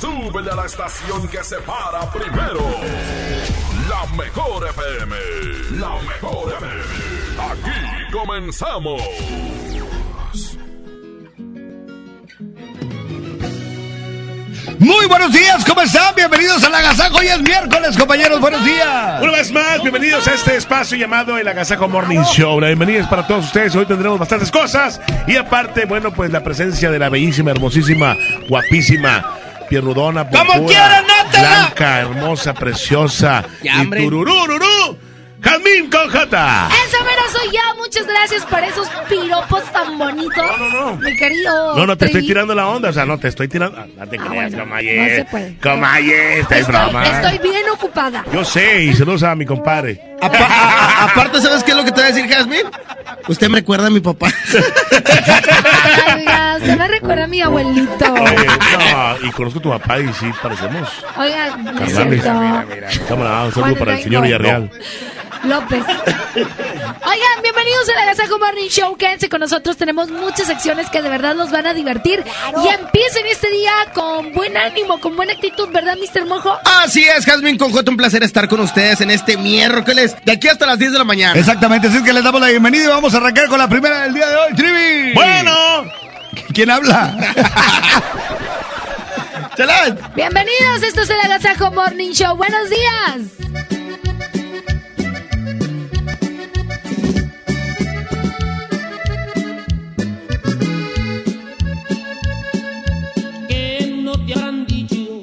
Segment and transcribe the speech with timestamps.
[0.00, 2.64] Súbele a la estación que se para primero.
[3.86, 5.16] La mejor FM.
[5.78, 6.82] La mejor FM.
[7.52, 9.02] Aquí comenzamos.
[14.78, 16.14] Muy buenos días, ¿cómo están?
[16.14, 17.18] Bienvenidos al Agasajo.
[17.18, 18.40] Hoy es miércoles, compañeros.
[18.40, 19.20] Buenos días.
[19.20, 22.58] Una vez más, bienvenidos a este espacio llamado El Agasajo Morning Show.
[22.58, 23.76] La bienvenida es para todos ustedes.
[23.76, 24.98] Hoy tendremos bastantes cosas.
[25.26, 28.16] Y aparte, bueno, pues la presencia de la bellísima, hermosísima,
[28.48, 29.39] guapísima,
[29.70, 31.02] pierrudona, ¡Como nátela!
[31.32, 33.44] blanca, hermosa, preciosa.
[33.62, 34.98] Ya, y tururururú,
[35.42, 36.68] Jamín con J.
[36.86, 37.60] Esa mera soy yo.
[37.78, 40.36] Muchas gracias por esos piropos tan bonitos.
[40.36, 40.96] No, no, no.
[40.98, 41.76] Mi querido.
[41.76, 43.78] No, no te estoy tirando la onda, o sea, no te estoy tirando.
[43.78, 45.16] ah, No te Ah, creas, bueno, no ayer.
[45.16, 45.56] se puede.
[45.62, 47.04] Como ayer, esta es Estoy, broma.
[47.06, 48.22] estoy bien ocupada.
[48.32, 50.00] Yo sé, y saludos a mi compadre.
[50.20, 50.44] Apa- a-
[51.00, 52.64] a- aparte, ¿sabes qué es lo que te voy a decir, Jasmine?
[53.26, 54.28] Usted me recuerda a mi papá.
[56.64, 58.12] Se me recuerda a mi abuelito.
[58.12, 60.88] Oye, no, y conozco a tu papá y sí, parecemos.
[61.16, 62.22] Oiga, no es Carnales.
[62.22, 63.06] cierto.
[63.08, 64.70] Cámara, un saludo para el señor Villarreal.
[65.44, 65.82] López.
[66.36, 68.94] Oigan, bienvenidos a la Gazaco Morning Show.
[68.96, 69.76] Quédense con nosotros.
[69.78, 72.22] Tenemos muchas secciones que de verdad nos van a divertir.
[72.62, 76.26] Y empiecen este día con buen ánimo, con buena actitud, ¿verdad, Mr.
[76.26, 76.58] Mojo?
[76.82, 80.66] Así es, Jasmine Conjota, un placer estar con ustedes en este miércoles, de aquí hasta
[80.66, 81.38] las 10 de la mañana.
[81.38, 84.02] Exactamente, así es que les damos la bienvenida y vamos a arrancar con la primera
[84.02, 85.12] del día de hoy, Trivi.
[85.14, 85.52] Bueno,
[86.52, 87.16] ¿Quién habla?
[89.56, 89.98] ¡Chalán!
[90.14, 92.36] Bienvenidos, esto es el Agasajo Morning Show.
[92.36, 93.22] Buenos días.
[103.48, 105.22] que no te habrán dicho,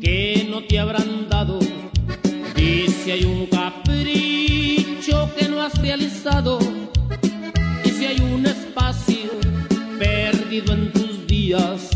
[0.00, 1.58] que no te habrán dado.
[2.56, 6.58] Y si hay un capricho que no has realizado,
[7.84, 8.85] y si hay un espacio
[10.60, 11.90] perdido en tus días,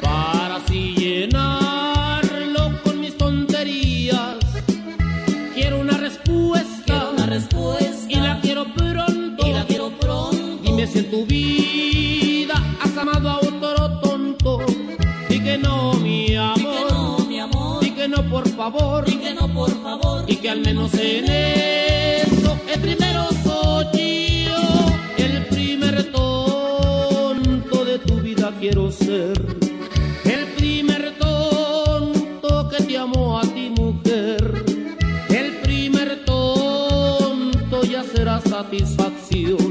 [0.00, 4.36] para así llenarlo con mis tonterías.
[5.54, 10.58] Quiero una respuesta, una respuesta, y la quiero pronto, y la quiero pronto.
[10.62, 14.60] Dime si en tu vida has amado a otro tonto,
[15.28, 19.52] y que no, mi amor, mi amor, y que no, por favor, y que no,
[19.52, 21.95] por favor, y que al menos en eso
[28.66, 29.40] quiero ser.
[30.24, 34.64] El primer tonto que te amó a ti, mujer.
[35.28, 39.65] El primer tonto ya será satisfacción.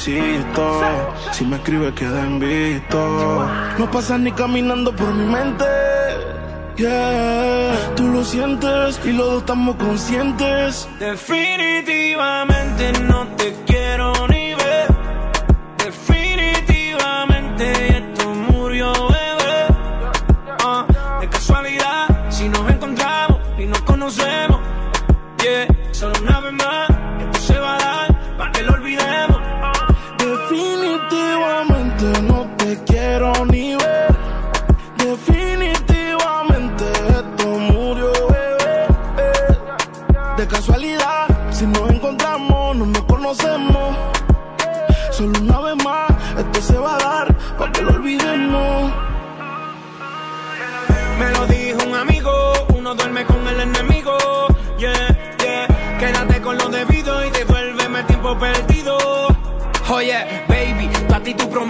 [0.00, 2.38] Si me escribes queda en.
[3.78, 5.66] No pasas ni caminando por mi mente.
[6.76, 10.88] Yeah, tú lo sientes y los dos estamos conscientes.
[10.98, 14.88] Definitivamente no te quiero ni ver.
[15.84, 19.66] Definitivamente esto murió, bebé.
[20.64, 20.86] Ah,
[21.20, 24.60] de casualidad, si nos encontramos y nos conocemos.
[25.42, 26.88] Yeah, solo una vez más,
[34.96, 39.58] Definitivamente esto murió, bebé.
[40.38, 43.94] De casualidad, si nos encontramos, no nos conocemos.
[45.10, 48.90] Solo una vez más, esto se va a dar para que lo olvidemos.
[51.18, 52.32] Me lo dijo un amigo,
[52.74, 54.16] uno duerme con el enemigo.
[54.78, 55.66] Yeah, yeah.
[55.98, 58.96] Quédate con lo debido y devuélveme tiempo perdido.
[59.90, 61.69] Oye, baby, tú a ti tú prometes, pero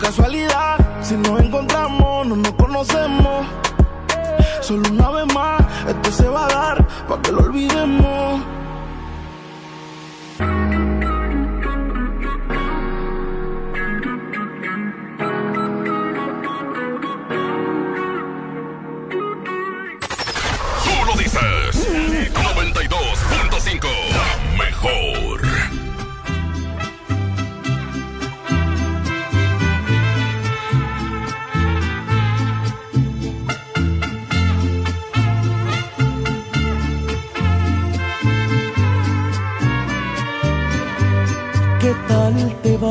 [0.00, 0.79] casualidad,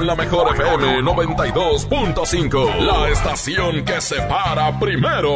[0.00, 2.76] en la mejor FM 92.5.
[2.80, 5.32] La estación que se para primero.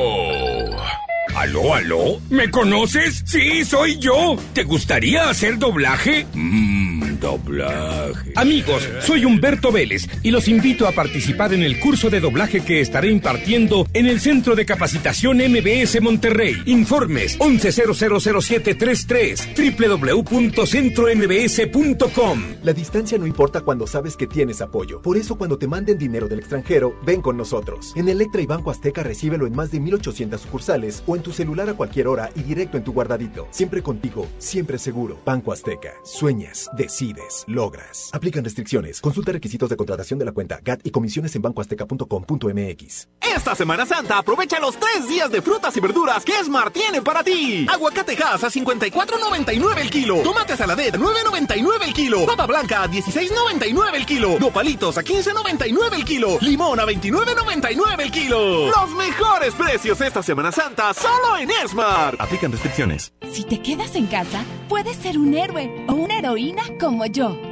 [1.35, 2.21] ¿Aló, aló?
[2.31, 3.23] ¿Me conoces?
[3.27, 4.37] Sí, soy yo.
[4.53, 6.27] ¿Te gustaría hacer doblaje?
[6.35, 8.02] Mmm, doblaje.
[8.43, 12.81] Amigos, soy Humberto Vélez y los invito a participar en el curso de doblaje que
[12.81, 16.61] estaré impartiendo en el Centro de Capacitación MBS Monterrey.
[16.67, 22.43] Informes 11000733 www.centrombs.com.
[22.65, 25.01] La distancia no importa cuando sabes que tienes apoyo.
[25.03, 27.93] Por eso cuando te manden dinero del extranjero, ven con nosotros.
[27.95, 31.69] En Electra y Banco Azteca recíbelo en más de 1800 sucursales o en tu celular
[31.69, 33.47] a cualquier hora y directo en tu guardadito.
[33.53, 35.21] Siempre contigo, siempre seguro.
[35.25, 35.93] Banco Azteca.
[36.03, 38.11] Sueñas, decides, logras.
[38.33, 39.01] Aplican restricciones.
[39.03, 43.09] Consulta requisitos de contratación de la cuenta GAT y comisiones en bancoazteca.com.mx.
[43.21, 47.23] Esta Semana Santa aprovecha los tres días de frutas y verduras que Smart tiene para
[47.23, 47.67] ti.
[47.69, 50.23] Aguacate Hass a 54.99 el kilo.
[50.23, 52.25] Tomate saladet a 9.99 el kilo.
[52.25, 54.39] Papa blanca a 16.99 el kilo.
[54.39, 56.39] Nopalitos a 15.99 el kilo.
[56.41, 58.67] Limón a 29.99 el kilo.
[58.71, 62.19] Los mejores precios esta Semana Santa solo en Smart.
[62.19, 63.13] Aplican restricciones.
[63.31, 67.52] Si te quedas en casa, puedes ser un héroe o una heroína como yo.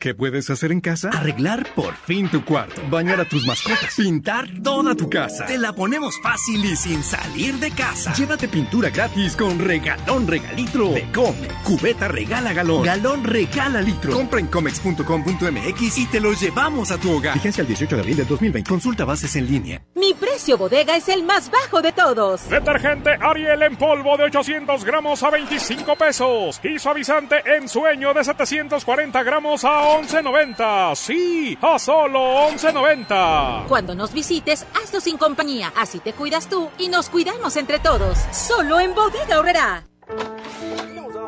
[0.00, 1.10] ¿Qué puedes hacer en casa?
[1.10, 5.44] Arreglar por fin tu cuarto, bañar a tus mascotas, pintar toda tu casa.
[5.44, 8.14] Te la ponemos fácil y sin salir de casa.
[8.14, 11.48] Llévate pintura gratis con regalón regalitro de Come.
[11.64, 14.14] Cubeta regala galón, galón regala litro.
[14.14, 17.34] Compra en comex.com.mx y te lo llevamos a tu hogar.
[17.34, 18.70] Vigencia el 18 de abril del 2020.
[18.70, 19.82] Consulta bases en línea.
[19.96, 22.48] Mi precio bodega es el más bajo de todos.
[22.48, 26.58] Detergente Ariel en polvo de 800 gramos a 25 pesos.
[26.64, 30.94] Y suavizante en sueño de 740 gramos a 11.90.
[30.94, 33.66] Sí, a solo 11.90.
[33.66, 35.72] Cuando nos visites, hazlo sin compañía.
[35.76, 38.18] Así te cuidas tú y nos cuidamos entre todos.
[38.32, 39.84] Solo en Bodega Horrera.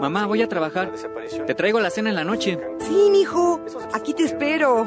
[0.01, 0.93] Mamá, voy a trabajar.
[1.47, 2.59] Te traigo la cena en la noche.
[2.81, 3.65] Sí, mijo.
[3.93, 4.87] Aquí te espero.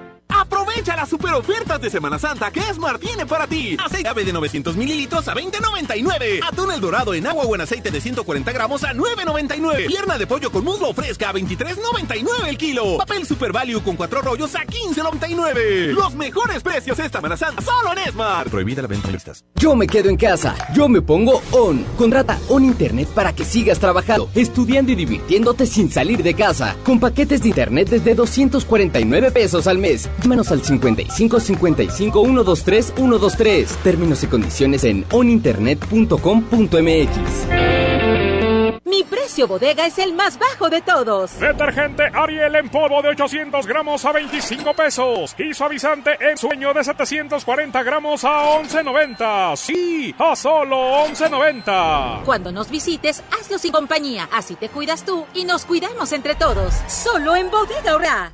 [0.33, 3.77] Aprovecha las super ofertas de Semana Santa que Smart tiene para ti.
[3.83, 6.41] Aceite ave de 900 mililitros a 20.99.
[6.47, 9.87] Atún el dorado en agua o en aceite de 140 gramos a 9.99.
[9.87, 12.97] Pierna de pollo con muslo fresca a 23.99 el kilo.
[12.97, 15.93] Papel Super Value con cuatro rollos a 15.99.
[15.93, 18.49] Los mejores precios esta Semana Santa solo en Smart.
[18.49, 19.45] Prohibida la venta en listas.
[19.55, 20.55] Yo me quedo en casa.
[20.73, 21.83] Yo me pongo On.
[21.97, 26.75] Contrata On Internet para que sigas trabajando, estudiando y divirtiéndote sin salir de casa.
[26.83, 30.09] Con paquetes de Internet desde 249 pesos al mes.
[30.21, 33.77] Llámanos al 55 55 123 123.
[33.77, 37.47] Términos y condiciones en oninternet.com.mx.
[38.85, 41.39] Mi precio bodega es el más bajo de todos.
[41.39, 45.33] Detergente Ariel en polvo de 800 gramos a 25 pesos.
[45.39, 49.55] Y suavizante en sueño de 740 gramos a 11.90.
[49.55, 52.23] Sí, a solo 11.90.
[52.25, 54.29] Cuando nos visites, hazlo sin compañía.
[54.31, 56.75] Así te cuidas tú y nos cuidamos entre todos.
[56.87, 58.33] Solo en Bodega Horrera.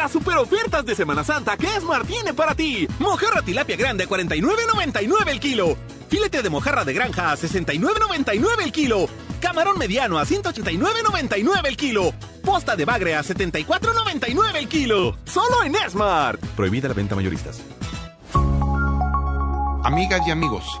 [0.00, 2.88] Las super ofertas de Semana Santa que Smart tiene para ti.
[3.00, 5.76] Mojarra tilapia grande a 49.99 el kilo.
[6.08, 9.10] Filete de mojarra de granja a 69.99 el kilo.
[9.42, 12.14] Camarón mediano a 189.99 el kilo.
[12.42, 15.18] Posta de bagre a 74.99 el kilo.
[15.26, 16.40] Solo en Smart.
[16.56, 17.60] Prohibida la venta mayoristas.
[19.84, 20.80] Amigas y amigos,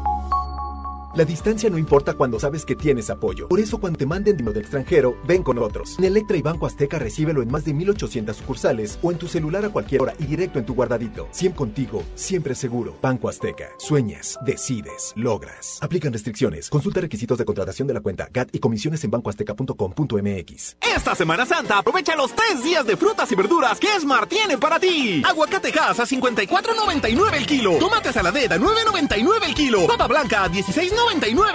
[1.13, 3.49] La distancia no importa cuando sabes que tienes apoyo.
[3.49, 5.97] Por eso cuando te manden dinero del extranjero, ven con nosotros.
[5.99, 9.65] En Electra y Banco Azteca recíbelo en más de 1800 sucursales o en tu celular
[9.65, 11.27] a cualquier hora y directo en tu guardadito.
[11.31, 12.97] Siempre contigo, siempre seguro.
[13.01, 13.71] Banco Azteca.
[13.77, 15.79] Sueñas, decides, logras.
[15.81, 16.69] Aplican restricciones.
[16.69, 20.77] Consulta requisitos de contratación de la cuenta GAT y comisiones en bancoazteca.com.mx.
[20.95, 24.79] Esta Semana Santa aprovecha los tres días de frutas y verduras que Esmar tiene para
[24.79, 25.21] ti.
[25.27, 27.77] Aguacate Hass a 54.99 el kilo.
[27.79, 29.87] Tomate saladera a 9.99 el kilo.
[29.87, 31.00] Papa blanca a 16.99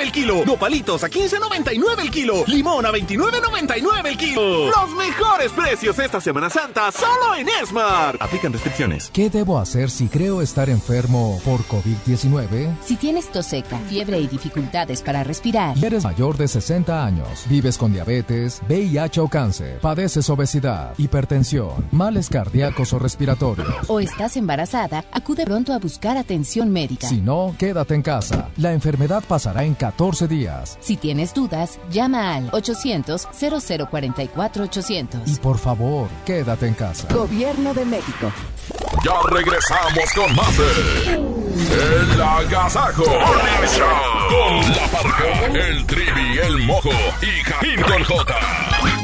[0.00, 0.44] el kilo.
[0.44, 2.44] Nopalitos a 15.99 el kilo.
[2.46, 4.66] Limón a 29.99 el kilo.
[4.66, 8.16] Los mejores precios esta Semana Santa solo en Esmar.
[8.20, 9.10] Aplican restricciones.
[9.12, 12.76] ¿Qué debo hacer si creo estar enfermo por COVID-19?
[12.84, 15.76] Si tienes tos seca, fiebre y dificultades para respirar.
[15.76, 21.88] Y eres mayor de 60 años, vives con diabetes, VIH o cáncer, padeces obesidad, hipertensión,
[21.92, 23.68] males cardíacos o respiratorios.
[23.88, 27.08] O estás embarazada, acude pronto a buscar atención médica.
[27.08, 28.48] Si no, quédate en casa.
[28.56, 30.78] La enfermedad pasará en 14 días.
[30.80, 35.20] Si tienes dudas, llama al 800 0044 800.
[35.26, 37.06] Y por favor, quédate en casa.
[37.12, 38.32] Gobierno de México.
[39.04, 41.16] Ya regresamos con más de
[42.14, 48.95] El Agasajo con la parca, el trivi, el mojo y Javín con J.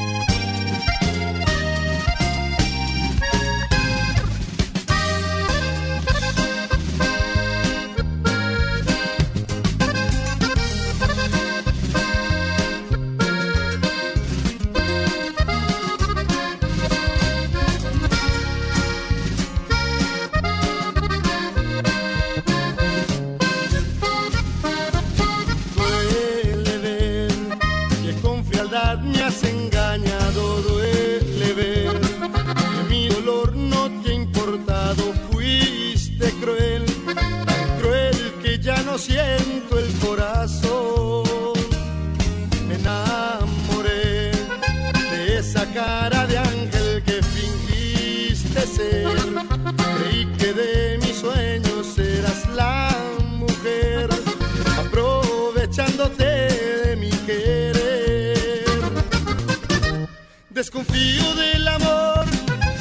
[61.02, 62.24] Desconfío del amor,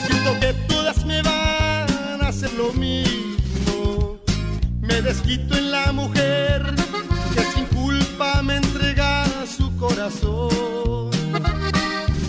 [0.05, 4.19] siento que todas me van a hacer lo mismo.
[4.79, 6.75] Me desquito en la mujer
[7.33, 11.09] que sin culpa me entrega su corazón.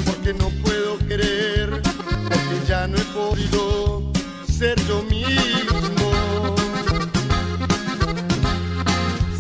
[0.07, 4.13] Porque no puedo querer, porque ya no he podido
[4.49, 6.11] ser yo mismo.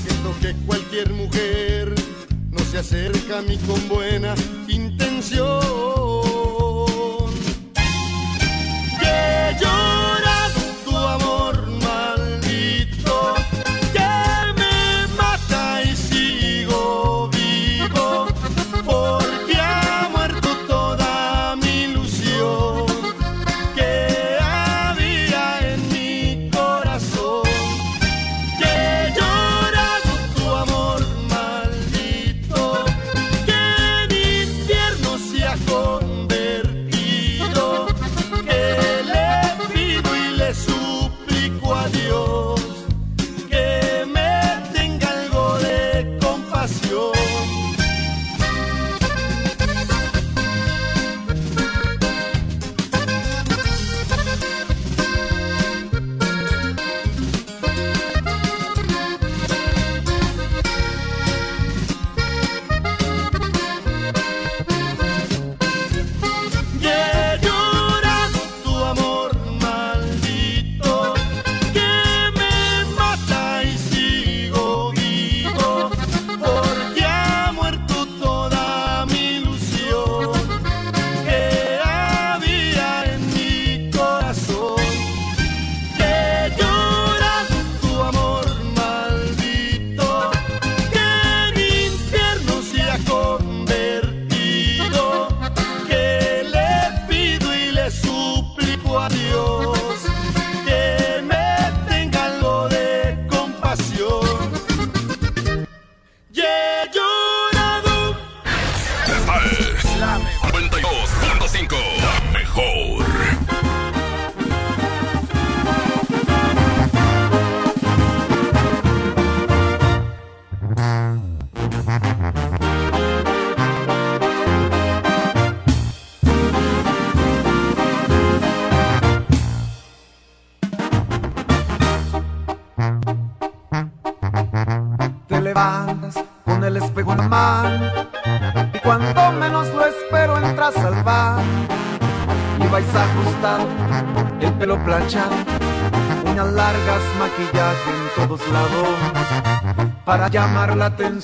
[0.02, 1.94] Siento que cualquier mujer
[2.50, 4.34] no se acerca a mí con buena
[4.68, 6.01] intención.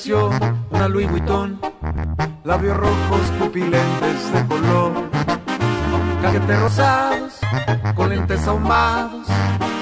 [0.07, 1.59] una Louis Vuitton,
[2.45, 4.93] labios rojos pupilentes de color,
[6.23, 7.33] cajetes rosados
[7.97, 9.27] con lentes ahumados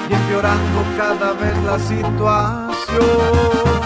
[0.08, 3.85] y empeorando cada vez la situación.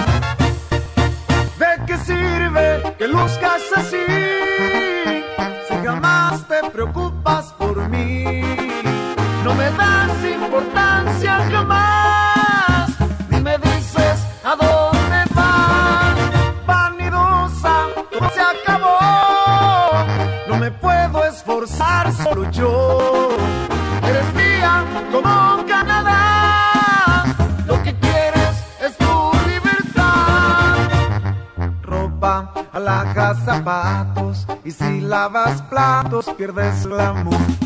[36.41, 37.60] pierdes el amor.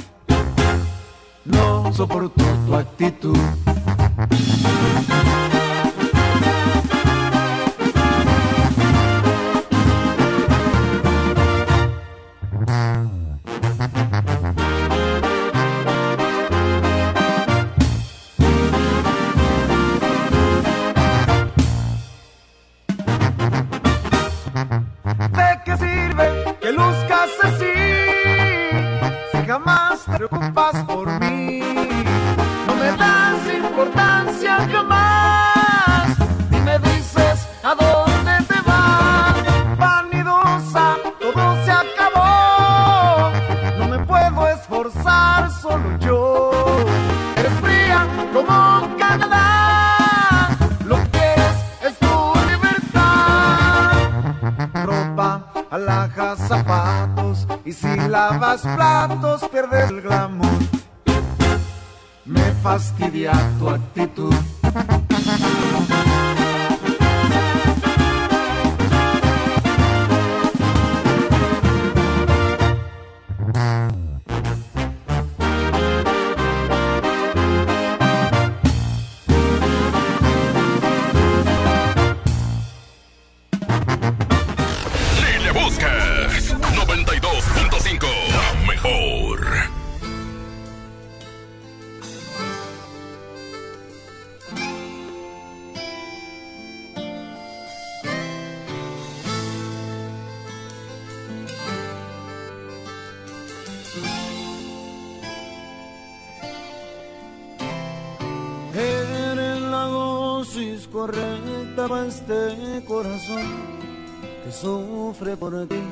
[113.26, 115.82] que sufre por ti,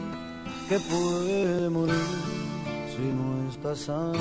[0.69, 1.95] que puede morir
[2.95, 4.12] si no estás aquí.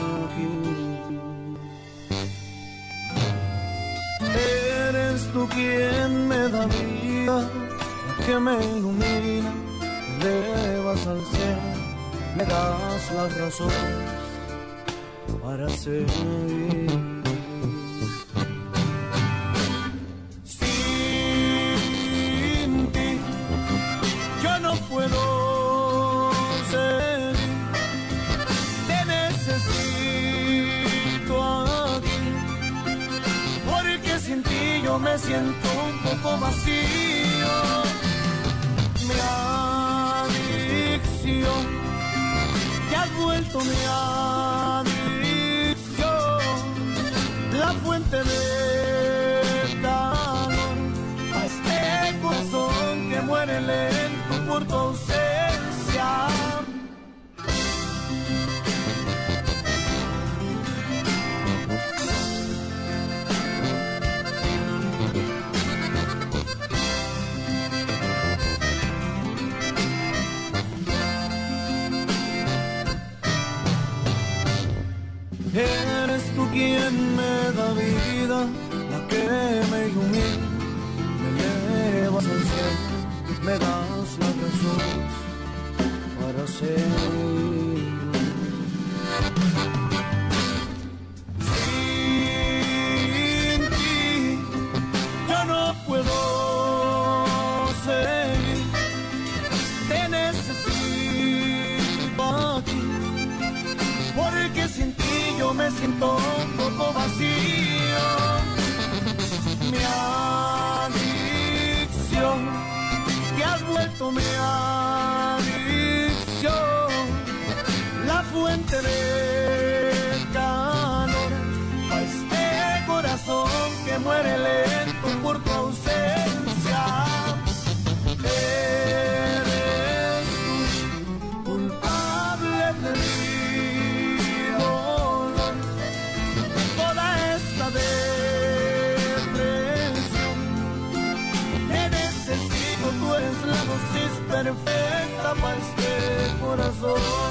[146.52, 147.31] Corazón.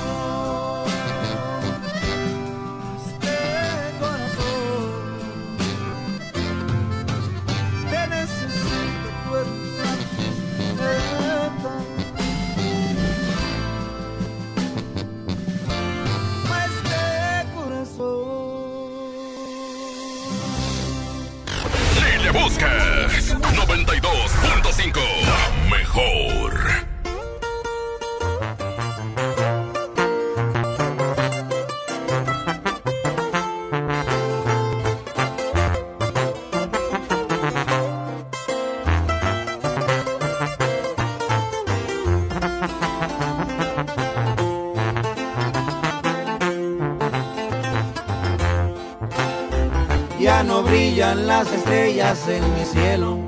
[51.01, 53.19] Brillan las estrellas en mi cielo.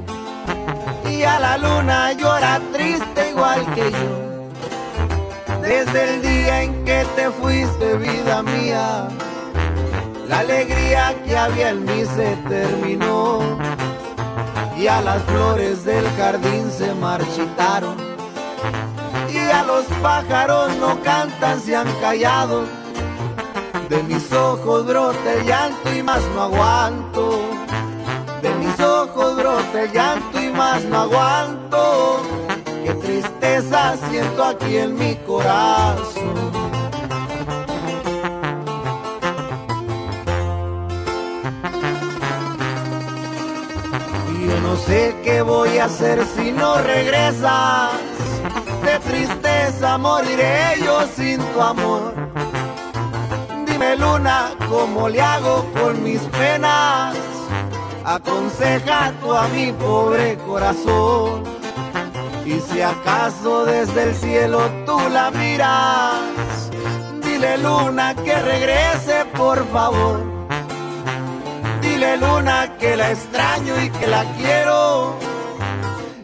[1.10, 5.60] Y a la luna llora triste igual que yo.
[5.62, 9.08] Desde el día en que te fuiste, vida mía,
[10.28, 13.38] la alegría que había en mí se terminó.
[14.76, 17.96] Y a las flores del jardín se marchitaron.
[19.32, 22.64] Y a los pájaros no cantan, se han callado.
[23.88, 27.51] De mis ojos brota el llanto y más no aguanto.
[29.78, 32.22] El llanto y más no aguanto.
[32.84, 36.52] Qué tristeza siento aquí en mi corazón.
[44.34, 47.92] Y yo no sé qué voy a hacer si no regresas.
[48.84, 52.14] De tristeza moriré yo sin tu amor.
[53.66, 57.21] Dime luna, ¿cómo le hago con mis penas?
[58.04, 61.44] Aconseja tú a mi pobre corazón.
[62.44, 66.70] Y si acaso desde el cielo tú la miras,
[67.24, 70.20] dile luna que regrese por favor.
[71.80, 75.16] Dile luna que la extraño y que la quiero.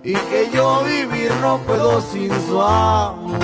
[0.03, 3.39] Y que yo vivir no puedo sin su amor.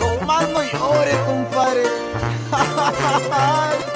[0.00, 1.82] No más no llore, compadre.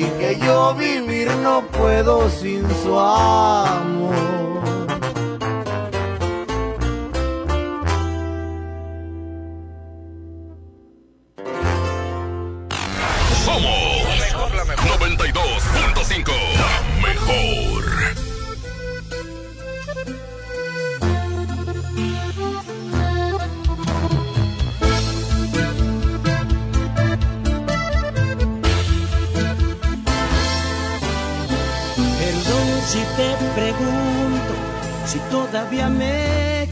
[0.00, 4.39] Y que yo vivir no puedo sin su amor.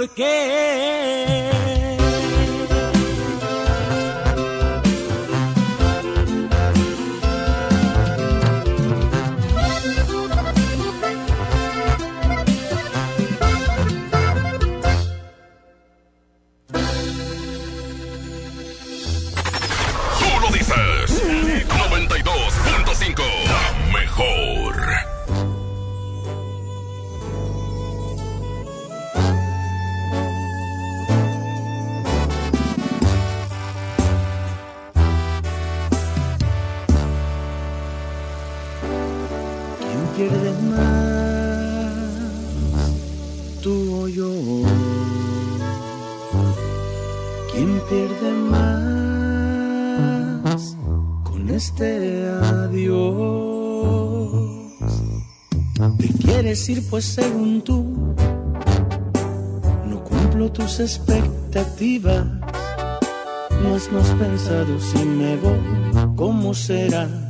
[0.00, 0.08] ¿por
[56.78, 57.84] Pues según tú,
[59.86, 62.24] no cumplo tus expectativas.
[63.62, 65.58] No has más pensado si me voy,
[66.16, 67.29] ¿cómo será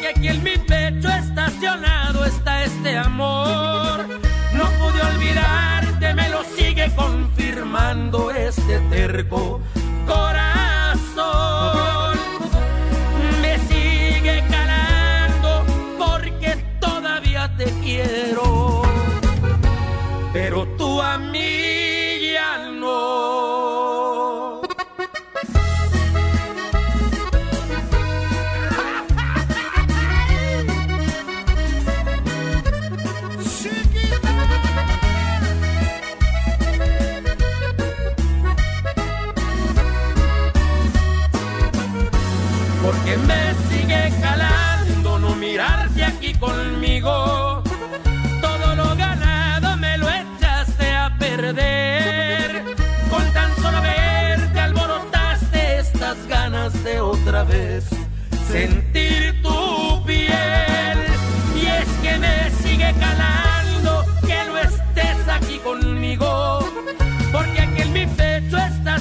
[0.00, 4.06] que aquí en mi pecho estacionado está este amor.
[4.52, 9.60] No pude olvidarte, me lo sigue confirmando este terco
[10.06, 11.18] corazón.
[13.42, 15.64] Me sigue calando
[15.98, 18.47] porque todavía te quiero.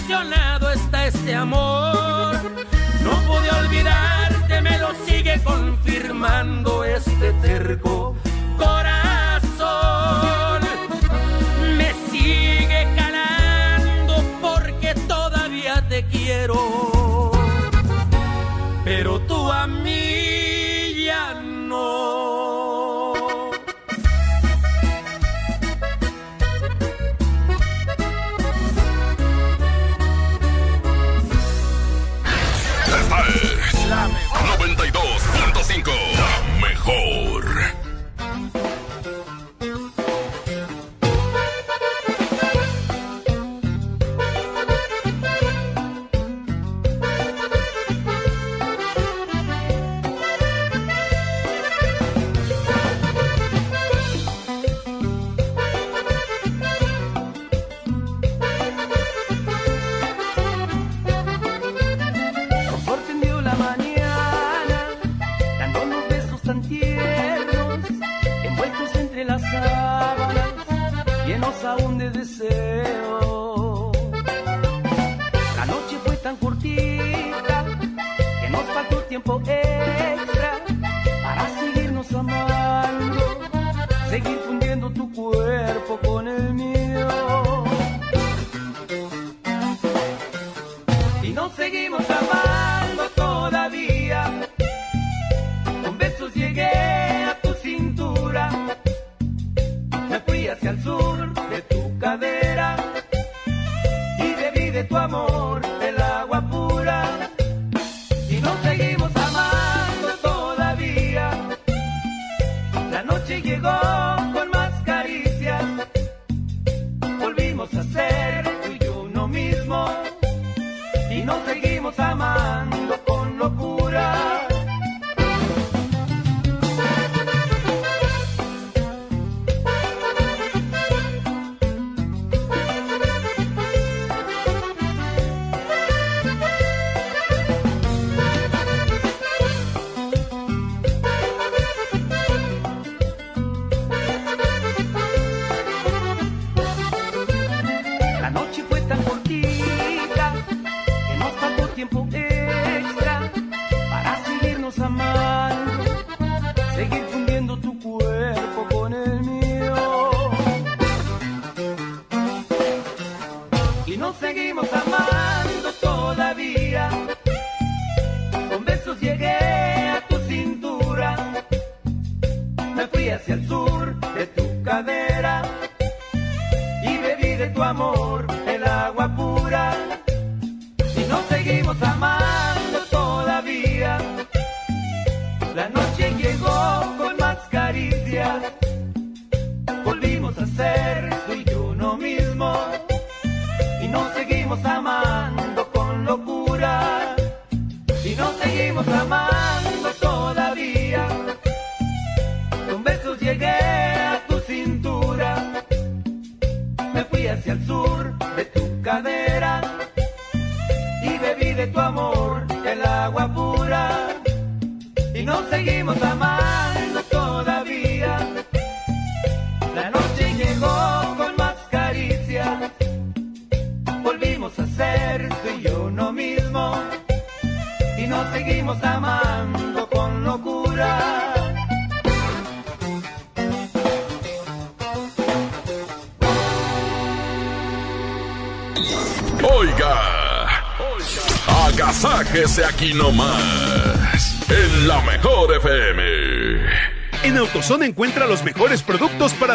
[0.08, 2.36] traicionado está este amor.
[3.04, 8.16] No pude olvidarte, me lo sigue confirmando este terco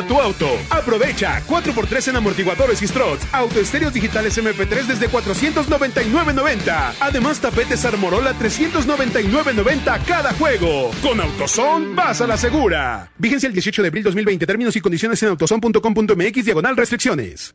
[0.03, 0.49] tu auto.
[0.71, 3.27] Aprovecha 4x3 en amortiguadores y struts.
[3.33, 6.95] Autoestéreos digitales MP3 desde 499.90.
[7.01, 10.91] Además, tapetes Armorola 399.90 cada juego.
[11.03, 13.11] Con AutoZone, vas a la segura.
[13.19, 14.47] Vigencia el 18 de abril 2020.
[14.47, 17.55] Términos y condiciones en autozone.com.mx diagonal restricciones.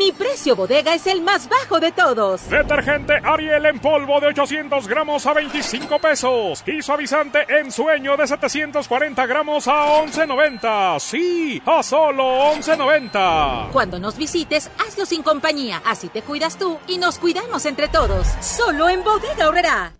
[0.00, 2.48] Mi precio bodega es el más bajo de todos.
[2.48, 6.64] Detergente Ariel en polvo de 800 gramos a 25 pesos.
[6.66, 10.98] Y suavizante en sueño de 740 gramos a 11.90.
[11.00, 13.72] Sí, a solo 11.90.
[13.72, 15.82] Cuando nos visites, hazlo sin compañía.
[15.84, 18.26] Así te cuidas tú y nos cuidamos entre todos.
[18.40, 19.99] Solo en bodega horrera.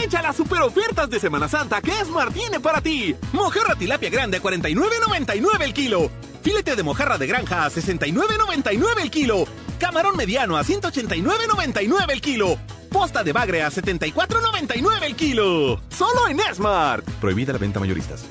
[0.00, 3.14] Aprovecha las super ofertas de Semana Santa que Esmar tiene para ti.
[3.34, 6.10] Mojarra tilapia grande a 49.99 el kilo.
[6.42, 9.44] Filete de mojarra de granja a 69.99 el kilo.
[9.78, 12.56] Camarón mediano a 189.99 el kilo.
[12.90, 15.82] Posta de bagre a 74.99 el kilo.
[15.90, 17.04] Solo en Smart.
[17.20, 18.24] Prohibida la venta mayoristas.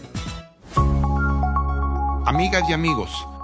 [2.26, 3.12] Amigas y amigos,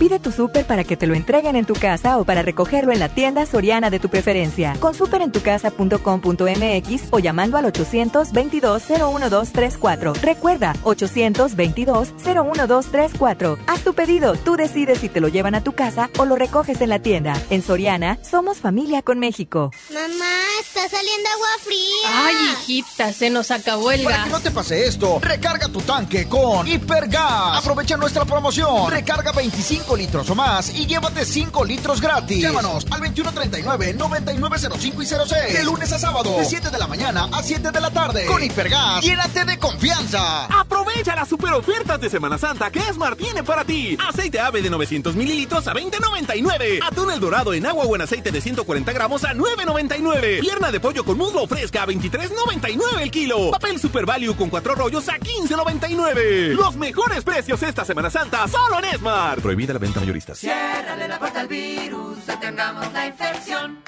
[0.00, 3.00] Pide tu súper para que te lo entreguen en tu casa o para recogerlo en
[3.00, 4.74] la tienda soriana de tu preferencia.
[4.80, 10.14] Con superentucasa.com.mx o llamando al 822-01234.
[10.22, 13.58] Recuerda, 822-01234.
[13.66, 16.80] Haz tu pedido, tú decides si te lo llevan a tu casa o lo recoges
[16.80, 17.34] en la tienda.
[17.50, 19.70] En Soriana, somos familia con México.
[19.92, 20.24] Mamá,
[20.62, 22.08] está saliendo agua fría.
[22.08, 24.24] Ay, hijita, se nos acabó el Para gas.
[24.24, 27.58] que no te pase esto, recarga tu tanque con Hipergas.
[27.58, 28.90] Aprovecha nuestra promoción.
[28.90, 32.40] Recarga 25 litros o más y llévate 5 litros gratis.
[32.40, 35.58] Llámanos al 2139-9905 y 06.
[35.58, 38.26] De lunes a sábado, de 7 de la mañana a 7 de la tarde.
[38.26, 40.46] Con Hipergas, llénate de confianza.
[40.46, 43.96] Aprovecha las super ofertas de Semana Santa que Esmar tiene para ti.
[44.08, 46.80] Aceite ave de 900 mililitros a 20.99.
[46.86, 50.40] Atún el dorado en agua o en aceite de 140 gramos a 9.99.
[50.40, 53.50] Pierna de pollo con muslo fresca a 23.99 el kilo.
[53.50, 56.54] Papel Super Value con cuatro rollos a 15.99.
[56.54, 59.40] Los mejores precios esta Semana Santa solo en Esmar.
[59.40, 60.38] Prohibida la venta mayoristas.
[60.38, 63.82] Ciérrale la puerta al virus, detengamos la infección.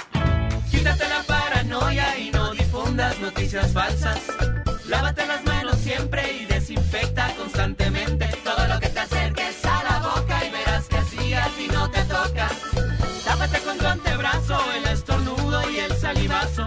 [0.71, 4.19] Quítate la paranoia y no difundas noticias falsas.
[4.87, 10.45] Lávate las manos siempre y desinfecta constantemente todo lo que te acerques a la boca
[10.45, 12.49] y verás que así a ti no te toca.
[13.25, 16.67] Tápate con tu antebrazo, el estornudo y el salivazo.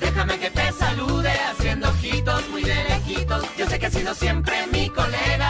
[0.00, 3.44] Déjame que te salude haciendo ojitos muy de lejitos.
[3.56, 5.49] Yo sé que has sido siempre mi colega,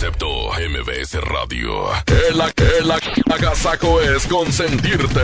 [0.00, 1.90] Concepto MBS Radio.
[2.06, 2.90] El, el
[3.30, 5.20] agasajo es consentirte.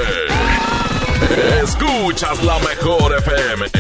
[1.62, 3.70] Escuchas la mejor FM.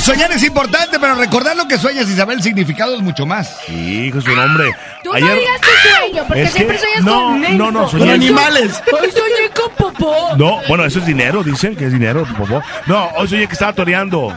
[0.00, 3.54] Soñar es importante, pero recordar lo que sueñas y saber el significado es mucho más.
[3.66, 4.74] Sí, hijo, su nombre.
[5.04, 5.38] Tú no ayer...
[5.38, 8.82] digas tu sueño, porque Es que- siempre sueñas no, con no, no, Con soñé- animales.
[8.92, 10.34] Hoy soñé con popó.
[10.36, 12.60] No, bueno, eso es dinero, dicen que es dinero, popó.
[12.86, 14.36] No, hoy soñé que estaba toreando.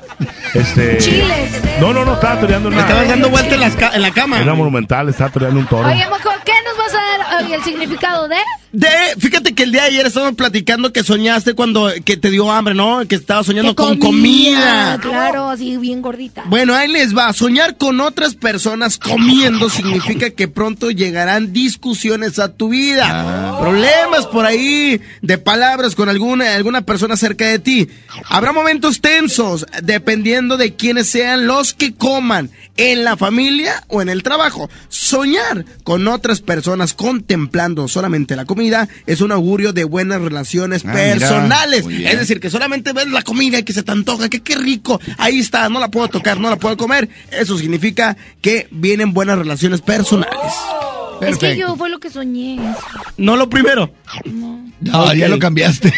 [0.53, 0.97] Este.
[0.97, 1.51] Chiles.
[1.79, 2.81] No, no, no, estaba toreando una.
[2.81, 4.39] Estabas dando vuelta en, las ca- en la cama.
[4.41, 5.87] Era monumental, estaba toreando un toro.
[5.89, 8.37] Oye, Moco, ¿qué nos vas a dar hoy el significado de?
[8.73, 8.87] De,
[9.19, 12.73] fíjate que el día de ayer estábamos platicando que soñaste cuando que te dio hambre,
[12.75, 13.01] ¿no?
[13.07, 14.97] Que estabas soñando con comida.
[15.01, 16.43] Claro, así bien gordita.
[16.45, 17.31] Bueno, ahí les va.
[17.33, 23.59] Soñar con otras personas comiendo significa que pronto llegarán discusiones a tu vida.
[23.61, 27.87] Problemas por ahí de palabras con alguna, alguna persona cerca de ti.
[28.27, 34.09] Habrá momentos tensos dependiendo de quiénes sean los que coman en la familia o en
[34.09, 34.67] el trabajo.
[34.89, 40.91] Soñar con otras personas contemplando solamente la comida es un augurio de buenas relaciones Ah,
[40.91, 41.85] personales.
[41.87, 44.99] Es decir, que solamente ves la comida y que se te antoja, que qué rico,
[45.19, 47.09] ahí está, no la puedo tocar, no la puedo comer.
[47.29, 50.46] Eso significa que vienen buenas relaciones personales.
[51.21, 52.59] Es que yo fue lo que soñé.
[53.17, 53.91] No lo primero.
[54.79, 55.91] No, ya lo cambiaste.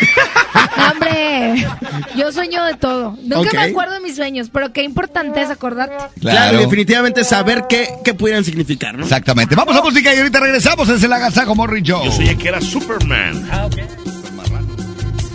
[0.91, 1.67] Hombre,
[2.15, 3.17] yo sueño de todo.
[3.21, 3.53] Nunca Ok.
[3.53, 5.97] me acuerdo de mis sueños, pero qué importante es acordarte.
[6.21, 9.03] Claro, definitivamente saber qué, qué pudieran significar, ¿no?
[9.03, 9.55] Exactamente.
[9.55, 10.87] Vamos a música y ahorita regresamos.
[10.89, 12.03] Es el Agasajo Morning Show.
[12.05, 13.47] Yo soñé que era Superman.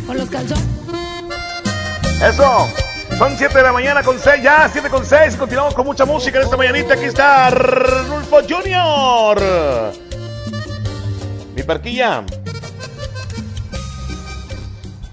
[0.07, 0.65] Con los calzones.
[2.27, 2.69] Eso.
[3.19, 5.37] Son 7 de la mañana con 6, ya 7 con 6.
[5.37, 6.95] Continuamos con mucha música en esta mañanita.
[6.95, 9.41] Aquí está Rulfo Junior.
[11.55, 12.25] Mi parquilla.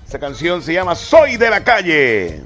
[0.04, 2.42] Esta canción se llama Soy de la calle.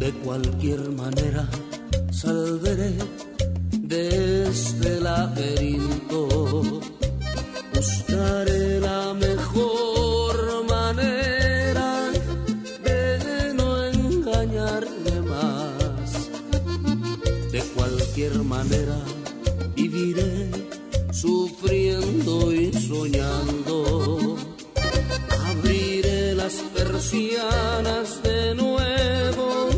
[0.00, 1.46] De cualquier manera
[2.10, 2.94] saldré
[3.70, 6.80] de este laberinto.
[7.78, 12.10] Buscaré la mejor manera
[12.82, 16.28] de no engañarme más.
[17.52, 18.98] De cualquier manera
[19.76, 20.50] viviré
[21.12, 24.36] sufriendo y soñando.
[25.46, 29.68] Abriré las persianas de nuevo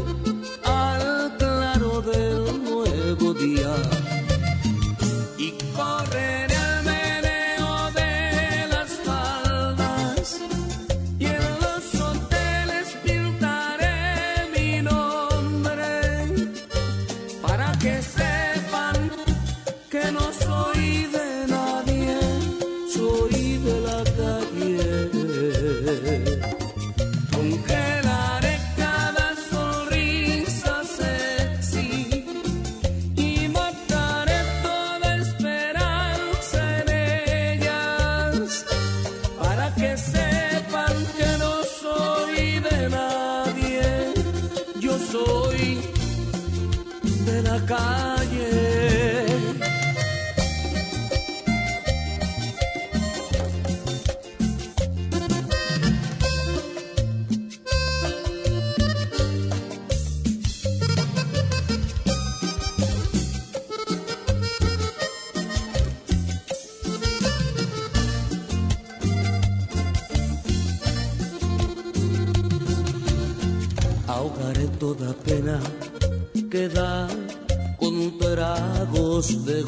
[79.20, 79.62] de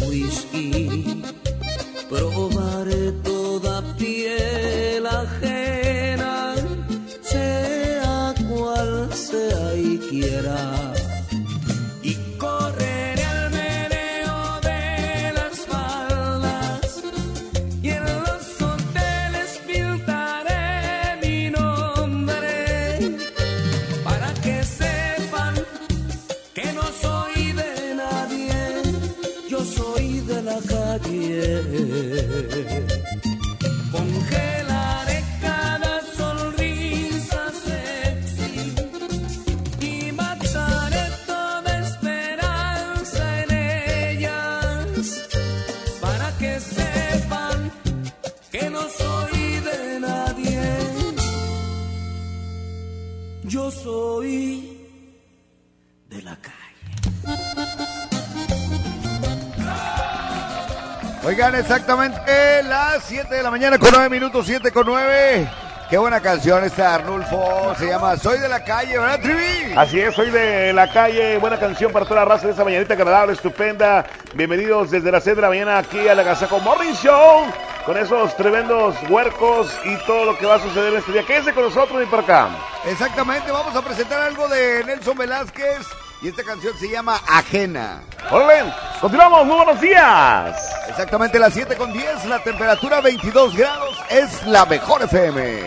[61.43, 65.51] Oigan, exactamente las 7 de la mañana con 9 minutos, 7 con 9.
[65.91, 67.75] Qué buena canción esta, Arnulfo.
[67.77, 69.73] Se llama Soy de la calle, ¿verdad, Trivi?
[69.77, 71.39] Así es, soy de la calle.
[71.39, 74.07] Buena canción para toda la raza de esta mañanita agradable, estupenda.
[74.35, 77.47] Bienvenidos desde las 6 de la mañana aquí a la Gazaco Morning Show.
[77.87, 81.25] con esos tremendos huercos y todo lo que va a suceder este día.
[81.27, 82.51] Quédense con nosotros y por acá.
[82.87, 88.03] Exactamente, vamos a presentar algo de Nelson Velázquez y esta canción se llama Ajena.
[88.31, 90.75] Órale, continuamos, muy buenos días.
[90.89, 95.63] Exactamente las 7 con 10, la temperatura 22 grados, es la mejor FM.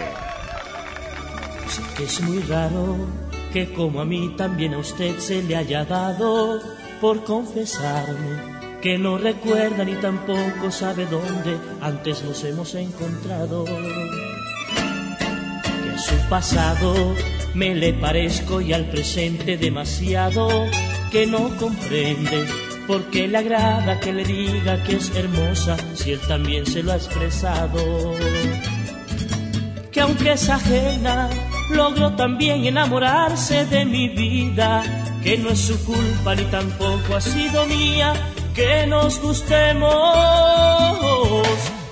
[1.99, 2.95] Es muy raro
[3.51, 6.61] que como a mí también a usted se le haya dado
[7.01, 13.65] por confesarme que no recuerda ni tampoco sabe dónde antes nos hemos encontrado.
[15.97, 17.15] Su pasado
[17.53, 20.49] me le parezco y al presente demasiado
[21.11, 22.45] que no comprende
[22.85, 26.91] por qué le agrada que le diga que es hermosa si él también se lo
[26.91, 28.13] ha expresado.
[29.91, 31.29] Que aunque es ajena,
[31.71, 34.83] logró también enamorarse de mi vida,
[35.23, 38.13] que no es su culpa ni tampoco ha sido mía,
[38.53, 39.89] que nos gustemos,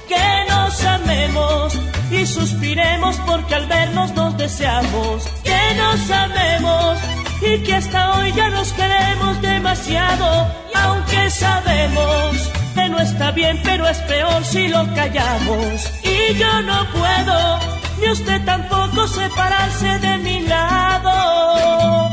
[0.07, 1.73] que nos amemos
[2.13, 6.99] y suspiremos porque al vernos nos deseamos, que nos amemos
[7.41, 13.87] y que hasta hoy ya nos queremos demasiado aunque sabemos que no está bien pero
[13.87, 15.91] es peor si lo callamos.
[16.03, 17.59] Y yo no puedo
[17.99, 22.09] ni usted tampoco separarse de mi lado.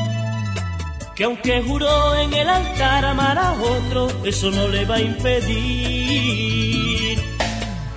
[1.14, 6.60] Que aunque juró en el altar amar a otro, eso no le va a impedir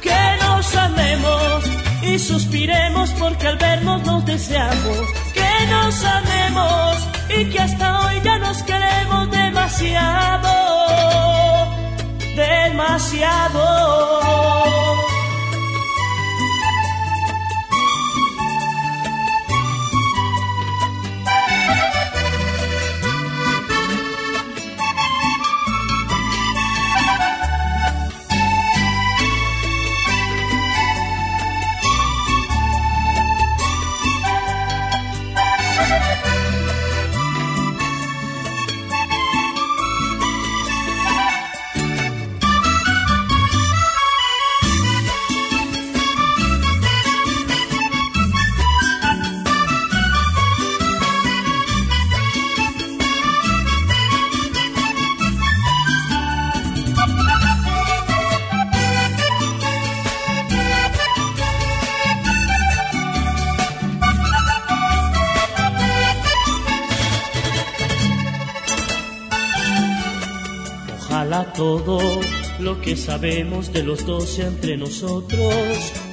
[0.02, 1.64] que nos amemos
[2.06, 5.00] y suspiremos porque al vernos nos deseamos,
[5.34, 6.98] que nos amemos
[7.38, 10.50] y que hasta hoy ya nos queremos demasiado,
[12.36, 13.94] demasiado.
[71.34, 72.00] Ojalá todo
[72.60, 75.56] lo que sabemos de los dos entre nosotros,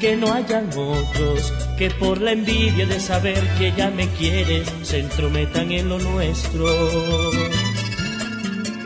[0.01, 5.01] que no hayan otros que por la envidia de saber que ella me quiere se
[5.01, 6.67] entrometan en lo nuestro.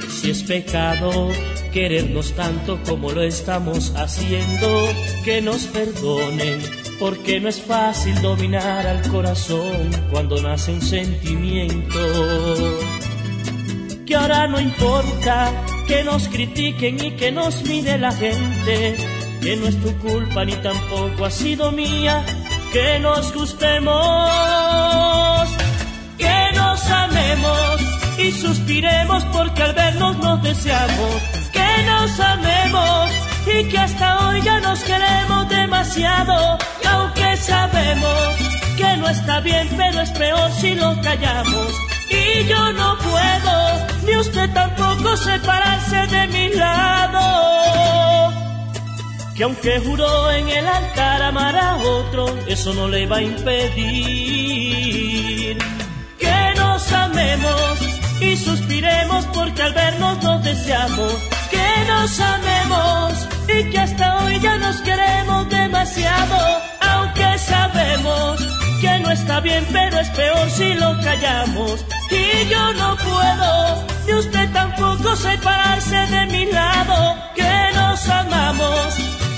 [0.08, 1.30] Si es pecado
[1.72, 4.88] querernos tanto como lo estamos haciendo,
[5.24, 6.60] que nos perdonen.
[6.98, 11.98] Porque no es fácil dominar al corazón cuando nace un sentimiento
[14.06, 15.50] que ahora no importa
[15.86, 18.96] que nos critiquen y que nos mire la gente,
[19.40, 22.24] que no es tu culpa ni tampoco ha sido mía,
[22.72, 24.28] que nos gustemos,
[26.18, 27.80] que nos amemos
[28.18, 33.10] y suspiremos porque al vernos nos deseamos, que nos amemos
[33.46, 36.58] y que hasta hoy ya nos queremos demasiado
[36.88, 38.36] aunque sabemos
[38.76, 44.16] que no está bien pero es peor si lo callamos y yo no puedo, ni
[44.16, 48.32] usted tampoco separarse de mi lado.
[49.34, 54.64] Que aunque juró en el altar amar a otro, eso no le va a impedir
[56.18, 57.80] que nos amemos
[58.20, 61.14] y suspiremos porque al vernos nos deseamos.
[61.50, 68.40] Que nos amemos y que hasta hoy ya nos queremos demasiado, aunque sabemos
[68.84, 71.84] que no está bien, pero es peor si lo callamos.
[72.10, 78.88] Y yo no puedo, ni usted tampoco separarse de mi lado, que nos amamos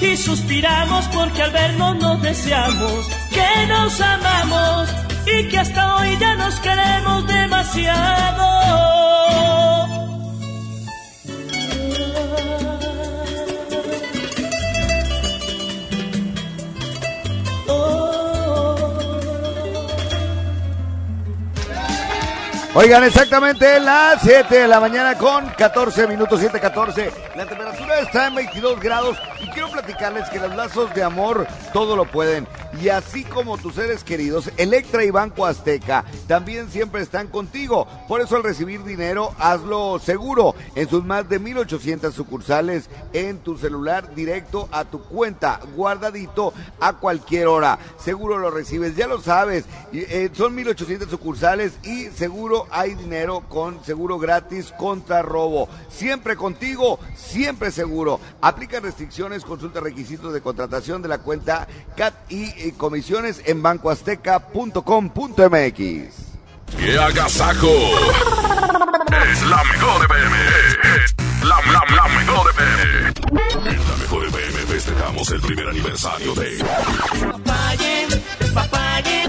[0.00, 4.88] y suspiramos porque al vernos nos deseamos, que nos amamos
[5.26, 8.46] y que hasta hoy ya nos queremos demasiado.
[22.78, 27.10] Oigan, exactamente las 7 de la mañana con 14 minutos, 7:14.
[27.34, 31.96] La temperatura está en 22 grados y quiero platicarles que los lazos de amor todo
[31.96, 32.46] lo pueden.
[32.82, 37.86] Y así como tus seres queridos, Electra y Banco Azteca también siempre están contigo.
[38.06, 43.56] Por eso al recibir dinero, hazlo seguro en sus más de 1800 sucursales en tu
[43.56, 47.78] celular directo a tu cuenta, guardadito a cualquier hora.
[47.98, 49.64] Seguro lo recibes, ya lo sabes.
[49.94, 55.68] Eh, son 1800 sucursales y seguro hay dinero con seguro gratis contra robo.
[55.88, 58.20] Siempre contigo, siempre seguro.
[58.40, 61.66] Aplica restricciones, consulta requisitos de contratación de la cuenta
[61.96, 66.14] CAT y, y comisiones en bancoazteca.com.mx.
[66.78, 67.68] ¡Qué agasajo!
[69.30, 70.36] Es la mejor FM.
[71.04, 71.14] Es
[71.44, 73.12] la, la, la mejor FM.
[73.70, 76.50] En la mejor FM festejamos el primer aniversario de.
[76.56, 78.06] Despapalle,
[78.40, 79.22] despapalle.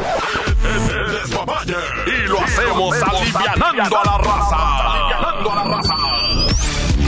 [0.98, 1.76] El despapalle.
[2.07, 4.94] Y lo hacemos alivianando a la raza.
[4.94, 5.94] Alivianando a la raza.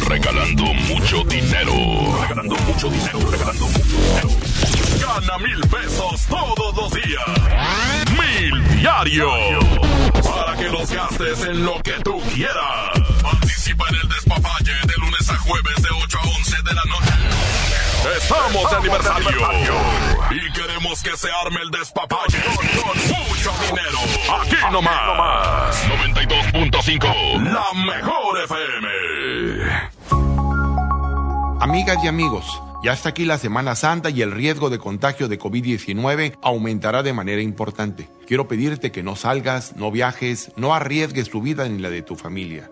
[0.07, 1.73] Regalando mucho dinero.
[2.21, 3.19] Regalando mucho dinero.
[3.31, 4.29] Regalando mucho dinero.
[5.01, 7.23] Gana mil pesos todos los días.
[8.11, 9.29] Mil diario.
[10.23, 12.91] Para que los gastes en lo que tú quieras.
[13.23, 17.68] Participa en el despapalle de lunes a jueves de 8 a 11 de la noche.
[18.05, 19.29] Estamos de aniversario.
[20.31, 23.99] Y queremos que se arme el despapalle con mucho dinero.
[24.41, 25.75] Aquí nomás.
[25.87, 27.43] 92.5.
[27.43, 28.87] La mejor FM.
[31.59, 35.37] Amigas y amigos, ya está aquí la Semana Santa y el riesgo de contagio de
[35.37, 38.09] COVID-19 aumentará de manera importante.
[38.25, 42.15] Quiero pedirte que no salgas, no viajes, no arriesgues tu vida ni la de tu
[42.15, 42.71] familia.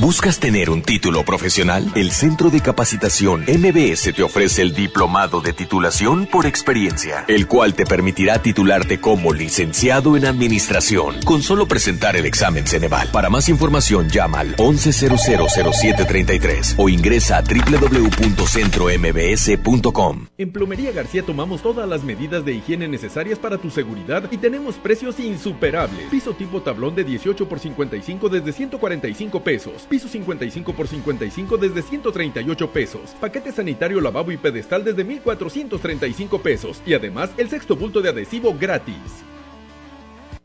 [0.00, 1.92] ¿Buscas tener un título profesional?
[1.94, 7.74] El Centro de Capacitación MBS te ofrece el Diplomado de Titulación por Experiencia, el cual
[7.74, 13.08] te permitirá titularte como licenciado en Administración con solo presentar el examen Ceneval.
[13.12, 20.28] Para más información llama al 11000733 o ingresa a www.centrombs.com.
[20.38, 24.76] En Plomería García tomamos todas las medidas de higiene necesarias para tu seguridad y tenemos
[24.76, 26.06] precios insuperables.
[26.10, 29.81] Piso tipo tablón de 18 por 55 desde 145 pesos.
[29.88, 33.10] Piso 55 por 55 desde 138 pesos.
[33.20, 36.82] Paquete sanitario lavabo y pedestal desde 1435 pesos.
[36.86, 39.24] Y además el sexto bulto de adhesivo gratis.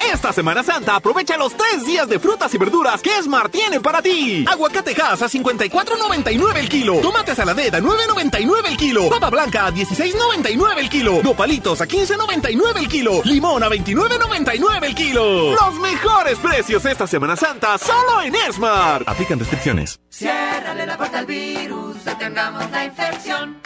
[0.00, 4.00] Esta Semana Santa aprovecha los tres días de frutas y verduras que Smart tiene para
[4.00, 4.44] ti.
[4.48, 6.96] Aguacate Hass a 54.99 el kilo.
[7.00, 9.08] Tomate saladera a 9.99 el kilo.
[9.10, 11.22] Papa blanca a 16.99 el kilo.
[11.22, 13.20] Nopalitos a 15.99 el kilo.
[13.24, 15.52] Limón a 29.99 el kilo.
[15.52, 19.06] Los mejores precios esta Semana Santa solo en Smart.
[19.08, 20.00] Aplican restricciones.
[20.08, 23.58] Ciérrale la puerta al virus, detengamos la infección.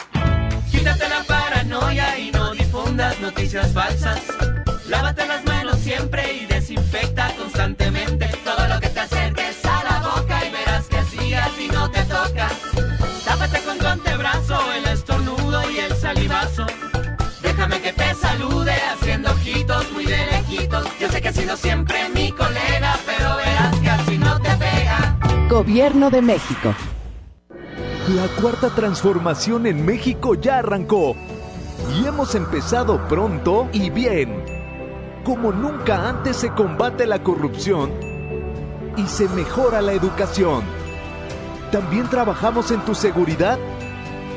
[0.71, 4.21] Quítate la paranoia y no difundas noticias falsas.
[4.89, 5.54] Lávate las manos
[5.85, 10.97] siempre y desinfecta constantemente todo lo que te acerques a la boca y verás que
[10.97, 12.49] así a ti no te toca.
[13.27, 16.65] Tápate con tu antebrazo el estornudo y el salivazo.
[17.43, 20.87] Déjame que te salude haciendo ojitos muy de lejitos.
[20.99, 25.19] Yo sé que has sido siempre mi colega, pero verás que así no te pega.
[25.51, 26.75] Gobierno de México.
[28.09, 31.15] La cuarta transformación en México ya arrancó
[31.95, 34.54] y hemos empezado pronto y bien.
[35.25, 37.91] Como nunca antes se combate la corrupción
[38.97, 40.63] y se mejora la educación.
[41.73, 43.59] También trabajamos en tu seguridad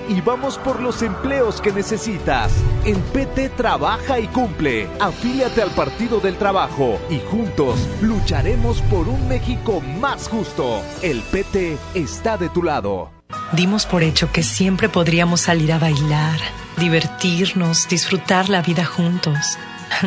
[0.08, 2.54] y vamos por los empleos que necesitas.
[2.86, 4.88] En PT trabaja y cumple.
[5.02, 10.82] Afíliate al Partido del Trabajo y juntos lucharemos por un México más justo.
[11.02, 13.12] El PT está de tu lado.
[13.52, 16.40] Dimos por hecho que siempre podríamos salir a bailar,
[16.78, 19.58] divertirnos, disfrutar la vida juntos.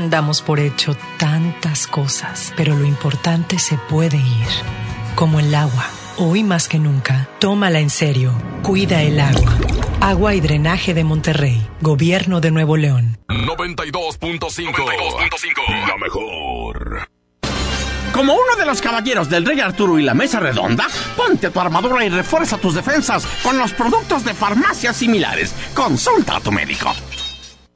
[0.08, 4.48] Damos por hecho tantas cosas, pero lo importante se puede ir,
[5.14, 5.86] como el agua.
[6.16, 8.32] Hoy más que nunca, tómala en serio.
[8.62, 9.56] Cuida el agua.
[10.00, 11.66] Agua y drenaje de Monterrey.
[11.80, 13.18] Gobierno de Nuevo León.
[13.28, 14.18] 92.5.
[14.18, 15.88] 92.5.
[15.88, 17.08] La mejor.
[18.12, 22.04] Como uno de los caballeros del Rey Arturo y la Mesa Redonda, ponte tu armadura
[22.04, 25.54] y refuerza tus defensas con los productos de farmacias similares.
[25.74, 26.92] Consulta a tu médico.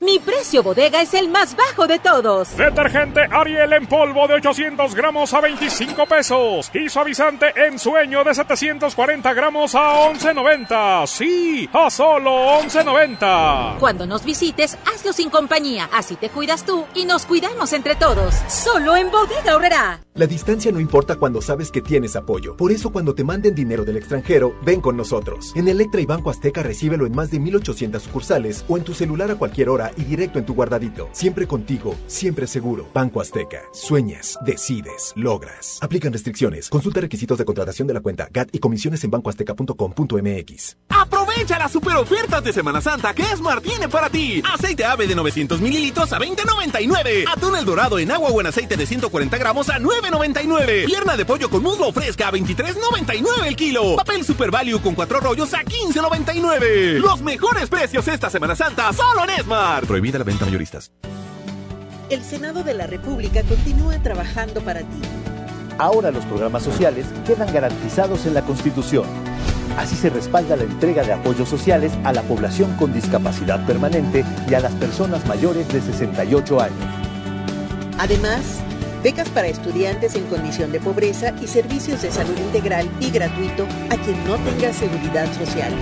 [0.04, 2.54] Mi precio bodega es el más bajo de todos.
[2.58, 6.70] Detergente Ariel en polvo de 800 gramos a 25 pesos.
[6.74, 11.06] Y suavizante en sueño de 740 gramos a 11.90.
[11.06, 13.78] Sí, a solo 11.90.
[13.78, 15.88] Cuando nos visites, hazlo sin compañía.
[15.90, 18.34] Así te cuidas tú y nos cuidamos entre todos.
[18.48, 20.03] Solo en bodega horrera.
[20.16, 22.56] La distancia no importa cuando sabes que tienes apoyo.
[22.56, 25.52] Por eso cuando te manden dinero del extranjero, ven con nosotros.
[25.56, 29.32] En Electra y Banco Azteca recíbelo en más de 1800 sucursales o en tu celular
[29.32, 31.08] a cualquier hora y directo en tu guardadito.
[31.10, 32.88] Siempre contigo, siempre seguro.
[32.94, 33.62] Banco Azteca.
[33.72, 35.78] Sueñas, decides, logras.
[35.80, 36.68] Aplican restricciones.
[36.68, 40.76] Consulta requisitos de contratación de la cuenta GAT y comisiones en bancoazteca.com.mx.
[40.90, 44.40] Aprovecha las super ofertas de Semana Santa que Esmar tiene para ti.
[44.48, 47.24] Aceite ave de 900 mililitros a 20.99.
[47.32, 49.80] Atún el dorado en agua o en aceite de 140 gramos a
[50.10, 50.86] 9.99.
[50.86, 53.96] Pierna de pollo con muslo fresca a 23.99 el kilo.
[53.96, 56.98] Papel Super Value con cuatro rollos a 15.99.
[57.00, 59.86] Los mejores precios esta Semana Santa solo en Esmar.
[59.86, 60.92] Prohibida la venta mayoristas.
[62.10, 65.00] El Senado de la República continúa trabajando para ti.
[65.78, 69.04] Ahora los programas sociales quedan garantizados en la Constitución.
[69.76, 74.54] Así se respalda la entrega de apoyos sociales a la población con discapacidad permanente y
[74.54, 76.78] a las personas mayores de 68 años.
[77.98, 78.60] Además,
[79.04, 83.96] becas para estudiantes en condición de pobreza y servicios de salud integral y gratuito a
[83.98, 85.74] quien no tenga seguridad social.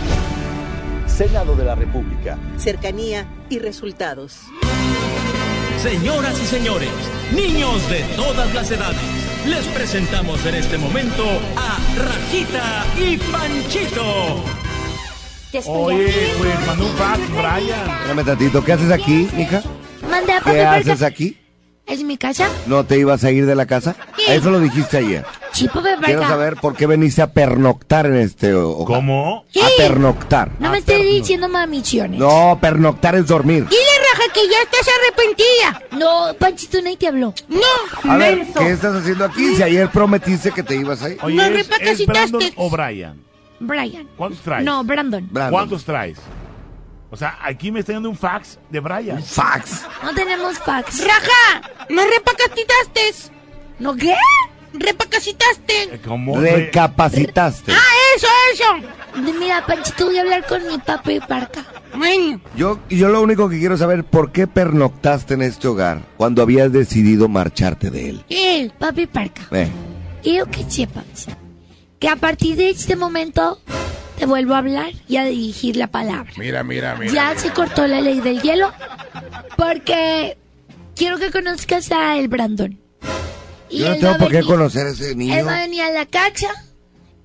[1.06, 2.36] Senado de la República.
[2.58, 4.40] Cercanía y resultados.
[5.78, 6.90] Señoras y señores,
[7.32, 8.98] niños de todas las edades,
[9.46, 11.24] les presentamos en este momento
[11.56, 14.44] a Rajita y Panchito.
[15.66, 17.90] Oye, pues mandó un fax, Brian.
[18.00, 19.62] Espérame tantito, ¿qué haces aquí, hija?
[20.10, 21.41] Manda ¿Qué haces aquí?
[21.92, 22.48] ¿Es mi casa?
[22.66, 23.94] ¿No te ibas a ir de la casa?
[24.26, 25.26] Eso lo dijiste ayer.
[25.52, 26.28] Sí, papi Quiero Parca.
[26.28, 28.86] saber por qué veniste a pernoctar en este hogar.
[28.96, 29.44] ¿Cómo?
[29.52, 29.60] ¿Qué?
[29.60, 30.52] A pernoctar.
[30.58, 32.18] No me estés diciendo mamichones.
[32.18, 33.66] No, pernoctar es dormir.
[33.68, 35.98] Dile, Raja, que ya estás arrepentida.
[35.98, 37.34] No, Panchito, nadie te habló.
[37.50, 39.54] No, A ver, ¿qué estás haciendo aquí?
[39.54, 41.18] Si ayer prometiste que te ibas a ir.
[41.22, 41.68] Oye, ¿es,
[42.00, 43.20] es Brandon o Brian?
[43.60, 44.08] Brian.
[44.16, 44.64] ¿Cuántos traes?
[44.64, 45.28] No, Brandon.
[45.50, 46.16] ¿Cuántos traes?
[47.12, 49.22] O sea, aquí me está dando un fax de Brian.
[49.22, 49.82] ¿Fax?
[50.02, 51.04] No tenemos fax.
[51.06, 51.70] ¡Raja!
[51.90, 53.30] ¡No repacacitaste!
[53.78, 54.14] ¿No qué?
[54.72, 56.00] ¡Repacacitaste!
[56.06, 56.40] ¿Cómo?
[56.40, 57.70] Recapacitaste.
[57.70, 59.32] ¡Ah, eso, eso!
[59.38, 61.64] Mira, Panchito, voy a hablar con mi papi Parca.
[61.94, 62.40] Bueno.
[62.56, 66.72] Yo, yo lo único que quiero saber, ¿por qué pernoctaste en este hogar cuando habías
[66.72, 68.24] decidido marcharte de él?
[68.28, 68.70] ¿Qué?
[68.78, 69.42] Papi Parca.
[69.50, 69.68] Eh,
[70.22, 71.26] Quiero que sepas
[71.98, 73.60] que a partir de este momento
[74.22, 76.30] te vuelvo a hablar y a dirigir la palabra.
[76.36, 77.12] Mira, mira, mira.
[77.12, 77.40] ya mira.
[77.40, 78.72] se cortó la ley del hielo
[79.56, 80.38] porque
[80.94, 82.78] quiero que conozcas a el Brandon.
[83.68, 85.34] yo no tengo por qué venir- conocer a ese niño.
[85.38, 86.50] Él va a venir a la cacha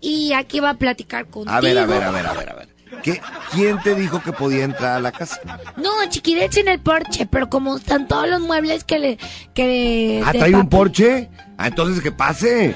[0.01, 1.55] y aquí va a platicar contigo.
[1.55, 2.67] A ver, a ver, a ver, a ver, a ver.
[3.03, 3.21] ¿Qué,
[3.53, 5.39] ¿Quién te dijo que podía entrar a la casa?
[5.75, 9.17] No, chiquirete en el porche, pero como están todos los muebles que le...
[9.53, 11.29] Que Ah, ¿trae un porche?
[11.59, 12.75] Ah, entonces que pase.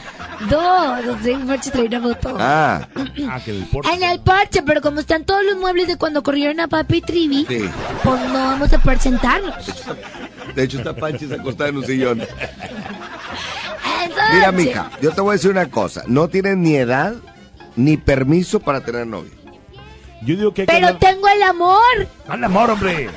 [0.49, 2.35] No, no trae un porche, trae una moto.
[2.39, 2.87] Ah,
[3.29, 3.93] Ah, que el porche.
[3.93, 7.01] En el porche, pero como están todos los muebles de cuando corrieron a Papi y
[7.01, 7.69] Trivi, sí.
[8.03, 9.53] pues no vamos a poder sentarnos.
[10.55, 12.21] De hecho, está Panchis acostada en un sillón.
[14.03, 16.03] Entonces, Mira, mija, yo te voy a decir una cosa.
[16.07, 17.13] No tienes ni edad
[17.75, 19.31] ni permiso para tener novio.
[20.23, 22.07] Yo digo que hay que Pero hablar- tengo el amor.
[22.27, 23.09] Al amor, hombre.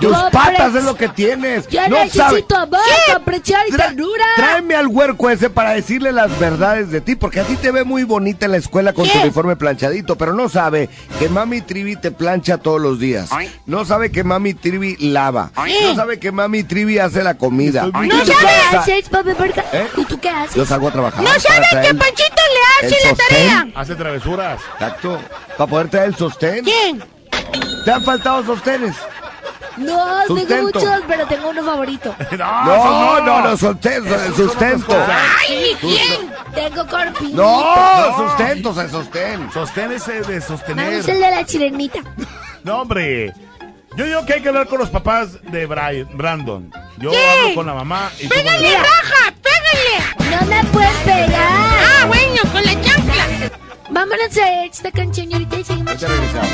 [0.00, 1.68] Tus No, patas es lo que tienes.
[1.68, 2.14] Yo no sabes.
[2.16, 2.80] necesito amor,
[3.14, 4.24] apreciar y ternura.
[4.36, 7.84] Tráeme al huerco ese para decirle las verdades de ti, porque a ti te ve
[7.84, 11.96] muy bonita en la escuela con tu uniforme planchadito, pero no sabe que mami Trivi
[11.96, 13.28] te plancha todos los días.
[13.66, 15.50] No sabe que mami Trivi lava.
[15.56, 17.86] No sabe que mami Trivi hace la comida.
[17.86, 19.30] No sabe sa- hacer, papi.
[19.72, 19.86] ¿Eh?
[19.96, 20.54] ¿Y tú qué haces?
[20.56, 21.22] Yo salgo a trabajar.
[21.22, 22.42] No sabe que el- Panchito
[22.80, 23.66] le hace la tarea.
[23.74, 24.60] Hace travesuras.
[24.74, 25.20] Exacto.
[25.58, 26.64] Para poder traer el sostén.
[26.64, 27.02] ¿Quién?
[27.84, 28.96] ¿Te han faltado sostenes?
[29.80, 30.46] No, Sustento.
[30.54, 32.14] tengo muchos, pero tengo uno favorito.
[32.38, 34.96] No, no, no, sostén, el sustento.
[35.08, 36.30] ¡Ay, ni quién!
[36.54, 37.36] Tengo corpinito.
[37.42, 39.50] No, sustento, se sostén.
[39.52, 40.96] Sostén ese de sostener.
[40.96, 41.98] gusta el de la chilenita.
[42.64, 43.32] No, hombre.
[43.96, 46.70] Yo digo que hay que hablar con los papás de Brian, Brandon.
[46.98, 47.26] Yo ¿Qué?
[47.26, 49.34] hablo con la mamá y ¡Pégale, raja!
[49.42, 50.36] ¡Pégale!
[50.40, 51.30] No me puedes pegar.
[51.40, 53.24] Ah, bueno, con la chancla.
[53.88, 55.96] Vámonos a esta canción y ahorita seguimos.
[55.98, 56.50] Ya regresamos.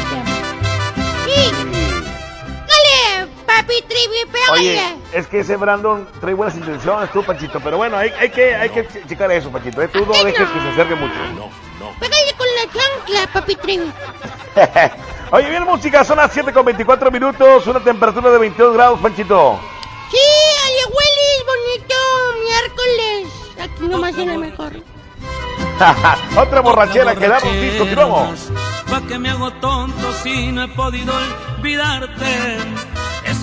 [1.26, 1.75] Sí.
[3.47, 7.60] Papi Trivi, Oye, es que ese Brandon trae buenas intenciones, tú, Panchito.
[7.60, 9.81] Pero bueno, hay, hay que, hay que ch- checar eso, Panchito.
[9.82, 9.89] ¿eh?
[9.89, 11.14] Tú no dejes que se acerque mucho.
[11.35, 11.48] No,
[11.81, 11.98] no.
[12.01, 13.90] Pégale con la chancla, papi Trivi.
[15.31, 19.59] Oye, bien, música, son las 7 con 24 minutos, una temperatura de 22 grados, Panchito.
[20.10, 20.18] Sí,
[20.66, 21.94] Ale Willis, bonito
[22.44, 23.28] miércoles.
[23.60, 24.73] Aquí nomás viene mejor.
[26.36, 28.48] Otra borrachera que da un disco, continuamos.
[28.89, 31.12] Pa' que me hago tonto si no he podido
[31.59, 32.56] olvidarte.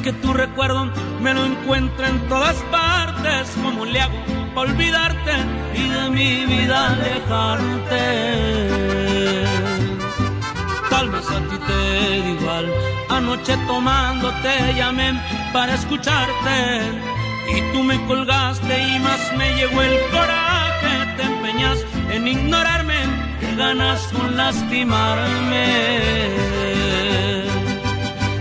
[0.03, 3.49] Que tu recuerdo me lo encuentro en todas partes.
[3.63, 4.17] ¿Cómo le hago
[4.53, 5.31] para olvidarte
[5.75, 8.03] y de mi vida alejarte?
[10.89, 12.73] Tal vez a ti te da igual.
[13.11, 15.17] Anoche tomando te llamé
[15.53, 16.81] para escucharte.
[17.55, 21.15] Y tú me colgaste y más me llegó el coraje.
[21.15, 21.77] Te empeñas
[22.11, 22.99] en ignorarme,
[23.39, 25.63] que ganas con lastimarme.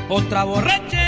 [0.09, 1.02] Otra borrachera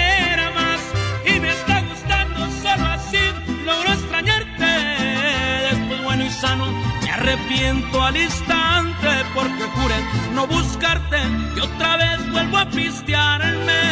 [7.03, 9.97] me arrepiento al instante porque juré
[10.35, 11.19] no buscarte
[11.55, 13.83] y otra vez vuelvo a pistearme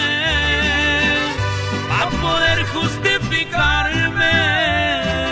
[1.91, 5.32] a poder justificarme.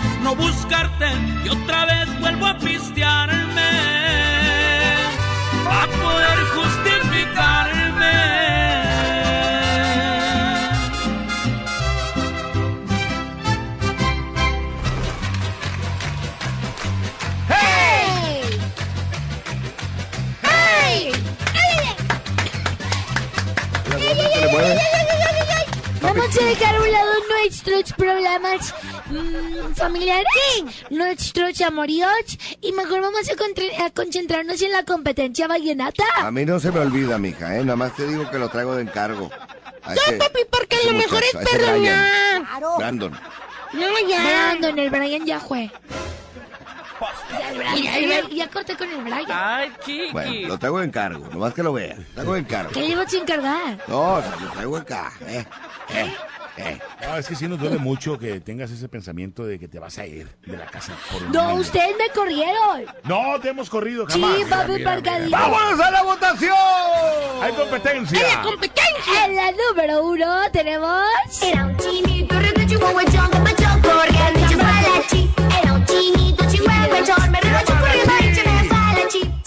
[0.21, 1.07] no buscarte
[1.43, 3.61] y otra vez vuelvo a pistearme
[5.67, 8.11] a poder justificarme.
[17.49, 18.41] ¡Hey!
[20.43, 21.11] ¡Hey!
[26.01, 28.73] Vamos a dejar a un lado nuestros problemas
[29.11, 30.27] mm, familiares,
[30.89, 32.09] nuestros amoríos
[32.61, 36.03] y mejor vamos a, concentrarnos en la competencia vallenata.
[36.17, 37.63] A mí no se me olvida, mija, ¿eh?
[37.63, 39.29] Nada más te digo que lo traigo de encargo.
[39.83, 41.79] A Ya, ese- papi, porque lo mejor es perdonar.
[41.79, 42.47] Bryan.
[42.77, 43.19] Brandon.
[43.73, 44.23] No, ya.
[44.23, 45.71] Brandon, el Brian ya fue.
[47.81, 49.25] Ya, ya, ya corté con el Brian.
[49.29, 50.11] Ay, chiqui.
[50.11, 51.95] Bueno, lo traigo de encargo, nomás que lo vea.
[51.95, 52.71] Lo traigo de encargo.
[52.71, 53.77] ¿Qué le vas a encargar?
[53.87, 55.45] No, o sea, lo traigo acá, ¿eh?
[55.95, 56.13] ¿Eh?
[56.57, 56.79] ¿Eh?
[57.01, 59.97] No, es que sí nos duele mucho que tengas ese pensamiento de que te vas
[59.97, 62.85] a ir de la casa por un No, ustedes me corrieron.
[63.05, 64.37] No, te hemos corrido Sí, jamás.
[64.49, 65.25] papi, Mira, mira, Parcadillo.
[65.25, 65.39] mira.
[65.39, 66.53] ¡Vámonos a la votación!
[67.41, 68.19] Hay competencia.
[68.19, 69.25] ¡En la competencia!
[69.25, 71.07] En la número uno tenemos...
[71.41, 72.35] Era un chinito.
[75.61, 76.43] Era un chinito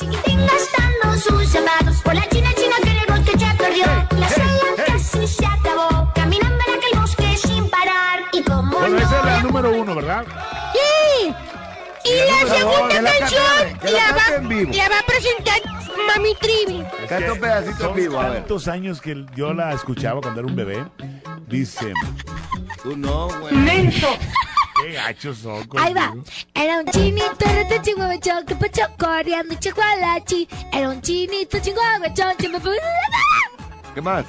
[0.04, 3.84] corriendo sus zapatos por la china china que en el bosque ya perdió.
[10.22, 10.72] ¿Verdad?
[10.72, 11.34] ¡Sí!
[12.04, 14.72] Y la segunda canción que la va, en vivo.
[14.74, 15.60] la va a presentar
[16.06, 16.84] Mami Trivi.
[17.08, 18.38] Canta un pedacito Son en vivo, a ver.
[18.40, 20.84] tantos años que yo la escuchaba cuando era un bebé.
[21.46, 21.94] Dice,
[22.82, 23.56] Tú no, güey.
[23.56, 24.08] ¡Lento!
[24.82, 26.12] qué gachos son Ahí va.
[26.52, 27.46] Era un chinito.
[30.72, 32.76] Era un chinito chihuahuachón que me fue...
[33.94, 34.26] ¿Qué más?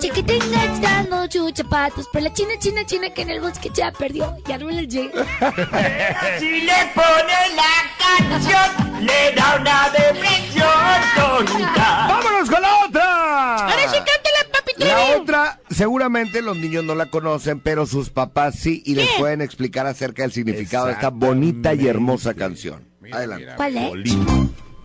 [0.00, 4.36] Chiquitín gastando sus zapatos por la china, china, china que en el bosque ya perdió.
[4.46, 5.24] Ya no les llega.
[6.38, 10.66] Si le pone la canción, le da una depresión
[11.14, 12.06] tonta.
[12.08, 13.54] ¡Vámonos con la otra!
[13.66, 18.56] Ahora sí, cántala, papi La otra, seguramente los niños no la conocen, pero sus papás
[18.58, 22.88] sí, y les pueden explicar acerca del significado de esta bonita y hermosa canción.
[23.12, 23.52] Adelante.
[23.56, 23.92] ¿Cuál es?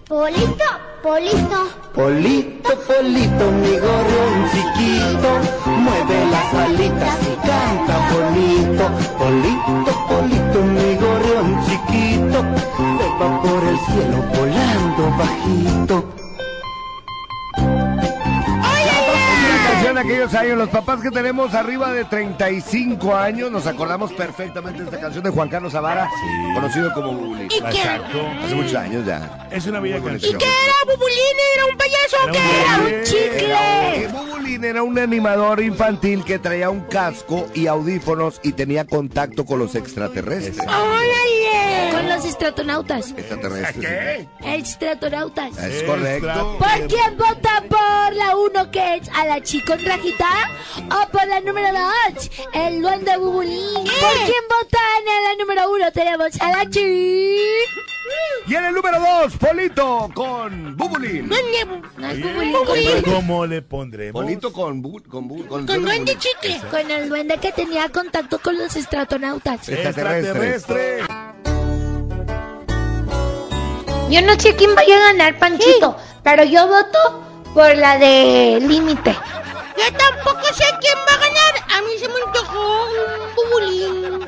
[0.08, 0.64] Polito,
[1.04, 1.68] Polito.
[1.94, 5.30] Polito, Polito, mi gorrión chiquito,
[5.66, 8.86] mueve las alitas y canta bonito.
[9.18, 12.40] Polito, Polito, mi gorrión chiquito,
[12.78, 16.17] se va por el cielo volando bajito.
[19.98, 24.86] De aquellos años, los papás que tenemos arriba de 35 años, nos acordamos perfectamente de
[24.86, 26.08] esta canción de Juan Carlos Zavara,
[26.54, 27.46] conocido como Bubulín.
[27.46, 27.58] ¿Y qué?
[27.58, 28.22] Exacto.
[28.44, 29.48] Hace muchos años ya.
[29.50, 30.34] Es una bella canción.
[30.34, 30.38] bonita.
[30.38, 31.18] ¿Qué era, Bubulín?
[31.56, 33.00] ¿Era un payaso o Era qué un era?
[33.00, 34.08] ¡Un chicle!
[34.10, 39.58] Bubulín era un animador infantil que traía un casco y audífonos y tenía contacto con
[39.58, 40.60] los extraterrestres.
[40.60, 41.92] ¡Órale!
[41.92, 43.16] Con los estratonautas.
[43.18, 44.28] Extraterrestres.
[44.44, 45.58] Extratonautas.
[45.58, 46.58] Es correcto.
[46.60, 50.28] ¿Por quién vota por la 1 que es a la chi con rajita?
[50.78, 51.70] ¿O por la número
[52.14, 53.74] 2, el duende bubulín?
[53.74, 55.92] ¿Por quién vota en la número 1?
[55.92, 56.80] Tenemos a la chi.
[58.48, 61.30] Y en el número 2, Polito con Bubulín.
[61.32, 62.22] Es
[62.54, 64.24] bubulín, ¿Cómo, le pondremos?
[64.24, 66.58] Polito con bu, con bu, con, Con duende chicle.
[66.72, 69.68] Con el duende que tenía contacto con los estratonautas.
[69.68, 71.04] Extraterrestre.
[74.10, 77.24] Yo no sé quién vaya a ganar, Panchito, pero yo voto
[77.54, 79.14] por la de límite.
[79.78, 81.78] Yo tampoco sé quién va a ganar.
[81.78, 84.28] A mí se me antojó un bubulín.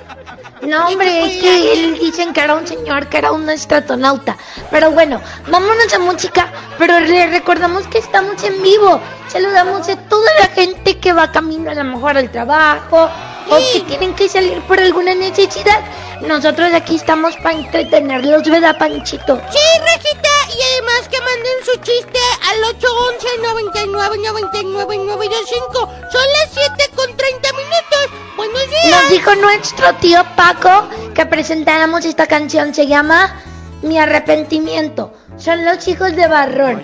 [0.61, 4.37] No, hombre, es que él dicen que era un señor, que era un estratonauta.
[4.69, 9.01] Pero bueno, vámonos a música, pero le recordamos que estamos en vivo.
[9.27, 13.09] Saludamos a toda la gente que va camino a lo mejor al trabajo
[13.49, 15.79] o que tienen que salir por alguna necesidad.
[16.21, 19.39] Nosotros aquí estamos para entretenerlos, ¿verdad, Panchito?
[19.51, 22.19] Sí, Rejita, y además que manden su chiste
[22.49, 25.73] al 811-99-99-925.
[25.73, 28.09] Son las 7 con 30 minutos.
[28.35, 28.89] Buenos días.
[28.89, 32.73] Nos dijo nuestro tío Paco que presentáramos esta canción.
[32.73, 33.41] Se llama
[33.81, 35.13] Mi arrepentimiento.
[35.37, 36.81] Son los hijos de Barrón.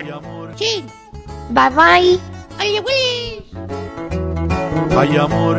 [0.56, 0.82] Sí.
[1.50, 2.18] Bye bye.
[2.58, 3.44] Ay, güey.
[4.96, 5.58] Ay amor,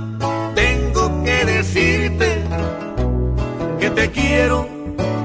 [3.81, 4.69] que te quiero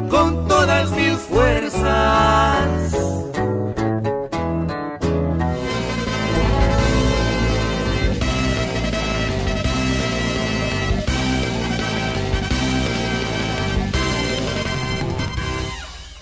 [0.08, 2.66] con todas mis fuerzas.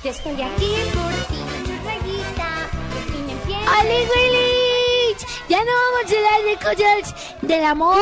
[0.02, 1.40] Yo estoy aquí por ti,
[1.86, 2.50] rayita.
[3.16, 3.68] Y me entiendes.
[3.78, 5.22] ¡Oli, Willich!
[5.48, 7.96] Ya no vamos a hablar de cosas del amor,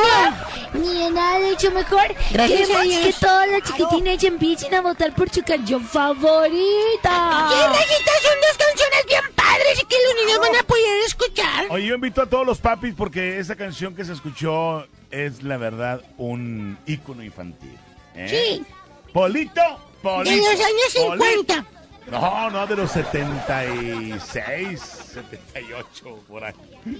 [0.73, 2.03] ni de nada de hecho mejor.
[2.31, 3.01] Gracias Queremos a Dios.
[3.05, 7.49] que todas las chiquitines empiecen a votar por su canción favorita.
[7.49, 8.21] ¡Qué rayitas!
[8.21, 11.65] Son dos canciones bien padres y que los niños van a poder escuchar.
[11.69, 15.57] Oye, yo invito a todos los papis porque esa canción que se escuchó es la
[15.57, 17.77] verdad un ícono infantil.
[18.15, 18.27] ¿eh?
[18.57, 18.65] Sí.
[19.13, 19.61] Polito,
[20.01, 20.35] Polito.
[20.35, 21.53] De los años Polito.
[21.53, 21.65] 50.
[22.11, 24.79] No, no, de los 76,
[25.13, 26.53] 78, por ahí.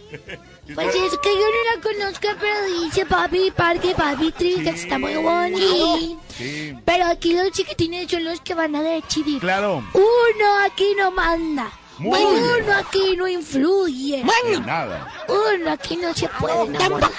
[0.73, 4.97] Pues es que yo no la conozco, pero dice papi parque, papi trivi, que está
[4.97, 6.17] muy bonito.
[6.29, 9.39] Sí, Pero aquí los chiquitines son los que van a decidir.
[9.41, 9.83] claro.
[9.93, 11.69] Uno aquí no manda.
[11.99, 12.71] Muy Uno bien.
[12.71, 14.23] aquí no influye.
[14.45, 15.07] En nada.
[15.27, 17.09] Uno aquí no se puede enamorar.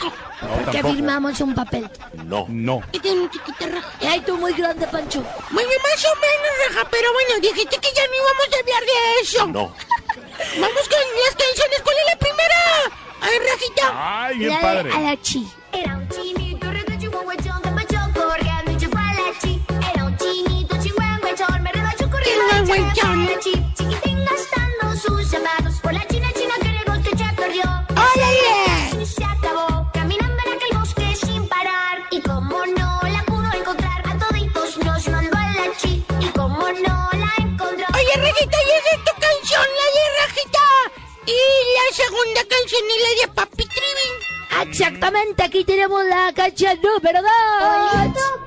[0.43, 0.95] No, Porque tampoco.
[0.95, 1.91] firmamos un papel.
[2.25, 2.47] No.
[2.49, 2.83] No.
[2.93, 3.89] Y tiene un chiquito raja.
[4.03, 5.23] Ay, tú muy grande, Pancho.
[5.51, 9.21] Bueno, más o menos, raja, pero bueno, dijiste que ya no íbamos a hablar de
[9.23, 9.47] eso.
[9.47, 9.75] No.
[10.61, 11.81] Vamos con las canciones.
[11.83, 12.55] ¿Cuál es la primera?
[13.21, 14.25] Ay, rajita.
[14.27, 14.93] Ay, bien La de padre.
[14.93, 15.49] Alachi.
[15.73, 19.63] Era un chinito reto chihuahuachón que pachó corriendo y chupó a la chi.
[19.95, 23.25] Era un chinito chihuahuachón, me rebacho corriendo y chupó a la
[24.97, 27.63] sus zapatos por la china china que en el bosque ya corrió.
[27.91, 28.74] ¡Órale!
[41.27, 41.41] Y
[41.77, 44.69] la segunda canción es la de Papi Trivi.
[44.69, 47.31] Exactamente, aquí tenemos la cancha número dos.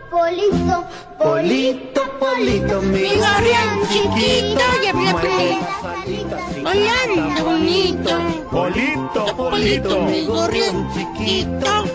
[0.10, 0.86] Polito,
[1.18, 6.62] Polito, polito, mi Mi gorrión chiquito, ya me la mueve aprendí.
[6.64, 8.12] Volando bonito.
[8.52, 11.86] Polito, Polito, mi gorrión chiquito.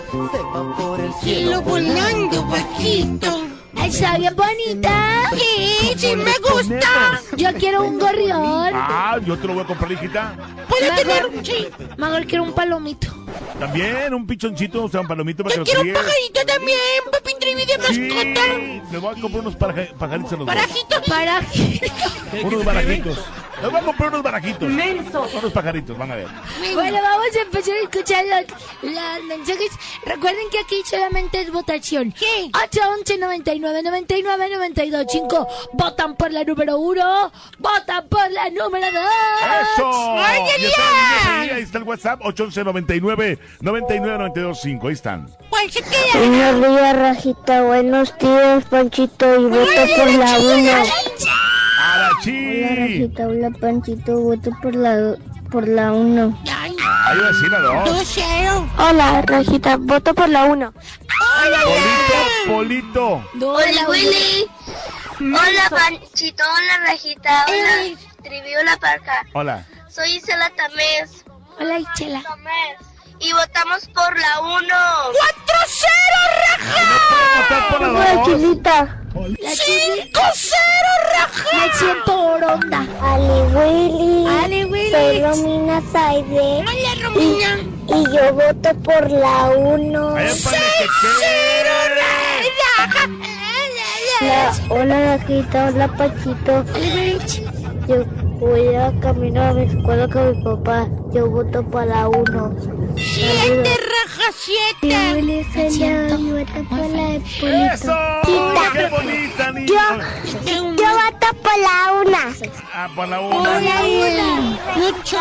[1.21, 3.62] Cielo volando bajito.
[3.75, 5.29] Está bien bonita.
[5.35, 7.21] Sí, sí me gusta.
[7.37, 8.71] Yo quiero un gorrión.
[8.73, 10.35] Ah, yo te lo voy a comprar, hijita.
[10.67, 11.67] Puede tener, sí.
[11.97, 13.07] Mejor quiero un palomito.
[13.59, 16.79] También un pichoncito, o sea, un palomito para que Yo lo quiero un pajarito también,
[17.11, 18.55] Papi Trivi de mascota.
[18.55, 20.55] Sí, le voy a comprar unos paraja- pajaritos a los dos.
[20.55, 21.01] Parajito.
[21.07, 21.41] Para.
[22.43, 23.19] Unos barajitos.
[23.61, 24.69] Les voy a comprar unos barajitos.
[24.69, 26.27] Unos pajaritos, van a ver.
[26.73, 29.69] Bueno, vamos a empezar a escuchar los, los mensajes.
[30.05, 32.13] Recuerden que aquí solamente es votación.
[32.17, 32.51] Sí.
[32.53, 33.17] 8, 11,
[33.63, 35.47] 99, 99, 92, 5.
[35.73, 37.31] Votan por la número 1.
[37.59, 39.03] Votan por la número 2.
[39.61, 40.15] ¡Eso!
[40.17, 40.73] ¡Ay, niños
[41.29, 44.87] ahí, ahí está el WhatsApp, 811 99 99 92 5.
[44.87, 45.29] Ahí están.
[45.49, 46.19] ¿Cuál se queda?
[46.19, 47.63] Buenos días, Rajita.
[47.63, 49.35] Buenos días, Panchito.
[49.39, 50.53] Y voto por la 1.
[50.53, 50.83] Hola,
[51.93, 52.63] ¡Arachi!
[52.75, 53.27] Rajita.
[53.27, 54.19] Hola, Panchito.
[54.19, 55.15] Voto por la
[55.53, 56.39] por la 1.
[56.51, 56.75] Ay,
[57.05, 57.85] Ahí va a decir la dos.
[57.85, 58.67] dos cero.
[58.75, 59.77] Hola, Rajita.
[59.77, 60.73] Voto por la 1.
[62.47, 63.23] Polito, Polito.
[63.39, 64.49] Hola, Willy.
[65.19, 66.43] Hola, Panchito.
[66.43, 67.45] Hola, Rajita.
[67.47, 68.55] Hola, Trivi.
[68.59, 69.23] Hola, Parca.
[69.33, 69.63] Hola.
[69.89, 71.23] Soy Isela Tamés.
[71.59, 72.23] Hola, Ichela.
[73.23, 74.67] Y votamos por la 1.
[74.67, 76.19] ¡Cuatro cero,
[76.59, 77.67] raja!
[77.69, 78.03] Por la.
[79.39, 81.43] La ¡Cinco cero, raja!
[81.53, 82.85] Me siento oronda.
[83.01, 84.27] Ali Willy.
[84.27, 84.91] Ale, Willy.
[84.91, 86.65] Soy Romina Saide.
[86.67, 87.59] Hola, Romina.
[87.87, 90.15] Y yo voto por la 1.
[90.17, 91.63] Ahí para que quede.
[94.21, 96.63] Hola, hola Rajita, hola Pachito.
[97.87, 98.05] Yo
[98.43, 100.87] voy a caminar a mi escuela con mi papá.
[101.11, 102.55] Yo voto para la 1.
[102.97, 105.13] Siete, raja, siete.
[105.15, 107.95] Willy siento y voto por la ¡Eso!
[108.73, 109.73] ¡Qué bonita, niño!
[110.45, 112.17] Yo voto por la 1.
[112.73, 113.59] Ah, por la una.
[113.81, 114.59] Willy.
[114.75, 115.17] Mucho.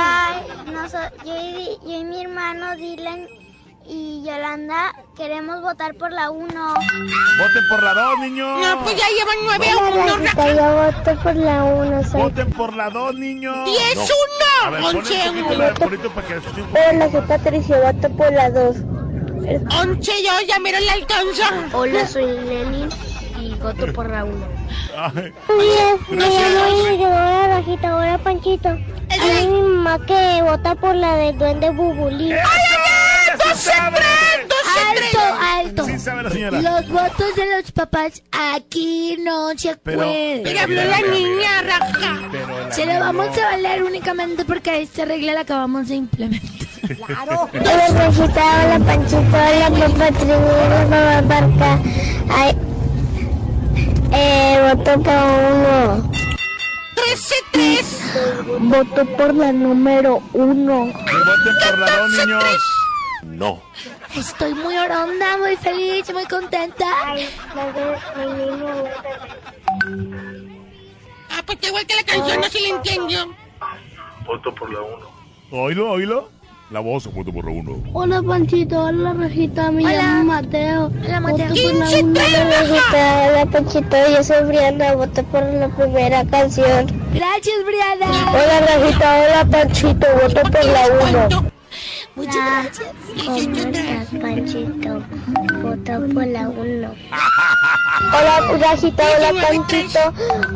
[1.25, 3.42] yo, y, yo y mi hermano Dylan
[3.87, 6.47] y Yolanda queremos votar por la 1.
[6.49, 8.61] Voten por la dos, niños.
[8.61, 10.55] No, pues ya llevan nueve a uno, raja.
[10.55, 12.03] yo voto por la 1.
[12.13, 13.57] Voten por la dos, niños.
[13.67, 14.73] Diez, A uno.
[14.73, 15.59] ver, ponle Once, un poquito uno.
[15.65, 16.65] la bonito para que escuchen.
[16.95, 18.77] Hola, soy Patricia, voto por la 2.
[19.81, 21.51] Once, yo ya me la alcanza.
[21.77, 22.89] Hola, soy Lenin
[23.41, 24.47] y voto por la 1.
[24.97, 28.69] Ay, Me llamo yo, hola Rajita, hola Panchito.
[29.11, 32.33] Hay mi mamá que vota por la del duende Bubulín.
[32.33, 32.43] ¡Eso!
[32.43, 33.99] ¡Ya se sabe!
[34.75, 35.85] Alto, alto.
[35.87, 36.61] Sí sabe la señora.
[36.61, 40.59] Los votos de los papás aquí no se Pero- pueden.
[40.59, 42.21] Habló la niña, raja.
[42.31, 43.43] Pero la Se lo niña vamos no.
[43.43, 46.51] a valer únicamente porque esta regla la acabamos de implementar.
[46.93, 51.79] Hola Rajita, hola Panchito, hola papá Tribu, hola mamá Barca.
[52.29, 52.57] Ay,
[54.13, 56.13] eh, voto por uno.
[56.95, 57.87] Trece, tres.
[58.59, 60.87] Voto por la número uno.
[60.87, 62.45] Que voten por la dos, niños.
[63.23, 63.61] No.
[64.17, 66.87] Estoy muy oronda, muy feliz, muy contenta.
[71.31, 73.35] Ah, pues igual que la canción, no se la entiendo.
[74.27, 75.07] Voto por la uno.
[75.51, 76.29] Oílo, oílo.
[76.71, 77.83] La voz, voto por la uno.
[77.93, 79.93] Hola Panchito, hola Rajita, me Hola.
[79.93, 80.91] llamo Mateo.
[81.05, 81.49] Hola, Mateo.
[81.49, 82.15] Voto por la 15, uno.
[82.15, 86.87] tres, Hola Rajita, hola Panchito, yo soy Brianda, voto por la primera canción.
[87.13, 88.33] Gracias, Briana.
[88.33, 91.53] Hola Rajita, hola Panchito, voto por la uno.
[92.15, 92.93] Muchas gracias.
[93.25, 95.03] ¿Cómo estás, Panchito?
[95.63, 96.95] Voto por la 1.
[98.13, 100.01] Hola, Rajita, hola, Panchito.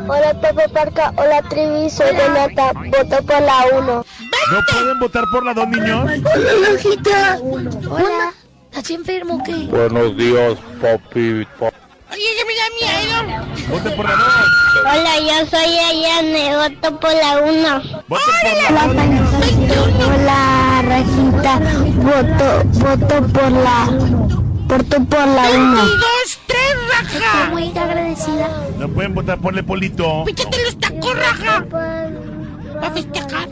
[0.07, 1.13] Hola, Pepe Parca.
[1.17, 1.89] Hola, Trivi.
[1.89, 2.73] Soy Renata.
[2.75, 4.05] Voto por la 1.
[4.53, 6.05] ¿No pueden votar por la dos niños?
[6.05, 7.39] Hola, Rajita.
[7.91, 8.33] Hola.
[8.71, 9.55] ¿Estás enfermo o qué?
[9.71, 11.47] Buenos días, papi.
[11.59, 11.73] pa-
[12.11, 13.47] Oye, que me da miedo.
[13.69, 14.35] Vote por la dos.
[14.81, 16.57] Hola, yo soy Ayane.
[16.57, 17.83] Voto por la 1.
[18.09, 19.83] Vote por Hola, Panchito.
[20.07, 21.59] Hola, Rajita.
[21.97, 22.47] Voto,
[22.79, 23.79] voto por la.
[24.69, 25.85] Voto por la 1.
[25.87, 27.43] dos, tres, raja.
[27.43, 28.49] Estoy muy agradecida.
[28.79, 30.25] No pueden votar por Lepolito.
[30.25, 31.65] Píchate los tacos, raja.
[31.73, 33.49] Va a festejar.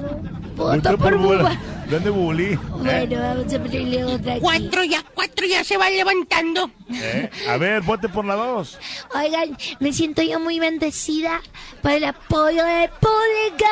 [0.57, 1.57] Voto por Buba.
[1.91, 2.57] ¿Dónde Bully?
[2.57, 4.41] Bueno, vamos a ponerle otra aquí.
[4.41, 6.71] Cuatro ya, cuatro ya se va levantando.
[6.91, 7.31] ¿Eh?
[7.49, 8.79] A ver, vote por la dos.
[9.15, 11.43] Oigan, me siento yo muy bendecida
[11.83, 13.67] por el apoyo del público.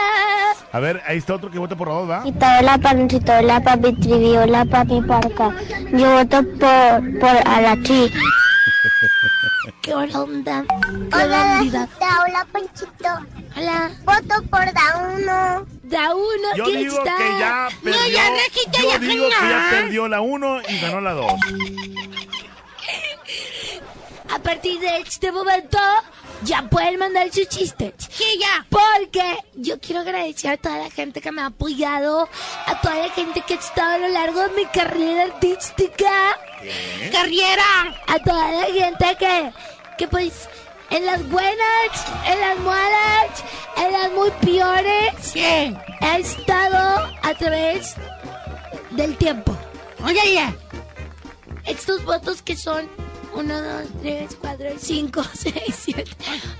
[0.73, 2.25] A ver, ahí está otro que vota por la dos, ¿va?
[2.61, 3.33] Hola, Panchito.
[3.33, 4.37] Hola, papi Trivi.
[4.37, 5.57] Hola, papi Parca.
[5.93, 8.13] Yo voto por, por Alachi.
[9.81, 10.65] Qué onda.
[10.69, 11.89] Qué Hola, bandida.
[12.01, 13.09] Hola, Panchito.
[13.57, 13.91] Hola.
[14.05, 15.67] Voto por Da 1.
[15.85, 17.17] Da uno, Yo ¿quién digo está?
[17.17, 18.01] que ya perdió.
[18.01, 21.33] No, ya, yo ya digo que ya perdió la uno y ganó la dos.
[24.33, 25.79] A partir de este momento,
[26.43, 27.93] ya pueden mandar sus chistes.
[28.11, 28.67] Sí, ya.
[28.71, 32.29] Porque yo quiero agradecer a toda la gente que me ha apoyado,
[32.67, 36.11] a toda la gente que ha estado a lo largo de mi carrera artística,
[37.13, 37.65] Carriera.
[38.07, 39.53] a toda la gente que,
[39.99, 40.49] que pues,
[40.91, 43.45] en las buenas, en las malas,
[43.77, 45.77] en las muy peores, ¿Qué?
[46.01, 47.95] he estado a través
[48.91, 49.57] del tiempo.
[50.05, 50.55] Óyale.
[51.65, 52.89] Estos votos que son
[53.35, 56.05] 1, 2, 3, 4, 5, 6, 7,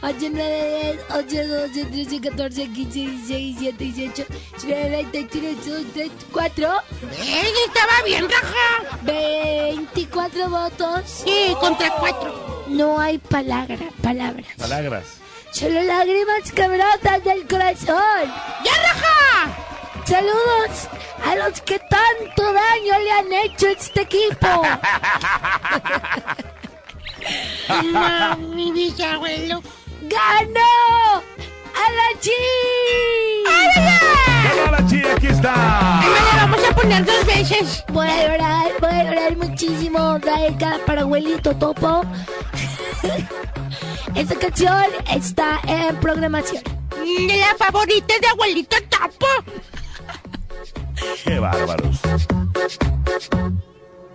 [0.03, 4.27] 8, 9, 10, 11, 12, 13, 14, 15, 16, 17, 18,
[4.63, 6.83] 19, 20, 21, 22, 24.
[7.21, 8.99] Eh, estaba bien, raja.
[9.03, 11.03] 24 votos.
[11.07, 12.65] Sí, contra cuatro.
[12.69, 14.47] No hay palabra, palabras.
[14.59, 15.05] Palabras.
[15.53, 18.33] Solo lágrimas que brotan del corazón.
[18.65, 19.72] ¡Ya, raja!
[20.05, 20.89] Saludos
[21.25, 24.63] a los que tanto daño le han hecho a este equipo.
[28.39, 29.63] Mi bisabuelo.
[30.03, 31.23] ¡Ganó!
[31.75, 32.31] ¡A la chi!
[33.47, 35.03] ¡Ganó la chi!
[35.07, 36.01] ¡Aquí está!
[36.03, 37.85] Me la vamos a poner dos veces.
[37.93, 40.19] Voy a llorar, voy a llorar muchísimo.
[40.19, 42.05] Daika para abuelito topo.
[44.15, 46.63] Esta canción está en programación.
[47.03, 49.27] De la favorita de abuelito Tapo.
[51.25, 52.01] ¡Qué bárbaros!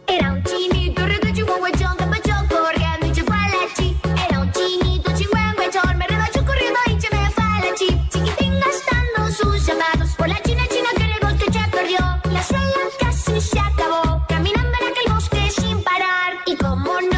[0.07, 1.01] Era un chinito
[1.37, 3.95] chihuahuachón que pachó corriendo y se fue a la chi.
[4.27, 7.87] Era un chinito chihuahuachón, me redachó corriendo y se me fue a la chi.
[8.09, 11.99] Chiquitín gastando sus zapatos por la china china que en el bosque se perdió.
[12.31, 16.31] La suela casi se acabó, caminando en aquel bosque sin parar.
[16.47, 17.16] Y como no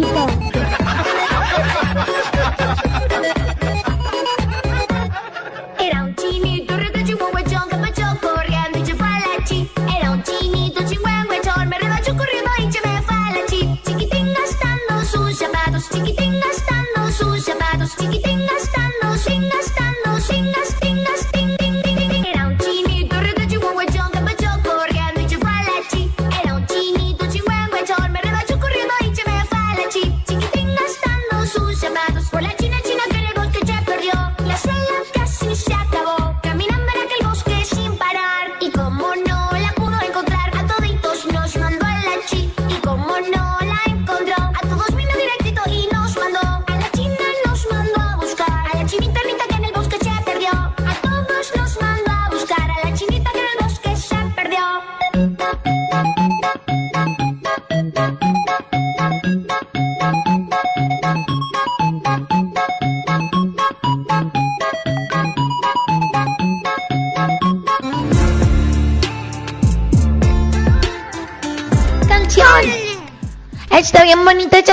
[0.00, 0.37] Depot.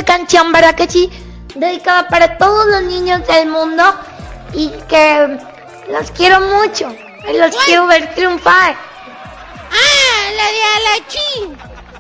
[0.06, 1.10] Canción, ¿verdad que sí?
[1.56, 3.84] Dedicada para todos los niños del mundo
[4.54, 5.38] y que
[5.90, 6.94] los quiero mucho.
[7.28, 8.76] Y los quiero ver triunfar.
[9.72, 11.58] Ah, la de Alachín.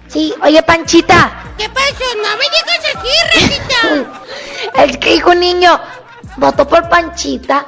[0.07, 1.43] Sí, oye, Panchita.
[1.57, 2.05] ¿Qué pasó?
[2.17, 4.21] No me digas así, Rajita.
[4.83, 5.79] Es que hijo niño,
[6.37, 7.65] votó por Panchita.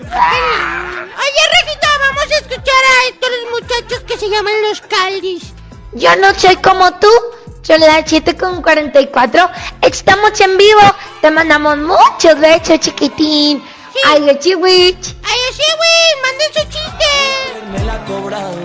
[0.00, 5.54] Oye, Rajita, vamos a escuchar a estos muchachos que se llaman los Caldis.
[5.92, 7.08] Yo no soy como tú.
[7.64, 9.48] Son las 7 con 44.
[9.80, 10.80] Estamos en vivo.
[11.20, 13.62] Te mandamos muchos besos, chiquitín.
[14.06, 15.16] Ay, chiwich.
[15.22, 17.10] Ay, Chiwich, manden su chiste.
[17.72, 18.56] me la ha cobrado.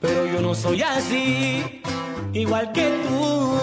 [0.00, 1.82] Pero yo no soy así,
[2.34, 3.58] igual que tú,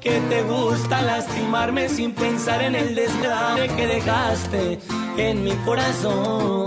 [0.00, 4.80] que te gusta lastimarme sin pensar en el desgrace que dejaste
[5.16, 6.66] en mi corazón.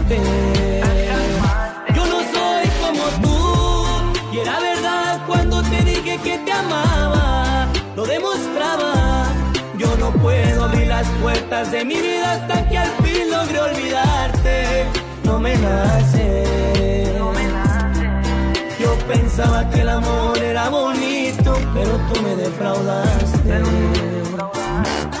[11.01, 14.85] Las puertas de mi vida hasta que al fin logre olvidarte.
[15.23, 16.43] No me nace.
[18.79, 23.49] Yo pensaba que el amor era bonito, pero tú me defraudaste.
[23.49, 25.20] Y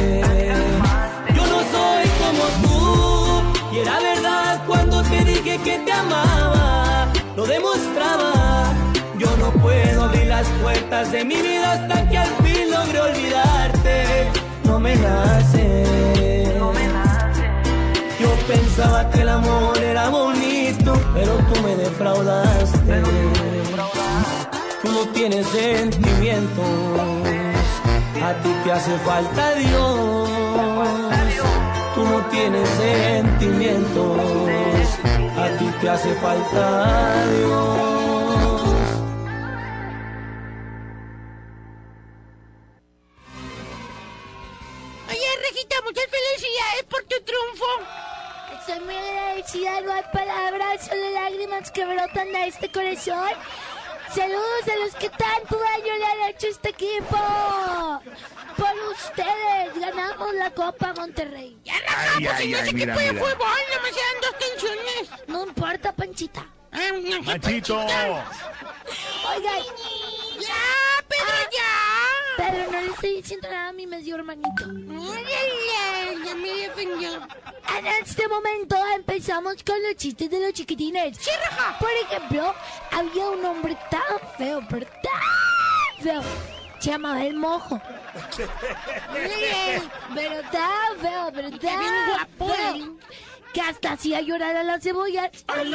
[3.81, 8.73] Y era verdad cuando te dije que te amaba, lo demostraba.
[9.17, 14.31] Yo no puedo abrir las puertas de mi vida hasta que al fin logre olvidarte.
[14.63, 15.83] No me nace.
[18.19, 23.01] Yo pensaba que el amor era bonito, pero tú me defraudaste.
[24.83, 26.65] Tú no tienes sentimientos,
[28.23, 31.30] a ti te hace falta Dios.
[32.01, 34.17] Tú no tienes sentimientos,
[35.37, 37.79] a ti te hace falta Dios.
[45.09, 47.65] Oye, Rejita, muchas felicidades por tu triunfo.
[48.59, 53.29] Estoy muy agradecida, no hay palabras, solo lágrimas que brotan de este corazón.
[54.13, 57.17] Saludos a los que tanto daño le han hecho a este equipo.
[58.57, 61.57] Por ustedes ganamos la Copa Monterrey.
[61.63, 65.27] Ya, Raja, pues si no es equipo de fútbol, nada más eran dos canciones.
[65.27, 66.45] No importa, Panchita.
[66.73, 67.77] Ah, no, Panchito.
[67.79, 68.25] Oigan.
[70.39, 72.20] Ya, Pedro, ya.
[72.51, 74.65] Pedro, no le estoy diciendo nada a mi medio hermanito.
[76.25, 77.27] Ya me defendió.
[77.77, 81.17] En este momento empezamos con los chistes de los chiquitines.
[81.79, 82.53] Por ejemplo,
[82.91, 86.21] había un hombre tan feo, pero tan feo.
[86.79, 87.81] Se llamaba el mojo.
[90.15, 92.97] pero tan feo, pero tan feo.
[93.53, 95.29] Que hasta hacía llorar a las cebollas.
[95.49, 95.65] Oye,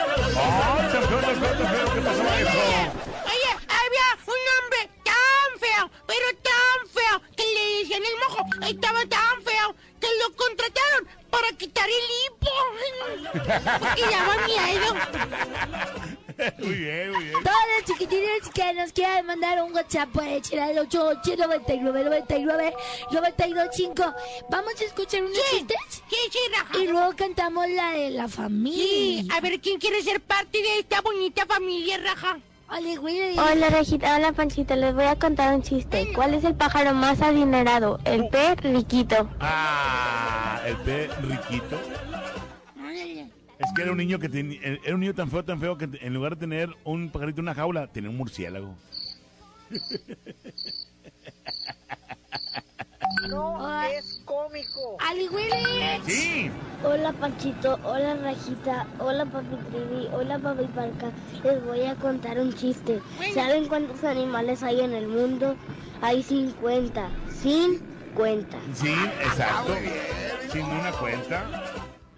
[3.68, 8.42] había un hombre tan feo, pero tan feo, que le decían el mojo.
[8.66, 12.50] Estaba tan feo que lo contrataron para quitar el hipo.
[13.80, 14.88] Porque daba miedo.
[16.58, 17.42] Muy bien, muy bien.
[17.42, 22.74] Todos los chiquitines que nos quieran mandar un WhatsApp pueden echar al 88 99 99
[23.10, 24.14] 925.
[24.50, 25.76] Vamos a escuchar unos chistes.
[25.90, 26.78] Sí, sí, Raja.
[26.78, 28.84] Y luego cantamos la de la familia.
[28.84, 32.38] Sí, a ver quién quiere ser parte de esta bonita familia, Raja.
[32.68, 33.38] Ole, güey.
[33.38, 34.16] Hola, Rejita.
[34.16, 34.76] Hola, Panchita.
[34.76, 36.12] Les voy a contar un chiste.
[36.14, 38.00] ¿Cuál es el pájaro más adinerado?
[38.04, 39.30] El pez riquito.
[39.40, 41.78] Ah, el pe riquito.
[43.58, 45.88] Es que era un niño que tenía, era un niño tan feo, tan feo que
[46.00, 48.74] en lugar de tener un pajarito en una jaula, tenía un murciélago.
[53.30, 54.96] No, es cómico.
[55.00, 56.04] ¡Ali Willis!
[56.04, 56.50] Sí.
[56.84, 61.10] Hola Panchito, hola Rajita, hola Papi Trivi, hola Papi Parca.
[61.42, 63.00] Les voy a contar un chiste.
[63.34, 65.56] ¿Saben cuántos animales hay en el mundo?
[66.02, 67.08] Hay 50.
[67.42, 68.58] 50.
[68.74, 69.74] Sí, exacto.
[70.52, 71.64] Sin una cuenta.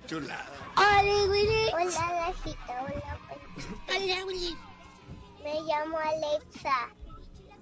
[0.06, 0.58] Chulada.
[0.79, 1.73] ¡Ali Willis!
[1.75, 3.19] Hola Rajita, hola.
[3.89, 4.57] ¡Hola Willis!
[5.43, 6.89] Me llamo Alexa.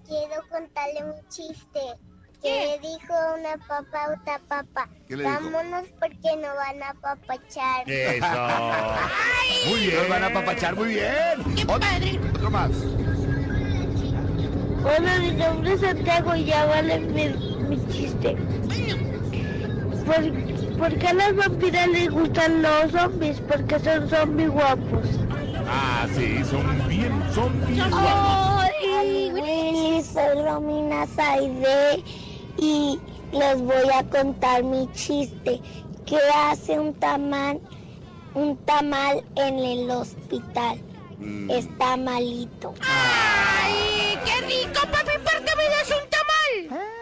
[0.06, 1.80] Quiero contarle un chiste.
[2.42, 4.88] Que le dijo una papa a otra papa.
[5.08, 5.34] ¿Qué le dijo?
[5.34, 7.90] Vámonos porque no van a papachar.
[7.90, 8.26] Eso.
[9.68, 9.96] Muy bien.
[9.96, 11.54] Nos van a papachar muy bien.
[11.56, 12.20] ¡Qué padre!
[12.34, 12.70] Otro más.
[14.84, 17.28] Hola, mi nombre es Santiago y ya vale mi,
[17.68, 18.36] mi chiste.
[20.06, 23.40] ¿Por, por qué a las vampiras les gustan los zombies?
[23.40, 25.08] Porque son zombies guapos.
[25.68, 28.70] Ah, sí, son bien, son bien guapos.
[28.98, 30.02] ¡Ay, Willy!
[30.04, 32.04] Soy Romina Saide
[32.56, 33.00] y
[33.32, 35.60] les voy a contar mi chiste.
[36.06, 37.58] ¿Qué hace un tamal,
[38.34, 40.78] un tamal en el hospital?
[41.18, 41.50] Mm.
[41.50, 42.74] Está malito.
[42.80, 45.18] ¡Ay, qué rico, papi!
[45.24, 46.35] ¿Por qué me das un tamal?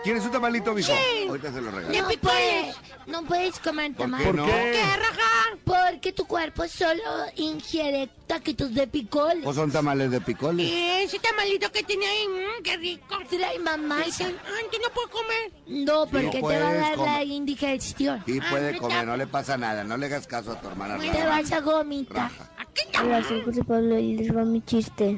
[0.03, 0.93] ¿Quieres un tamalito, mijo?
[0.93, 1.27] Sí.
[1.29, 1.95] Ahorita se lo regalo.
[2.03, 2.77] No puedes,
[3.07, 4.23] no puedes comer ¿Por tamal.
[4.23, 4.31] qué?
[4.33, 4.73] ¿Por qué?
[4.73, 5.31] ¿Qué, raja?
[5.65, 7.03] Porque tu cuerpo solo
[7.37, 9.41] ingiere taquitos de picol.
[9.45, 10.71] ¿O son tamales de picoles?
[10.71, 13.17] Ese tamalito que tiene ahí, mm, qué rico.
[13.31, 13.99] Trae mamá.
[14.05, 15.53] Ay, que no puedo comer.
[15.67, 18.23] No, porque te va a dar la indigestión.
[18.27, 19.85] Sí, Ah, puede comer, no le pasa nada.
[19.85, 20.99] No le hagas caso a tu hermana.
[20.99, 22.31] Te vas a vomitar.
[23.01, 25.17] Hola, soy José Pablo y les va mi chiste.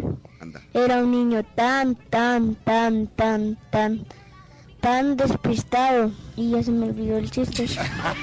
[0.74, 4.06] Era un niño tan, tan, tan, tan, tan,
[4.86, 6.12] tan despistado.
[6.36, 7.66] Y ya se me olvidó el chiste.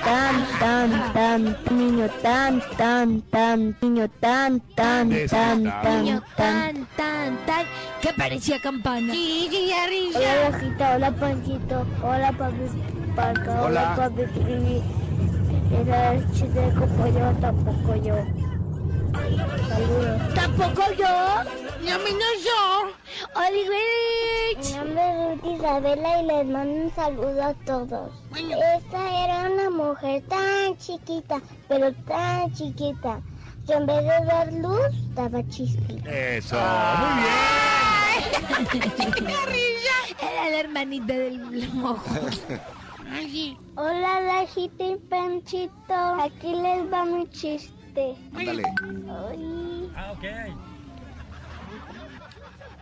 [0.01, 6.73] Tan, tan, tan, niño tan, tan, tan, niño tan, tan, tan, tan, Niño tan.
[6.77, 7.65] tan, tan, tan,
[8.01, 9.13] que parecía campana.
[9.13, 13.95] Hola, Rajita, hola, Panchito, hola, Papi Parca, hola.
[13.97, 14.21] Papi.
[15.81, 18.52] Era el chiste de tampoco yo.
[19.13, 20.33] Saludos.
[20.35, 21.43] ¿Tampoco yo?
[21.81, 22.93] No menos yo.
[23.35, 23.63] ¡Oli
[24.57, 28.11] Mi nombre es Ruth Isabela y les mando un saludo a todos.
[28.77, 33.21] Esta era una mujer tan chiquita, pero tan chiquita,
[33.65, 36.09] que en vez de dar luz, daba chispita.
[36.09, 36.57] Eso,
[36.99, 37.63] muy bien.
[40.21, 41.39] Era la hermanita del
[41.73, 42.03] mojo.
[43.75, 45.93] Hola, Lajita y Panchito.
[45.93, 47.82] Aquí les va mi chiste.
[48.35, 48.63] Ándale.
[49.29, 49.91] Ay.
[49.95, 50.23] Ah, ok.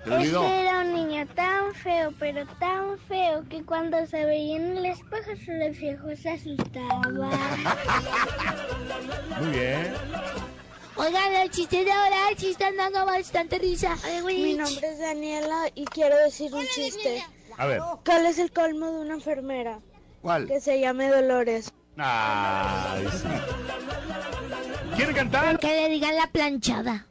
[0.03, 0.43] ¿Te olvidó?
[0.43, 4.85] Este era un niño tan feo, pero tan feo, que cuando se veía en el
[4.87, 7.01] espejo su reflejo se asustaba.
[9.39, 9.93] Muy bien.
[10.95, 13.95] Oigan, el chiste de ahora sí están dando bastante risa.
[14.25, 17.23] Mi nombre es Daniela y quiero decir un chiste.
[17.57, 17.81] A ver.
[18.05, 19.79] ¿Cuál es el colmo de una enfermera?
[20.21, 20.47] ¿Cuál?
[20.47, 21.71] Que se llame Dolores.
[21.97, 23.27] Ay, sí.
[24.95, 25.59] ¿Quiere cantar?
[25.59, 27.05] Que le digan la planchada.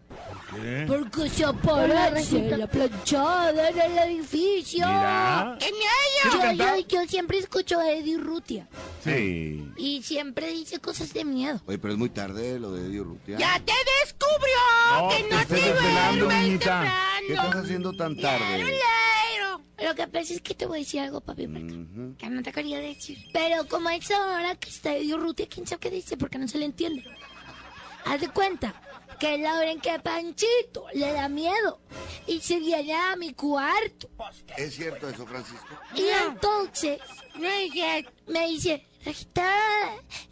[0.54, 0.84] ¿Qué?
[0.86, 4.86] Porque se aparece la planchada en el edificio.
[4.86, 5.56] Mira.
[5.60, 5.70] ¡Qué
[6.32, 6.76] Yo, miedo!
[6.86, 8.68] yo, yo siempre escucho a Eddie Rutia
[9.04, 9.64] Sí.
[9.76, 11.60] y siempre dice cosas de miedo.
[11.66, 13.38] Oye, pero es muy tarde lo de Dios Rutia.
[13.38, 13.72] ¡Ya te
[14.02, 14.56] descubrió!
[15.00, 16.94] No, ¡Que te no estás te niñita.
[17.26, 18.78] ¿Qué estás haciendo tan tarde?
[19.82, 22.14] Lo que pasa es que te voy a decir algo, papi, Marca, Ujú.
[22.18, 23.16] que no te quería decir.
[23.32, 26.46] Pero como a esa hora que está Eddie Rutia, quién sabe qué dice porque no
[26.48, 27.02] se le entiende.
[28.04, 28.74] Haz de cuenta
[29.20, 31.80] que es la hora en que Panchito le da miedo
[32.26, 34.08] y se viene a mi cuarto.
[34.56, 35.66] ¿Es cierto eso, Francisco?
[35.94, 37.00] Y entonces
[37.34, 39.52] es me dice, Rajita,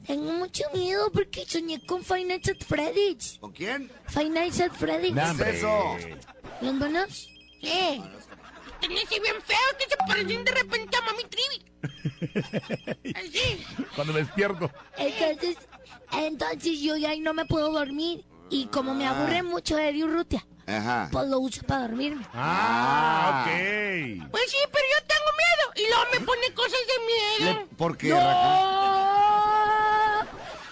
[0.07, 3.39] tengo mucho miedo porque soñé con Five Nights at Freddy's.
[3.41, 3.91] ¿Con quién?
[4.09, 5.15] Five Nights at Freddy's.
[5.15, 5.57] No, hombre.
[5.57, 5.97] eso?
[6.63, 7.29] ¿Los buenos?
[7.61, 8.03] Sí.
[8.81, 13.13] Tenés bien feo que se parecen de repente a Mami Trivi.
[13.15, 13.65] Así.
[13.95, 14.71] Cuando me despierto.
[14.97, 15.57] Entonces,
[16.13, 18.25] entonces yo ya no me puedo dormir.
[18.51, 21.09] Y como me aburre mucho Eddie Urrutia, Ajá.
[21.13, 22.25] pues lo uso para dormirme.
[22.35, 23.51] Ah, ok.
[24.31, 25.73] Pues sí, pero yo tengo miedo.
[25.77, 27.61] Y luego me pone cosas de miedo.
[27.61, 28.09] Le- ¿Por qué?
[28.09, 28.19] ¡No!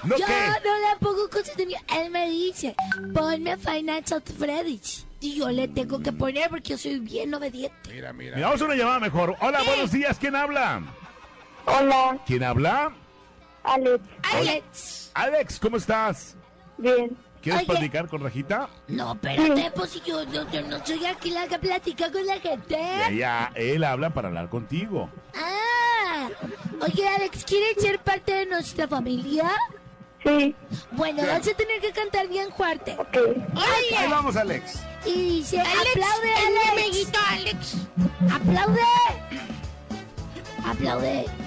[0.05, 0.33] ¿No yo qué?
[0.65, 1.81] no le pongo cosas de miedo.
[1.95, 2.75] Él me dice,
[3.13, 3.59] ponme at
[4.39, 5.05] Freddy's.
[5.21, 7.91] Y yo le tengo que poner porque yo soy bien obediente.
[7.93, 8.37] Mira, mira.
[8.37, 9.35] Mira, vamos a una llamada mejor.
[9.41, 10.19] Hola, buenos días.
[10.19, 10.83] ¿Quién habla?
[11.65, 12.93] Hola, ¿Quién habla?
[13.65, 14.01] Alex.
[14.33, 15.11] Alex.
[15.15, 16.37] Alex, ¿cómo estás?
[16.79, 17.17] Bien.
[17.47, 17.71] ¿Quieres Oye.
[17.79, 18.69] platicar con Rajita?
[18.89, 22.41] No, espérate, pues si yo, yo, yo no soy aquí la que platica con la
[22.41, 22.77] gente.
[22.77, 25.09] Ya, ya, él habla para hablar contigo.
[25.33, 26.29] Ah,
[26.81, 29.49] oye Alex, ¿quieres ser parte de nuestra familia?
[30.25, 30.57] Sí.
[30.91, 32.97] Bueno, vas a tener que cantar bien fuerte.
[32.99, 33.17] Ok.
[33.55, 34.81] Ahí vamos, Alex.
[35.05, 36.73] Y dice, Alex, aplaude Alex.
[36.73, 37.77] amiguito Alex.
[38.29, 38.81] Aplaude.
[40.65, 41.46] Aplaude.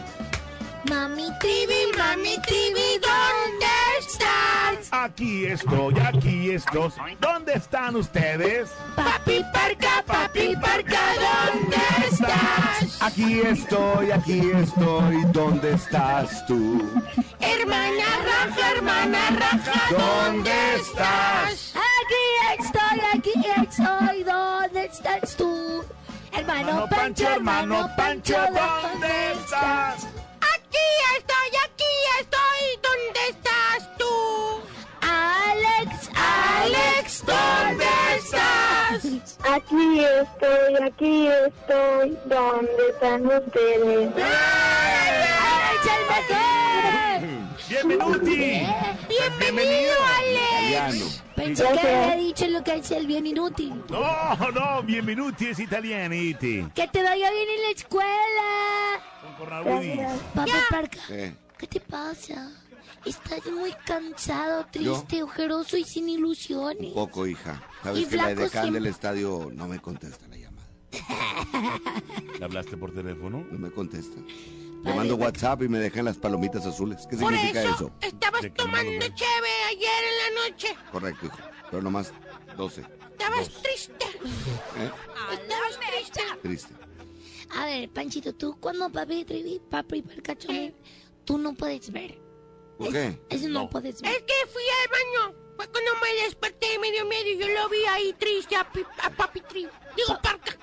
[0.90, 4.90] Mami Trivi, mami Trivi, ¿dónde estás?
[4.92, 6.92] Aquí estoy, aquí estoy.
[7.20, 8.72] ¿Dónde están ustedes?
[8.96, 11.78] Papi Parca, papi Parca, ¿dónde
[12.10, 13.02] estás?
[13.04, 16.82] Aquí estoy, aquí estoy, ¿dónde estás tú?
[17.40, 21.74] Hermana Raja, hermana Raja, ¿dónde estás?
[21.76, 25.84] Aquí estoy, aquí estoy, ¿dónde estás tú?
[26.32, 30.19] Hermano Pancho, hermano Pancho, ¿dónde estás?
[30.90, 34.16] Aquí estoy, aquí estoy, ¿dónde estás tú?
[35.02, 37.86] Alex, Alex, ¿dónde
[38.18, 39.38] estás?
[39.50, 42.18] Aquí estoy, aquí estoy.
[42.26, 44.12] ¿Dónde están ustedes?
[45.10, 47.50] ¡Alex, el mejor!
[47.70, 48.68] ¡Bienvenuti!
[49.40, 51.24] ¡Bienvenido, Alex!
[51.36, 53.82] Pensé que había dicho lo que es el bien inútil.
[53.90, 56.66] No, no, bienvenuti es italianiti.
[56.76, 59.00] Que te vaya bien en la escuela.
[59.40, 61.00] Papi Parca,
[61.58, 62.52] ¿qué te pasa?
[63.06, 66.88] Estás muy cansado, triste, ojeroso y sin ilusiones.
[66.90, 67.62] un poco, hija.
[67.84, 68.82] Sabes Y que la flaco decán siempre.
[68.82, 70.68] del estadio no me contesta la llamada.
[72.38, 73.46] ¿Le hablaste por teléfono?
[73.50, 74.20] No me contesta.
[74.84, 77.08] Le mando WhatsApp y me dejan las palomitas azules.
[77.10, 77.92] ¿Qué Por significa eso, eso?
[78.02, 80.68] estabas tomando cheve ayer en la noche.
[80.92, 81.38] Correcto, hijo.
[81.70, 82.12] Pero nomás
[82.58, 82.82] 12.
[83.12, 84.06] Estabas triste.
[84.06, 84.92] ¿eh?
[85.32, 86.22] Estabas triste.
[86.42, 86.74] Triste.
[87.56, 90.74] A ver, Panchito, tú cuando papi Trivi, papi Parcachón,
[91.26, 92.18] tú no puedes ver.
[92.78, 93.20] ¿Por qué?
[93.30, 94.12] Eso no, puedes ver.
[94.12, 94.90] Es que fui al
[95.30, 95.36] baño.
[95.58, 98.72] Fue cuando me desperté y me dio miedo y yo lo vi ahí triste a,
[98.72, 99.68] pi- a papi Tri.
[99.98, 100.58] Digo, parca.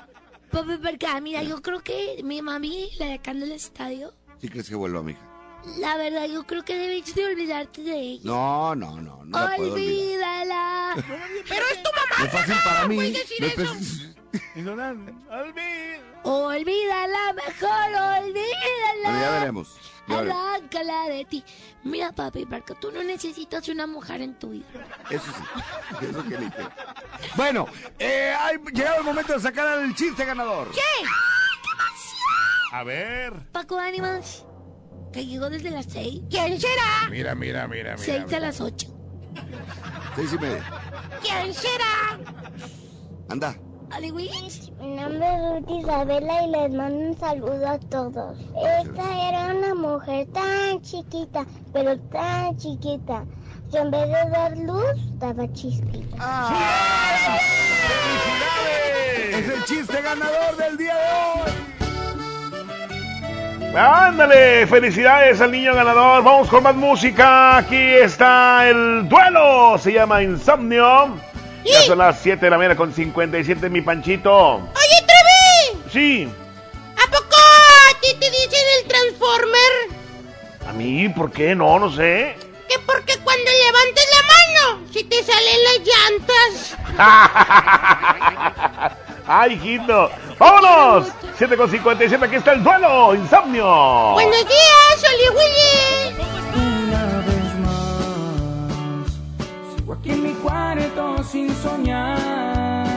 [0.50, 4.48] Papi Parca, mira, yo creo que mi mami, la de acá en el estadio, ¿Sí
[4.48, 5.20] crees que vuelva, mija?
[5.78, 8.20] la verdad, yo creo que debes de olvidarte de ella.
[8.24, 9.24] No, no, no.
[9.24, 9.46] No.
[9.58, 10.94] Olvídala.
[11.48, 12.24] Pero es tu mamá.
[12.24, 12.94] Es fácil para mí.
[12.94, 13.74] puedes decir No eso.
[14.54, 16.05] Olvídala,
[17.34, 19.02] mejor olvídala.
[19.02, 19.76] Bueno, ya veremos.
[20.08, 20.18] Ya.
[20.18, 21.44] Arráncala de ti.
[21.82, 24.66] Mira, papi, Parca, tú no necesitas una mujer en tu vida.
[25.10, 26.04] Eso sí.
[26.10, 26.68] Eso que qué.
[27.34, 27.66] Bueno,
[27.98, 30.70] eh, ha llegado el momento de sacar al chiste ganador.
[30.70, 30.80] ¿Qué?
[32.72, 33.32] A ver.
[33.52, 34.44] Paco Animals,
[35.12, 36.22] que llegó desde las 6.
[36.30, 37.08] ¿Quién será?
[37.10, 38.88] Mira, mira, mira, 6 a las 8.
[40.14, 40.64] Seis y media.
[41.22, 42.18] ¿Quién será?
[43.28, 43.56] Anda.
[43.90, 44.70] Aliwis.
[44.80, 48.38] Mi nombre es Ruth Isabela y les mando un saludo a todos.
[48.82, 53.24] Esta era una mujer tan chiquita, pero tan chiquita,
[53.70, 56.52] que en vez de dar luz, daba chispitas.
[59.32, 61.66] Es el chiste ganador del día de hoy.
[63.78, 66.24] Ándale, felicidades al niño ganador.
[66.24, 67.58] Vamos con más música.
[67.58, 69.76] Aquí está el duelo.
[69.76, 71.14] Se llama Insomnio.
[71.66, 74.56] Ya son las 7 de la mañana con 57, mi panchito.
[74.56, 75.82] Oye, Trevi.
[75.92, 76.28] Sí.
[76.96, 79.72] ¿A poco a ti te dicen el Transformer?
[80.68, 81.08] ¿A mí?
[81.08, 81.54] ¿Por qué?
[81.54, 82.36] No, no sé.
[82.68, 86.76] Que porque cuando levantes la mano, si te salen las llantas.
[89.28, 90.10] ¡Ay, hijito!
[90.38, 91.08] ¡Vámonos!
[91.36, 93.14] 7 con 57, aquí está el duelo.
[93.14, 94.12] Insomnio.
[94.12, 95.95] Buenos días, Oli Willy.
[100.10, 102.96] En mi cuarto sin soñar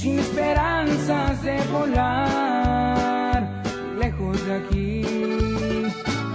[0.00, 3.40] sin esperanzas de volar
[3.98, 5.02] lejos de aquí.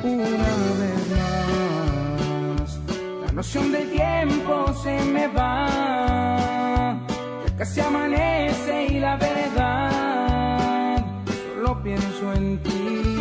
[0.04, 0.52] Una
[0.82, 2.80] vez más,
[3.26, 7.00] la noción del tiempo se me va,
[7.48, 11.04] ya casi amanece y la verdad
[11.56, 13.18] solo pienso en ti.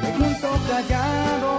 [0.00, 1.50] Pregunto callado,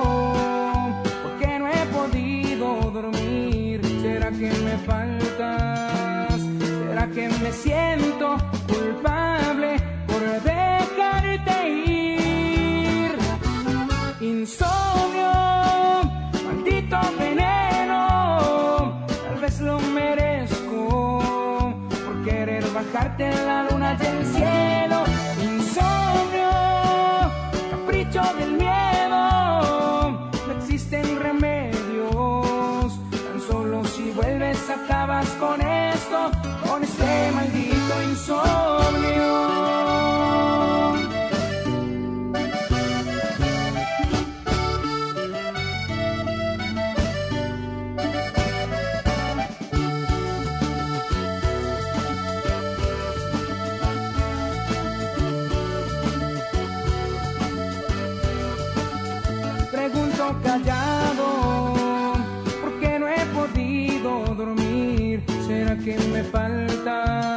[60.43, 62.13] callado,
[62.61, 65.23] ¿por qué no he podido dormir?
[65.45, 67.34] ¿Será que me faltas?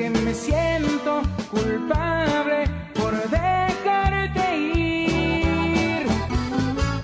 [0.00, 1.20] que me siento
[1.50, 2.64] culpable
[2.94, 6.06] por dejarte ir.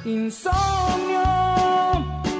[0.06, 1.22] Insomnio,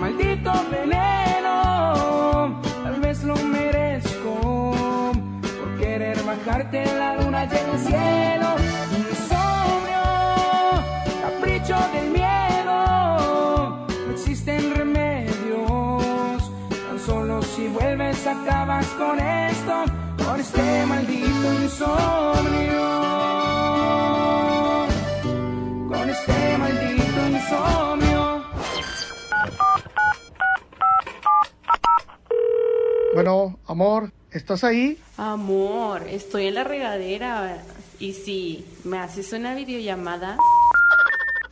[0.00, 4.72] maldito veneno, tal vez lo merezco
[5.58, 8.48] por querer bajarte la luna y el cielo.
[9.10, 10.04] Insomnio,
[11.22, 16.50] capricho del miedo, no existen remedios,
[16.88, 19.45] tan solo si vuelves acabas con él
[20.46, 22.86] este maldito insomnio.
[25.88, 28.44] Con este maldito insomnio.
[33.14, 34.98] Bueno, amor, ¿estás ahí?
[35.16, 37.62] Amor, estoy en la regadera.
[37.98, 40.36] Y si me haces una videollamada.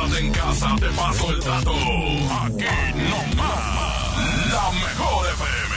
[0.00, 1.72] Quédate en casa, te paso el dato.
[1.72, 2.64] Aquí
[3.10, 4.52] no más.
[4.52, 5.74] La mejor FM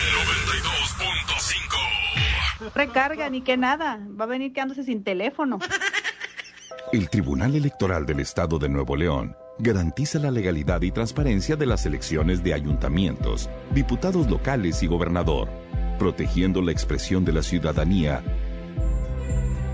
[2.67, 2.73] 92.5.
[2.73, 3.99] Recarga, ni que nada.
[4.19, 5.59] Va a venir quedándose sin teléfono.
[6.91, 11.85] El Tribunal Electoral del Estado de Nuevo León garantiza la legalidad y transparencia de las
[11.85, 15.49] elecciones de ayuntamientos, diputados locales y gobernador,
[15.99, 18.23] protegiendo la expresión de la ciudadanía.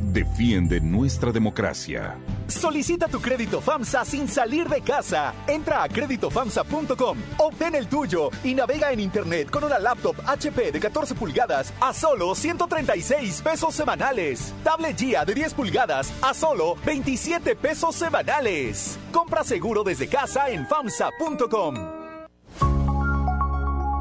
[0.00, 2.16] Defiende nuestra democracia.
[2.48, 5.34] Solicita tu crédito FAMSA sin salir de casa.
[5.46, 10.80] Entra a créditofamsa.com, obtén el tuyo y navega en internet con una laptop HP de
[10.80, 14.54] 14 pulgadas a solo 136 pesos semanales.
[14.64, 18.98] Tablet GIA de 10 pulgadas a solo 27 pesos semanales.
[19.12, 21.76] Compra seguro desde casa en FAMSA.com.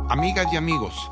[0.10, 1.12] Amigas y amigos,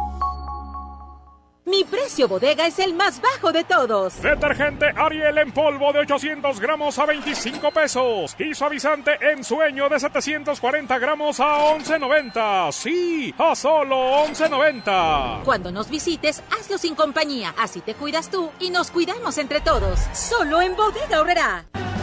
[1.71, 4.21] Mi precio bodega es el más bajo de todos.
[4.21, 8.35] Detergente Ariel en polvo de 800 gramos a 25 pesos.
[8.37, 12.73] Y suavizante en sueño de 740 gramos a 11.90.
[12.73, 15.43] Sí, a solo 11.90.
[15.45, 17.55] Cuando nos visites, hazlo sin compañía.
[17.57, 19.97] Así te cuidas tú y nos cuidamos entre todos.
[20.11, 21.65] Solo en Bodega Horrera.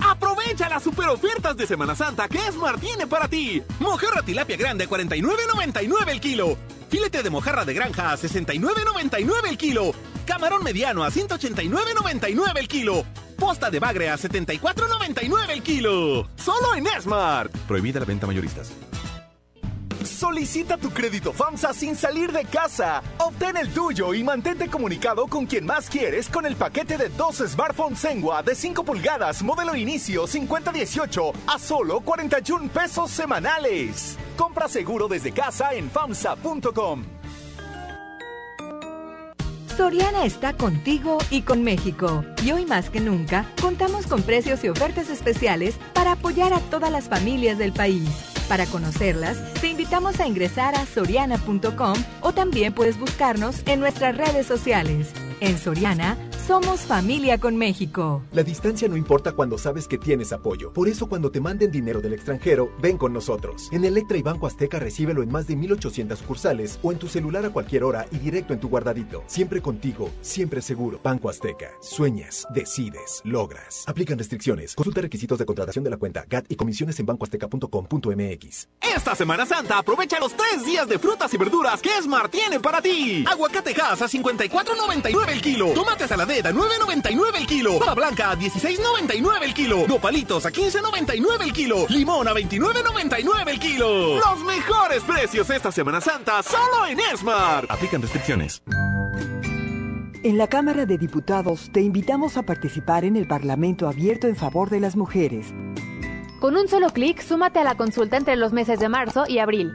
[0.00, 3.62] Aprovecha las super ofertas de Semana Santa que Esmar tiene para ti.
[3.80, 6.56] Mojarra tilapia grande a 49.99 el kilo.
[6.88, 9.92] Filete de mojarra de granja a 69.99 el kilo.
[10.26, 13.04] Camarón mediano a 189.99 el kilo.
[13.38, 16.28] Posta de bagre a 74.99 el kilo.
[16.36, 17.54] Solo en Esmart.
[17.66, 18.72] Prohibida la venta mayoristas.
[20.04, 23.02] Solicita tu crédito FAMSA sin salir de casa.
[23.18, 27.36] Obtén el tuyo y mantente comunicado con quien más quieres con el paquete de dos
[27.36, 34.16] smartphones Sengua de 5 pulgadas, modelo inicio 5018, a solo 41 pesos semanales.
[34.36, 37.04] Compra seguro desde casa en FAMSA.com.
[39.76, 42.24] Soriana está contigo y con México.
[42.42, 46.90] Y hoy más que nunca, contamos con precios y ofertas especiales para apoyar a todas
[46.90, 48.37] las familias del país.
[48.48, 54.46] Para conocerlas, te invitamos a ingresar a soriana.com o también puedes buscarnos en nuestras redes
[54.46, 55.12] sociales.
[55.40, 56.16] En Soriana,
[56.48, 58.22] somos familia con México.
[58.32, 60.72] La distancia no importa cuando sabes que tienes apoyo.
[60.72, 63.68] Por eso cuando te manden dinero del extranjero, ven con nosotros.
[63.70, 67.44] En Electra y Banco Azteca recíbelo en más de 1800 sucursales o en tu celular
[67.44, 69.24] a cualquier hora y directo en tu guardadito.
[69.26, 70.98] Siempre contigo, siempre seguro.
[71.04, 71.68] Banco Azteca.
[71.82, 73.84] Sueñas, decides, logras.
[73.86, 74.74] Aplican restricciones.
[74.74, 78.68] Consulta requisitos de contratación de la cuenta GAT y comisiones en bancoazteca.com.mx.
[78.96, 82.80] Esta Semana Santa aprovecha los tres días de frutas y verduras que Esmar tiene para
[82.80, 83.22] ti.
[83.30, 85.74] Aguacate Hass a 54.99 el kilo.
[85.74, 87.78] Tomate saladera a 9.99 el kilo.
[87.78, 89.86] Papa blanca a 16.99 el kilo.
[89.88, 91.86] Nopalitos a 15.99 el kilo.
[91.88, 94.18] Limón a 29.99 el kilo.
[94.18, 97.66] Los mejores precios esta Semana Santa solo en Esmar.
[97.68, 98.62] Aplican restricciones.
[100.24, 104.68] En la Cámara de Diputados te invitamos a participar en el Parlamento abierto en favor
[104.68, 105.54] de las mujeres.
[106.40, 109.72] Con un solo clic, súmate a la consulta entre los meses de marzo y abril.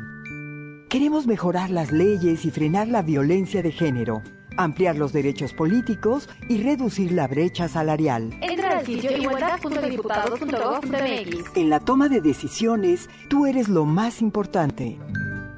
[0.89, 4.21] Queremos mejorar las leyes y frenar la violencia de género,
[4.57, 8.35] ampliar los derechos políticos y reducir la brecha salarial.
[8.41, 11.55] Entra al sitio igualdad.diputados.gov.mx.
[11.55, 14.97] En la toma de decisiones, tú eres lo más importante.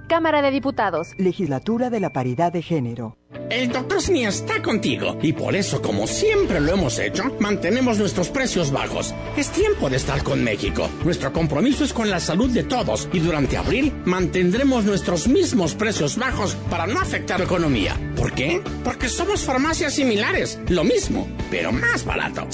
[0.07, 1.13] Cámara de Diputados.
[1.17, 3.17] Legislatura de la Paridad de Género.
[3.49, 8.29] El doctor Sni está contigo y por eso, como siempre lo hemos hecho, mantenemos nuestros
[8.29, 9.13] precios bajos.
[9.37, 10.89] Es tiempo de estar con México.
[11.03, 16.17] Nuestro compromiso es con la salud de todos y durante abril mantendremos nuestros mismos precios
[16.17, 17.95] bajos para no afectar la economía.
[18.15, 18.61] ¿Por qué?
[18.83, 22.47] Porque somos farmacias similares, lo mismo, pero más barato.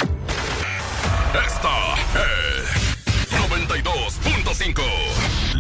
[1.34, 2.82] Esta es
[3.49, 5.11] 92.5.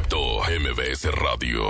[0.00, 1.62] Concepto MBS Radio.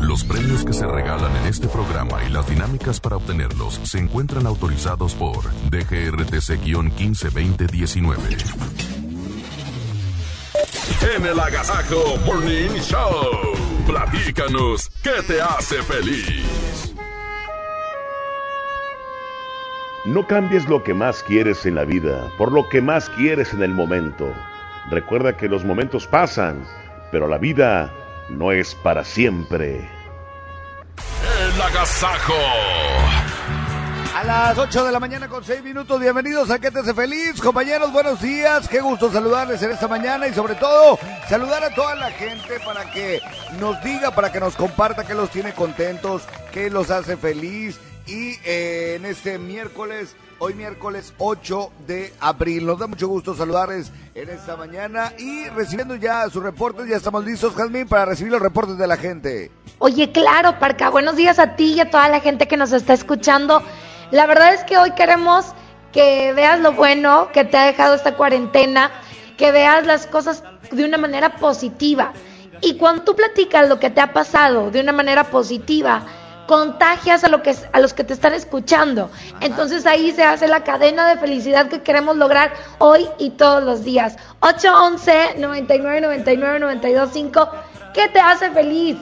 [0.00, 4.46] Los premios que se regalan en este programa y las dinámicas para obtenerlos se encuentran
[4.46, 5.38] autorizados por
[5.70, 8.18] DGRTC-152019.
[11.16, 13.54] En el Agasajo Morning Show.
[13.86, 16.94] Platícanos qué te hace feliz.
[20.04, 23.62] No cambies lo que más quieres en la vida por lo que más quieres en
[23.62, 24.30] el momento.
[24.90, 26.66] Recuerda que los momentos pasan,
[27.12, 27.92] pero la vida
[28.30, 29.88] no es para siempre.
[31.38, 32.32] El Agasajo.
[34.16, 37.40] A las 8 de la mañana con 6 minutos, bienvenidos a Que te hace feliz,
[37.40, 40.98] compañeros, buenos días, qué gusto saludarles en esta mañana y sobre todo
[41.28, 43.20] saludar a toda la gente para que
[43.58, 46.22] nos diga, para que nos comparta qué los tiene contentos,
[46.52, 52.76] qué los hace feliz y eh, en este miércoles, hoy miércoles 8 de abril, nos
[52.76, 57.54] da mucho gusto saludarles en esta mañana y recibiendo ya sus reportes, ya estamos listos,
[57.54, 59.52] Jazmín, para recibir los reportes de la gente.
[59.78, 62.92] Oye, claro, Parca, buenos días a ti y a toda la gente que nos está
[62.92, 63.62] escuchando.
[64.10, 65.46] La verdad es que hoy queremos
[65.92, 68.90] que veas lo bueno que te ha dejado esta cuarentena,
[69.36, 70.42] que veas las cosas
[70.72, 72.14] de una manera positiva.
[72.60, 76.04] Y cuando tú platicas lo que te ha pasado de una manera positiva,
[76.46, 79.10] contagias a, lo que, a los que te están escuchando.
[79.40, 83.84] Entonces ahí se hace la cadena de felicidad que queremos lograr hoy y todos los
[83.84, 84.16] días.
[84.40, 87.50] 811 99 99 92 5
[87.92, 88.96] ¿Qué te hace feliz?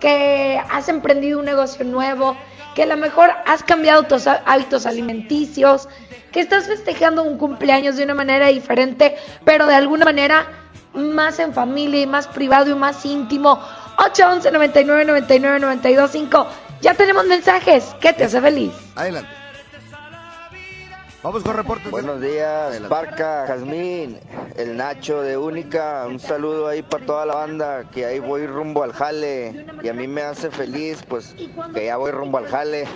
[0.00, 2.36] Que has emprendido un negocio nuevo,
[2.74, 5.88] que a lo mejor has cambiado tus hábitos alimenticios,
[6.30, 10.46] que estás festejando un cumpleaños de una manera diferente, pero de alguna manera
[10.92, 13.60] más en familia y más privado y más íntimo.
[13.96, 16.46] 811 99 99 92 5
[16.84, 17.96] ya tenemos mensajes.
[17.98, 18.72] ¿Qué te hace feliz?
[18.94, 19.30] Adelante.
[21.22, 21.90] Vamos con reportes.
[21.90, 24.20] Buenos días, Parca, Jazmín,
[24.58, 26.04] el Nacho de Única.
[26.06, 29.64] Un saludo ahí para toda la banda, que ahí voy rumbo al jale.
[29.82, 31.34] Y a mí me hace feliz, pues,
[31.72, 32.86] que ya voy rumbo al jale.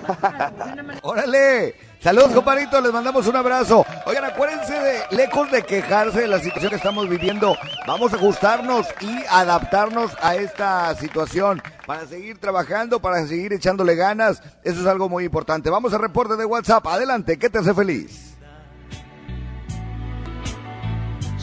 [1.03, 1.75] ¡Órale!
[2.01, 3.87] Saludos, compadritos, les mandamos un abrazo.
[4.05, 7.57] Oigan, acuérdense de, lejos de quejarse de la situación que estamos viviendo,
[7.89, 14.43] vamos a ajustarnos y adaptarnos a esta situación para seguir trabajando, para seguir echándole ganas.
[14.63, 15.71] Eso es algo muy importante.
[15.71, 16.87] Vamos al reporte de WhatsApp.
[16.87, 18.37] Adelante, ¿qué te hace feliz?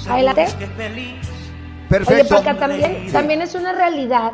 [0.08, 0.46] Adelante.
[1.90, 2.38] Perfecto.
[2.38, 4.34] Oye, también, también es una realidad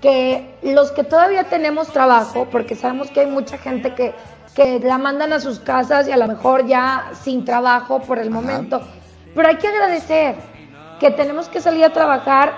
[0.00, 4.14] que los que todavía tenemos trabajo, porque sabemos que hay mucha gente que
[4.54, 8.30] que la mandan a sus casas y a lo mejor ya sin trabajo por el
[8.30, 8.80] momento.
[9.32, 10.34] Pero hay que agradecer
[11.00, 12.52] que tenemos que salir a trabajar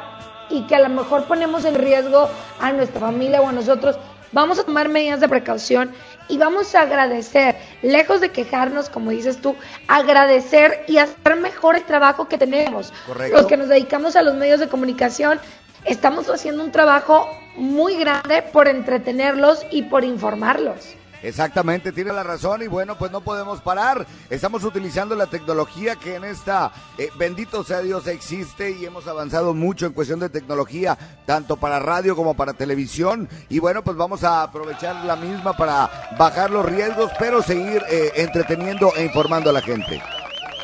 [0.51, 2.28] y que a lo mejor ponemos en riesgo
[2.60, 3.97] a nuestra familia o a nosotros.
[4.32, 5.93] Vamos a tomar medidas de precaución
[6.28, 9.55] y vamos a agradecer, lejos de quejarnos, como dices tú,
[9.89, 12.93] agradecer y hacer mejor el trabajo que tenemos.
[13.06, 13.36] Correcto.
[13.36, 15.39] Los que nos dedicamos a los medios de comunicación,
[15.85, 20.97] estamos haciendo un trabajo muy grande por entretenerlos y por informarlos.
[21.23, 24.07] Exactamente, tiene la razón y bueno, pues no podemos parar.
[24.28, 29.55] Estamos utilizando la tecnología que en esta, eh, bendito sea Dios, existe y hemos avanzado
[29.55, 33.28] mucho en cuestión de tecnología, tanto para radio como para televisión.
[33.49, 38.12] Y bueno, pues vamos a aprovechar la misma para bajar los riesgos, pero seguir eh,
[38.16, 40.03] entreteniendo e informando a la gente.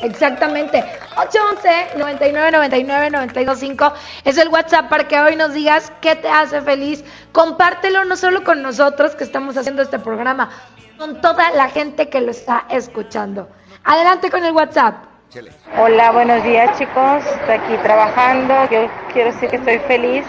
[0.02, 0.84] Exactamente.
[1.16, 3.92] 811 99 99 925
[4.24, 7.04] es el WhatsApp para que hoy nos digas qué te hace feliz.
[7.32, 10.50] Compártelo no solo con nosotros que estamos haciendo este programa,
[10.98, 13.48] con toda la gente que lo está escuchando.
[13.84, 15.04] Adelante con el WhatsApp.
[15.78, 17.24] Hola, buenos días chicos.
[17.26, 18.54] Estoy aquí trabajando.
[18.70, 20.24] Yo quiero decir que estoy feliz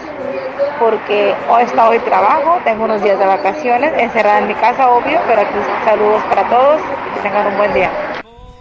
[0.78, 5.20] porque hoy está hoy trabajo, tengo unos días de vacaciones, encerrada en mi casa, obvio,
[5.26, 7.90] pero aquí saludos para todos y que tengan un buen día.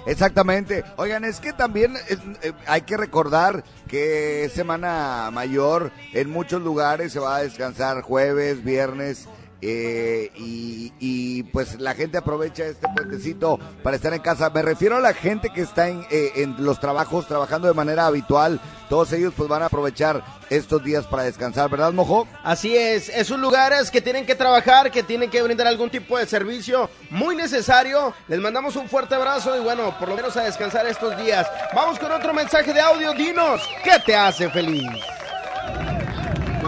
[0.10, 0.84] Exactamente.
[0.98, 7.14] Oigan, es que también eh, eh, hay que recordar que Semana Mayor en muchos lugares
[7.14, 9.28] se va a descansar jueves, viernes.
[9.62, 14.50] Eh, y, pues la gente aprovecha este puentecito para estar en casa.
[14.50, 18.06] Me refiero a la gente que está en, eh, en los trabajos, trabajando de manera
[18.06, 18.60] habitual.
[18.90, 22.28] Todos ellos pues van a aprovechar estos días para descansar, ¿verdad, Mojo?
[22.44, 26.26] Así es, esos lugares que tienen que trabajar, que tienen que brindar algún tipo de
[26.26, 28.14] servicio muy necesario.
[28.28, 31.48] Les mandamos un fuerte abrazo y bueno, por lo menos a descansar estos días.
[31.74, 34.90] Vamos con otro mensaje de audio, dinos, ¿qué te hace feliz?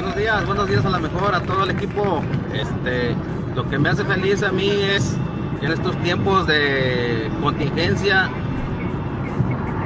[0.02, 2.24] Buenos días, buenos días a la mejor, a todo el equipo.
[2.52, 3.16] Este,
[3.56, 5.16] lo que me hace feliz a mí es
[5.62, 8.28] en estos tiempos de contingencia,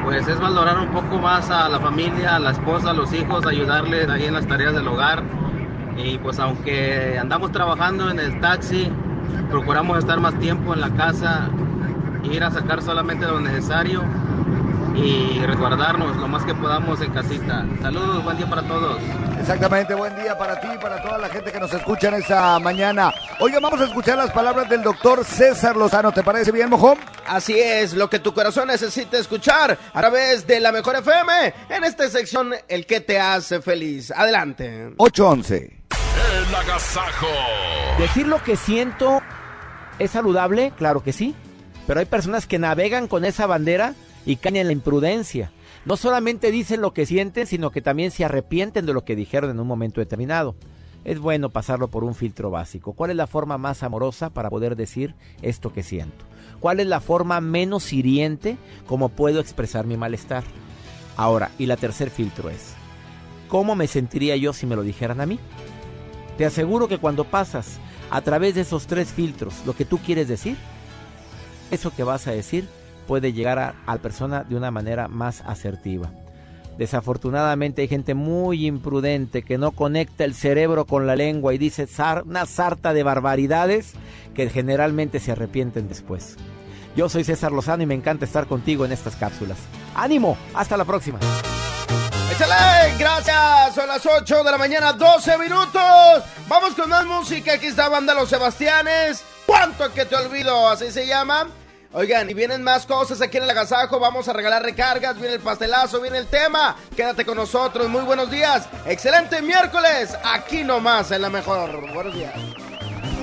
[0.06, 3.46] pues es valorar un poco más a la familia, a la esposa, a los hijos,
[3.46, 5.22] ayudarles ahí en las tareas del hogar.
[5.98, 8.90] Y pues aunque andamos trabajando en el taxi,
[9.52, 11.50] procuramos estar más tiempo en la casa,
[12.24, 14.02] ir a sacar solamente lo necesario
[14.96, 17.66] y resguardarnos lo más que podamos en casita.
[17.82, 19.02] Saludos, buen día para todos.
[19.40, 22.60] Exactamente, buen día para ti y para toda la gente que nos escucha en esta
[22.60, 23.14] mañana.
[23.40, 26.12] Oiga, vamos a escuchar las palabras del doctor César Lozano.
[26.12, 26.98] ¿Te parece bien, Mojón?
[27.28, 31.84] Así es, lo que tu corazón necesita escuchar a través de la mejor FM en
[31.84, 34.12] esta sección El que te hace feliz.
[34.12, 34.94] Adelante.
[34.98, 35.84] 811.
[36.38, 37.28] El agasajo.
[38.00, 39.22] Decir lo que siento
[40.00, 41.36] es saludable, claro que sí,
[41.88, 43.94] pero hay personas que navegan con esa bandera
[44.26, 45.52] y caen en la imprudencia.
[45.86, 49.52] No solamente dicen lo que sienten, sino que también se arrepienten de lo que dijeron
[49.52, 50.56] en un momento determinado.
[51.04, 52.94] Es bueno pasarlo por un filtro básico.
[52.94, 56.26] ¿Cuál es la forma más amorosa para poder decir esto que siento?
[56.60, 58.58] ¿Cuál es la forma menos hiriente
[58.88, 60.44] como puedo expresar mi malestar?
[61.16, 62.74] Ahora, y la tercer filtro es,
[63.48, 65.40] ¿cómo me sentiría yo si me lo dijeran a mí?
[66.40, 67.80] Te aseguro que cuando pasas
[68.10, 70.58] a través de esos tres filtros lo que tú quieres decir,
[71.70, 72.68] eso que vas a decir
[73.08, 76.12] puede llegar a, a la persona de una manera más asertiva.
[76.78, 81.88] Desafortunadamente hay gente muy imprudente que no conecta el cerebro con la lengua y dice
[82.26, 83.94] una sarta de barbaridades
[84.34, 86.36] que generalmente se arrepienten después.
[86.96, 89.58] Yo soy César Lozano y me encanta estar contigo en estas cápsulas.
[89.96, 90.38] ¡Ánimo!
[90.54, 91.20] ¡Hasta la próxima!
[92.34, 92.96] ¡Échale!
[92.98, 96.24] Gracias, son las 8 de la mañana, 12 minutos.
[96.48, 97.54] Vamos con más música.
[97.54, 99.24] Aquí está Banda Los Sebastianes.
[99.46, 100.70] ¿Cuánto que te olvido?
[100.70, 101.48] Así se llama.
[101.98, 104.00] Oigan, y vienen más cosas aquí en el agasajo.
[104.00, 105.16] Vamos a regalar recargas.
[105.18, 106.76] Viene el pastelazo, viene el tema.
[106.94, 107.88] Quédate con nosotros.
[107.88, 108.68] Muy buenos días.
[108.86, 110.14] Excelente miércoles.
[110.22, 111.94] Aquí nomás en la mejor.
[111.94, 112.34] Buenos días.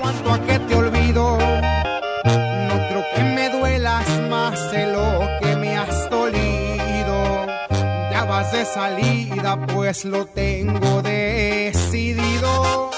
[0.01, 1.37] cuanto a que te olvido.
[1.37, 7.45] No creo que me duelas más de lo que me has dolido.
[8.09, 12.89] Ya vas de salida, pues lo tengo decidido.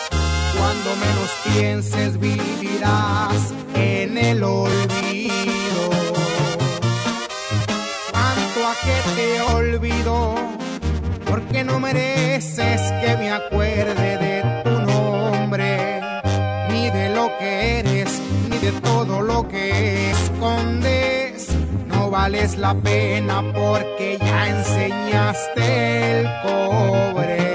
[0.57, 5.04] Cuando menos pienses, vivirás en el olvido.
[11.35, 15.99] Porque no mereces que me acuerde de tu nombre
[16.69, 21.49] ni de lo que eres, ni de todo lo que escondes.
[21.87, 27.54] No vales la pena porque ya enseñaste el cobre.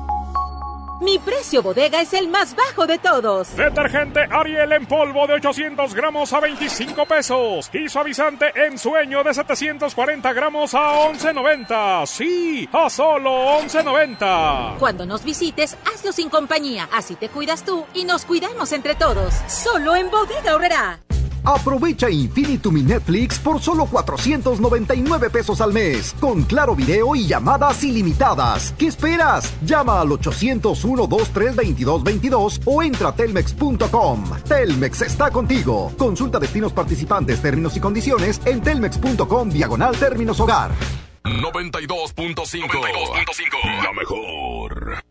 [1.01, 3.55] Mi precio bodega es el más bajo de todos.
[3.57, 7.71] Detergente Ariel en polvo de 800 gramos a 25 pesos.
[7.73, 12.05] Y suavizante en sueño de 740 gramos a 11.90.
[12.05, 14.77] Sí, a solo 11.90.
[14.77, 16.87] Cuando nos visites, hazlo sin compañía.
[16.93, 19.33] Así te cuidas tú y nos cuidamos entre todos.
[19.47, 20.99] Solo en bodega horrera.
[21.43, 27.83] Aprovecha Infinitum y Netflix por solo 499 pesos al mes, con claro video y llamadas
[27.83, 28.73] ilimitadas.
[28.77, 29.53] ¿Qué esperas?
[29.65, 34.23] Llama al 801 23 2222 o entra a telmex.com.
[34.47, 35.91] Telmex está contigo.
[35.97, 40.71] Consulta destinos participantes, términos y condiciones en telmex.com diagonal términos hogar.
[41.23, 43.83] 92.5.
[43.83, 45.10] La mejor.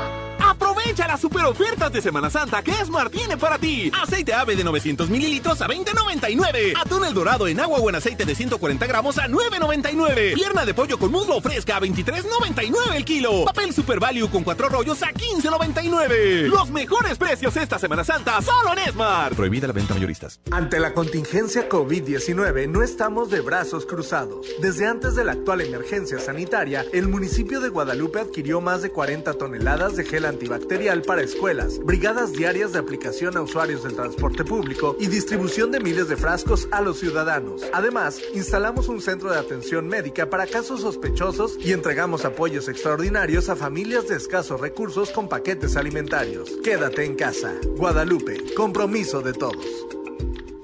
[0.51, 3.89] Aprovecha las super ofertas de Semana Santa que Esmar tiene para ti.
[4.03, 6.73] Aceite ave de 900 mililitros a 20.99.
[6.75, 10.33] Atún el dorado en agua o en aceite de 140 gramos a 9.99.
[10.33, 13.45] Pierna de pollo con muslo fresca a 23.99 el kilo.
[13.45, 16.47] Papel Super Value con cuatro rollos a 15.99.
[16.49, 19.33] Los mejores precios esta Semana Santa solo en Esmar.
[19.33, 20.41] Prohibida la venta mayoristas.
[20.51, 24.47] Ante la contingencia COVID-19 no estamos de brazos cruzados.
[24.59, 29.35] Desde antes de la actual emergencia sanitaria, el municipio de Guadalupe adquirió más de 40
[29.35, 34.95] toneladas de gel antibacterial para escuelas, brigadas diarias de aplicación a usuarios del transporte público
[34.99, 37.61] y distribución de miles de frascos a los ciudadanos.
[37.73, 43.55] Además, instalamos un centro de atención médica para casos sospechosos y entregamos apoyos extraordinarios a
[43.55, 46.49] familias de escasos recursos con paquetes alimentarios.
[46.63, 47.53] Quédate en casa.
[47.77, 49.65] Guadalupe, compromiso de todos.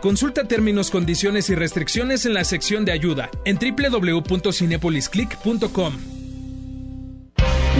[0.00, 5.94] Consulta términos, condiciones y restricciones en la sección de ayuda en www.cinepolisclick.com.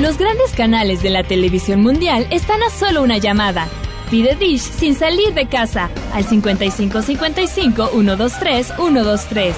[0.01, 3.68] Los grandes canales de la televisión mundial están a solo una llamada.
[4.10, 9.56] Pide Dish sin salir de casa al 5555 123 123.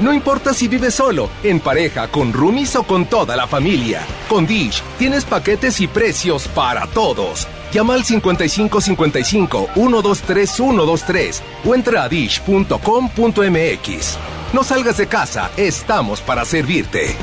[0.00, 4.00] No importa si vives solo, en pareja, con roomies o con toda la familia.
[4.28, 7.46] Con Dish tienes paquetes y precios para todos.
[7.72, 14.18] Llama al 5555 123 123 o entra a dish.com.mx.
[14.52, 17.16] No salgas de casa, estamos para servirte.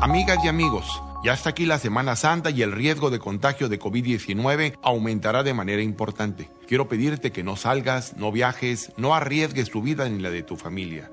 [0.00, 3.78] Amigas y amigos, ya está aquí la Semana Santa y el riesgo de contagio de
[3.78, 6.50] COVID-19 aumentará de manera importante.
[6.66, 10.56] Quiero pedirte que no salgas, no viajes, no arriesgues tu vida ni la de tu
[10.56, 11.12] familia.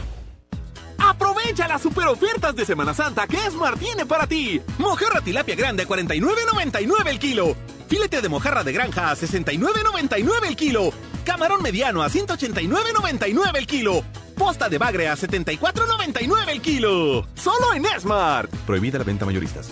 [1.03, 4.61] Aprovecha las super ofertas de Semana Santa que Esmar tiene para ti.
[4.77, 7.55] Mojarra tilapia grande a 49.99 el kilo.
[7.87, 10.91] Filete de mojarra de granja a 69.99 el kilo.
[11.25, 14.03] Camarón mediano a 189.99 el kilo.
[14.37, 17.27] Posta de bagre a 74.99 el kilo.
[17.35, 18.47] Solo en Esmar.
[18.65, 19.71] Prohibida la venta mayoristas.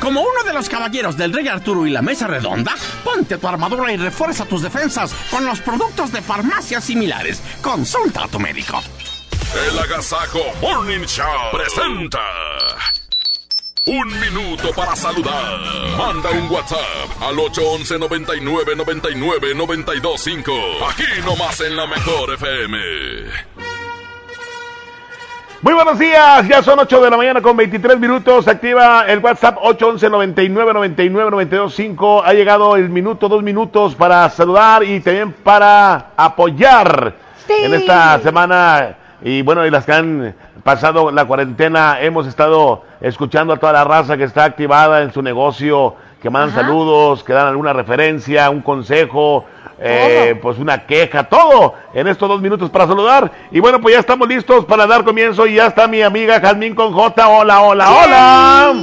[0.00, 3.92] Como uno de los caballeros del Rey Arturo y la Mesa Redonda, ponte tu armadura
[3.92, 7.42] y refuerza tus defensas con los productos de farmacias similares.
[7.60, 8.80] Consulta a tu médico.
[9.70, 12.20] El Agasajo Morning Show presenta.
[13.86, 15.58] Un minuto para saludar.
[15.96, 20.52] Manda un WhatsApp al 811 99 99 925.
[20.90, 22.78] Aquí nomás en la mejor FM.
[25.60, 28.46] Muy buenos días, ya son 8 de la mañana con 23 minutos.
[28.46, 32.22] Activa el WhatsApp 811 99 99 925.
[32.24, 37.14] Ha llegado el minuto, dos minutos para saludar y también para apoyar
[37.48, 38.98] en esta semana.
[39.20, 43.82] Y bueno, y las que han pasado la cuarentena, hemos estado escuchando a toda la
[43.82, 46.60] raza que está activada en su negocio, que mandan Ajá.
[46.60, 49.44] saludos, que dan alguna referencia, un consejo,
[49.80, 53.30] eh, pues una queja, todo en estos dos minutos para saludar.
[53.50, 56.74] Y bueno, pues ya estamos listos para dar comienzo y ya está mi amiga Jazmín
[56.74, 57.28] con J.
[57.28, 58.74] Hola, hola, hola.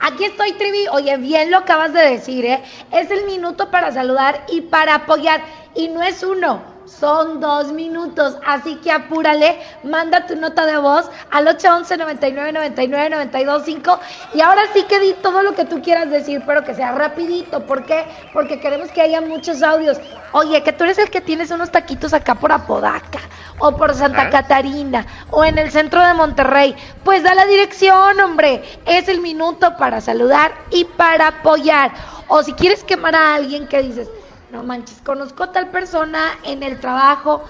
[0.00, 0.86] Aquí estoy, Trivi.
[0.92, 2.62] Oye, bien lo acabas de decir, ¿eh?
[2.92, 5.40] Es el minuto para saludar y para apoyar.
[5.74, 8.36] Y no es uno, son dos minutos.
[8.46, 14.00] Así que apúrale, manda tu nota de voz al 811 99 99 925
[14.34, 17.66] Y ahora sí que di todo lo que tú quieras decir, pero que sea rapidito.
[17.66, 18.04] ¿Por qué?
[18.32, 19.98] Porque queremos que haya muchos audios.
[20.32, 23.20] Oye, que tú eres el que tienes unos taquitos acá por Apodaca
[23.58, 24.30] o por Santa ¿Ah?
[24.30, 28.62] Catarina o en el centro de Monterrey, pues da la dirección, hombre.
[28.84, 31.92] Es el minuto para saludar y para apoyar.
[32.28, 34.08] O si quieres quemar a alguien que dices,
[34.56, 37.44] no manches, conozco a tal persona en el trabajo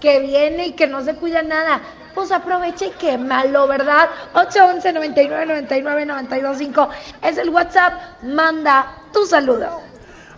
[0.00, 1.80] que viene y que no se cuida nada.
[2.14, 4.10] Pues aprovecha y quémalo, ¿verdad?
[4.34, 6.88] 811 99 99 925
[7.22, 7.94] es el WhatsApp.
[8.22, 9.82] Manda tu saludo.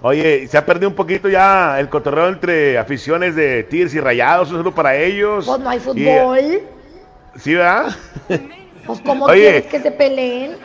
[0.01, 4.51] Oye, se ha perdido un poquito ya el cotorreo entre aficiones de Tigres y Rayados.
[4.51, 5.47] Un saludo para ellos.
[5.47, 6.69] Pues no hay Y, fútbol.
[7.37, 7.95] ¿Sí, verdad?
[8.85, 9.41] Pues como Oye.
[9.41, 10.59] quieres que se peleen.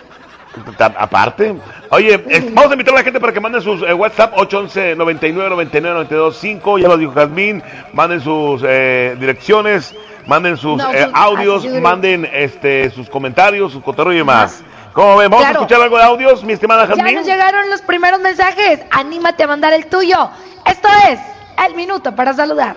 [0.98, 1.56] Aparte.
[1.92, 4.96] Oye, eh, vamos a invitar a la gente para que manden sus eh, WhatsApp 811
[4.96, 6.78] 99 99 92 5.
[6.80, 7.64] Ya lo dijo Jazmín.
[7.94, 9.94] Manden sus eh, direcciones,
[10.26, 11.82] manden sus No, eh, sus- audios, ayúdenme.
[11.82, 14.64] manden este sus comentarios, sus cotorreo y demás.
[14.94, 15.30] ¿Cómo ven?
[15.30, 15.60] ¿Vamos Claro.
[15.60, 17.16] a escuchar algo de audios, mi estimada Ya Jazmín?
[17.16, 18.80] nos llegaron los primeros mensajes.
[18.92, 20.30] Anímate a mandar el tuyo.
[20.66, 21.20] Esto es
[21.68, 22.76] el minuto para saludar.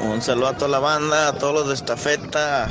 [0.00, 2.66] Un saludo a toda la banda, a todos los de estafeta.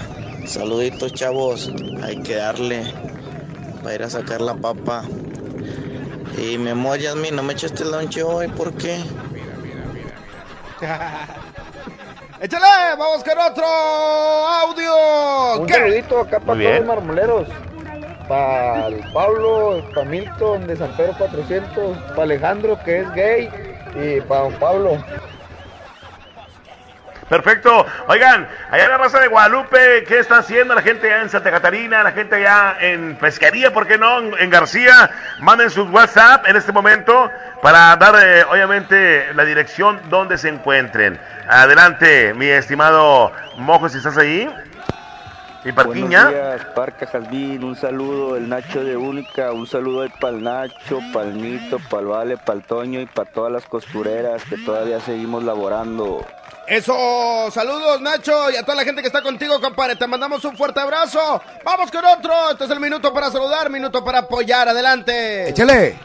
[0.46, 1.72] Saluditos, chavos.
[2.04, 2.84] Hay que darle
[3.82, 5.04] para ir a sacar la papa.
[6.38, 9.04] Y me amor, Yasmin, no me echaste el lonche hoy, ¿por qué?
[12.40, 12.96] ¡Échale!
[12.98, 15.62] ¡Vamos con otro audio!
[15.62, 15.74] Un ¿Qué?
[15.74, 17.48] saludito acá para todos los marmoleros.
[18.28, 23.50] para el Pablo, para Milton de San Pedro 400, para Alejandro que es gay
[23.96, 25.04] y para don Pablo.
[27.32, 27.86] Perfecto.
[28.08, 31.50] Oigan, allá en la raza de Guadalupe, ¿qué está haciendo la gente allá en Santa
[31.50, 34.38] Catarina, la gente allá en Pesquería, por qué no?
[34.38, 40.38] En García, manden sus WhatsApp en este momento para dar, eh, obviamente, la dirección donde
[40.38, 41.18] se encuentren.
[41.48, 44.54] Adelante, mi estimado Mojo, si estás ahí.
[45.64, 46.24] Y Parquiña.
[46.26, 50.44] Buenos días, Parca Jazmín, un saludo, el Nacho de Única, un saludo ahí para el
[50.44, 54.44] Nacho, para el Nito, para el Vale, para el Toño y para todas las costureras
[54.46, 56.26] que todavía seguimos laborando.
[56.68, 56.94] Eso,
[57.52, 59.96] saludos Nacho y a toda la gente que está contigo, compadre.
[59.98, 61.42] Te mandamos un fuerte abrazo.
[61.64, 62.32] Vamos con otro.
[62.52, 64.68] Este es el minuto para saludar, minuto para apoyar.
[64.70, 65.50] Adelante.
[65.50, 66.00] Échale.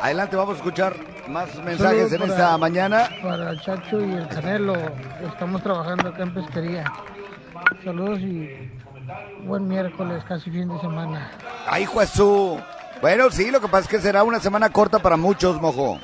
[0.00, 0.94] Adelante, vamos a escuchar
[1.28, 3.08] más mensajes Saludos en para- esta mañana.
[3.22, 4.74] Para el Chacho y el Canelo.
[5.32, 6.84] Estamos trabajando acá en pesquería.
[7.84, 8.70] Saludos y
[9.44, 11.30] buen miércoles, casi fin de semana.
[11.66, 12.60] Ay, su.
[13.00, 15.98] Bueno, sí, lo que pasa es que será una semana corta para muchos, mojo.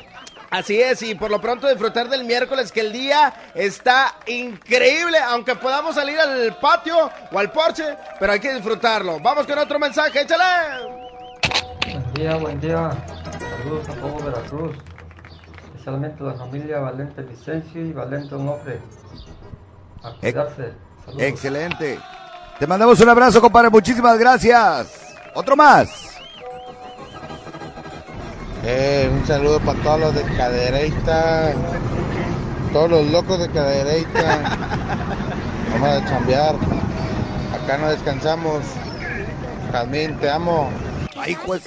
[0.51, 5.57] Así es, y por lo pronto disfrutar del miércoles, que el día está increíble, aunque
[5.57, 7.85] podamos salir al patio o al porche,
[8.19, 9.19] pero hay que disfrutarlo.
[9.21, 10.45] Vamos con otro mensaje, échale.
[11.91, 12.91] Buen día, buen día.
[13.59, 14.77] Saludos a todo Veracruz.
[15.67, 18.81] Especialmente a la familia Valente Vicencio y Valente Onofre.
[20.03, 20.86] A cuidarse.
[21.07, 21.23] Saludos.
[21.23, 21.99] Excelente.
[22.59, 23.71] Te mandamos un abrazo, compadre.
[23.71, 25.15] Muchísimas gracias.
[25.35, 25.89] Otro más.
[28.65, 31.53] Eh, un saludo para todos los de Cadereyta,
[32.73, 34.41] todos los locos de Cadereyta.
[35.73, 36.57] Vamos a chambear.
[37.55, 38.65] Acá no descansamos.
[39.71, 40.71] Jazmín, te amo.
[41.17, 41.63] Ay, pues.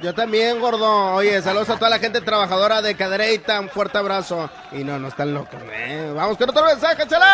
[0.00, 1.14] Yo también, gordo.
[1.14, 3.58] Oye, saludos a toda la gente trabajadora de Cadereita.
[3.58, 4.48] Un fuerte abrazo.
[4.70, 6.12] Y no, no están locos, ¿eh?
[6.14, 7.24] Vamos con otro mensaje, échale.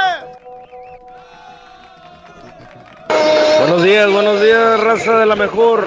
[3.59, 5.87] Buenos días, buenos días, raza de la mejor.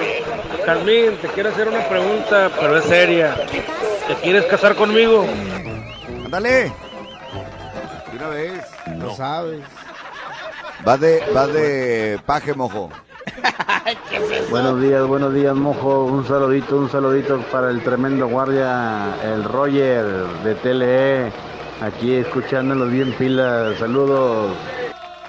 [0.64, 3.34] Jazmín, te quiero hacer una pregunta, pero es seria.
[4.06, 5.26] ¿Te quieres casar conmigo?
[6.24, 6.72] Ándale.
[8.14, 8.64] Una vez.
[8.98, 9.60] Lo sabes.
[10.86, 12.90] Va de, va de paje, mojo.
[14.50, 16.04] Buenos días, buenos días, mojo.
[16.04, 20.04] Un saludito, un saludito para el tremendo guardia, el Roger
[20.44, 21.32] de TLE.
[21.80, 23.78] Aquí escuchándolos bien pilas.
[23.78, 24.52] Saludos.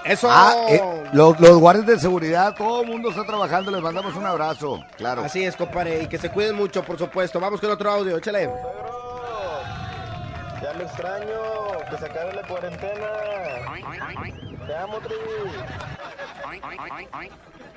[0.06, 0.28] Eso.
[0.30, 3.72] Ah, eh, los, los guardias de seguridad, todo el mundo está trabajando.
[3.72, 4.84] Les mandamos un abrazo.
[4.98, 5.24] Claro.
[5.24, 6.04] Así es, compadre.
[6.04, 7.40] Y que se cuiden mucho, por supuesto.
[7.40, 8.50] Vamos con otro audio, échale.
[10.62, 11.36] Ya lo extraño,
[11.90, 13.08] que se acabe la cuarentena.
[14.68, 15.00] Te amo,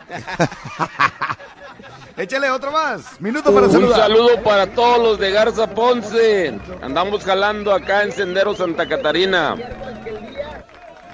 [2.17, 3.21] Échale otro más.
[3.21, 4.01] Minuto para Un saludar.
[4.01, 6.59] saludo para todos los de Garza Ponce.
[6.83, 9.55] Andamos jalando acá en Sendero Santa Catarina.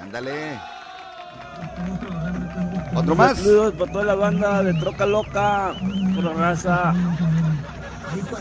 [0.00, 0.58] Ándale.
[2.94, 3.38] ¿Otro más?
[3.38, 5.74] Saludos para toda la banda de Troca Loca,
[6.14, 6.94] pura raza.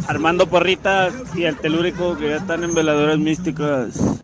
[0.08, 4.24] Armando Porritas y el Telúrico que ya están en veladoras místicas.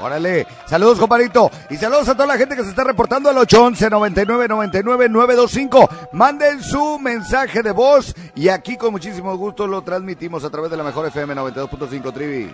[0.00, 3.90] Órale, saludos compadrito y saludos a toda la gente que se está reportando al 811
[3.90, 5.88] 99 99 925.
[6.12, 10.76] Manden su mensaje de voz y aquí con muchísimo gusto lo transmitimos a través de
[10.76, 12.52] la mejor FM 92.5 Trivi.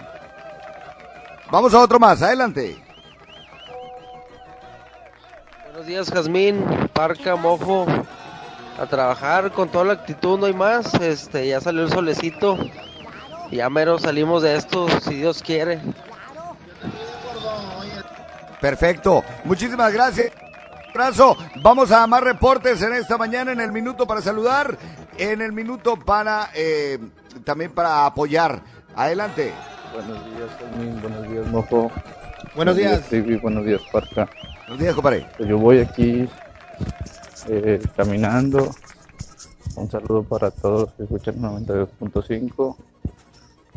[1.50, 2.83] Vamos a otro más, adelante.
[5.84, 6.64] Buenos días, Jazmín,
[6.94, 7.84] Parca, Mojo.
[8.80, 10.94] A trabajar con toda la actitud, no hay más.
[10.94, 12.56] Este, ya salió el solecito.
[13.50, 15.80] Y ya mero salimos de esto, si Dios quiere.
[18.62, 20.32] Perfecto, muchísimas gracias.
[20.88, 21.36] Abrazo.
[21.60, 24.78] Vamos a más reportes en esta mañana en el minuto para saludar,
[25.18, 26.98] en el minuto para eh,
[27.44, 28.62] también para apoyar.
[28.96, 29.52] Adelante.
[29.92, 31.02] Buenos días, Fermín.
[31.02, 31.92] Buenos días, Mojo.
[32.56, 33.02] Buenos días.
[33.04, 33.36] Stevie.
[33.36, 34.30] Buenos días, Parca.
[34.66, 35.26] Buenos días, compadre.
[35.36, 36.28] Pues yo voy aquí
[37.48, 38.74] eh, caminando.
[39.76, 42.76] Un saludo para todos los que escuchan 92.5.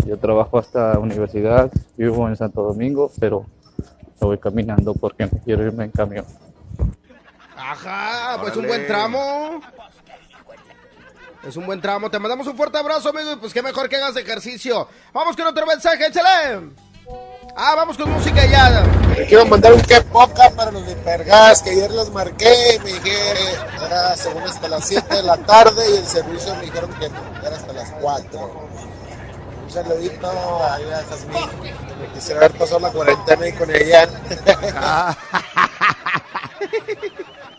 [0.05, 3.45] Yo trabajo hasta universidad, vivo en Santo Domingo, pero
[4.21, 6.25] me voy caminando porque no quiero irme en camión.
[7.57, 8.67] Ajá, pues un Órale.
[8.67, 9.61] buen tramo.
[11.45, 12.09] Es un buen tramo.
[12.09, 13.33] Te mandamos un fuerte abrazo, amigo.
[13.33, 14.87] Y pues qué mejor que hagas ejercicio.
[15.13, 16.69] Vamos con otro mensaje, échale.
[17.59, 18.85] Ah, vamos con música ya.
[19.15, 22.93] Le quiero mandar un poca para los de Pergas, que ayer los marqué y me
[22.93, 23.37] dijeron,
[23.83, 27.55] era según hasta las 7 de la tarde y el servicio me dijeron que era
[27.55, 28.39] hasta las 4.
[29.63, 30.79] Un saludito a a
[31.09, 31.49] Jazmín,
[31.99, 34.07] me quisiera haber pasado la cuarentena ahí con ella.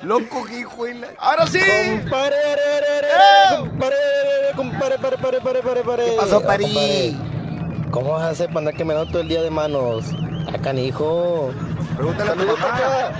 [0.02, 0.86] Loco, hijo.
[0.86, 1.58] y la- Ahora sí.
[1.98, 2.36] Compare,
[3.56, 3.96] compare,
[4.56, 6.04] compare, pare, pare, pare, pare, pare.
[6.04, 7.16] ¿Qué pasó, Pari?
[7.91, 10.05] ¿Cómo vas a hacer para andar caminando todo el día de manos?
[10.52, 11.50] A canijo.
[11.97, 13.12] Pregúntale a tu mamá.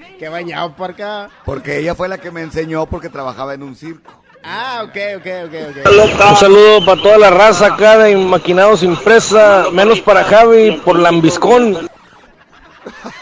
[0.18, 1.28] Qué bañado, porca.
[1.44, 4.12] Porque ella fue la que me enseñó porque trabajaba en un circo.
[4.42, 6.28] Ah, ok, ok, ok, ok.
[6.30, 11.90] Un saludo para toda la raza acá de Maquinados Impresa, menos para Javi por Lambiscón.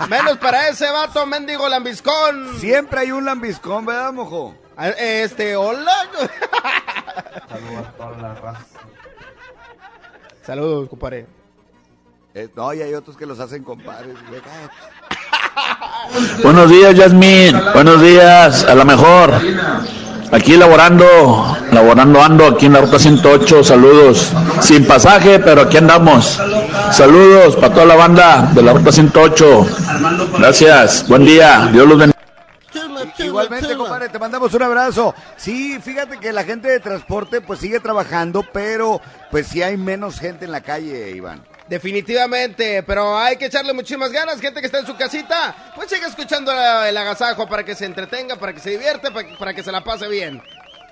[0.08, 2.56] Menos para ese vato, mendigo lambiscón.
[2.60, 4.54] Siempre hay un lambiscón, ¿verdad, mojo?
[4.76, 5.92] Ah, Este, hola.
[7.48, 8.77] Saludos a toda la raza.
[10.48, 11.26] Saludos, compadre.
[12.34, 14.14] Eh, no, y hay otros que los hacen compadres.
[16.42, 17.54] Buenos días, Yasmin.
[17.74, 19.30] Buenos días, a la mejor.
[20.32, 23.62] Aquí laborando, laborando ando aquí en la ruta 108.
[23.62, 24.32] Saludos.
[24.60, 26.40] Sin pasaje, pero aquí andamos.
[26.92, 29.66] Saludos para toda la banda de la ruta 108.
[30.38, 31.06] Gracias.
[31.08, 31.68] Buen día.
[31.70, 32.27] Dios los bendiga.
[33.18, 35.14] Igualmente, compadre, te mandamos un abrazo.
[35.36, 40.18] Sí, fíjate que la gente de transporte pues sigue trabajando, pero pues sí hay menos
[40.18, 41.42] gente en la calle, Iván.
[41.68, 44.40] Definitivamente, pero hay que echarle muchísimas ganas.
[44.40, 48.36] Gente que está en su casita, pues sigue escuchando el agasajo para que se entretenga,
[48.36, 50.42] para que se divierte, para, para que se la pase bien.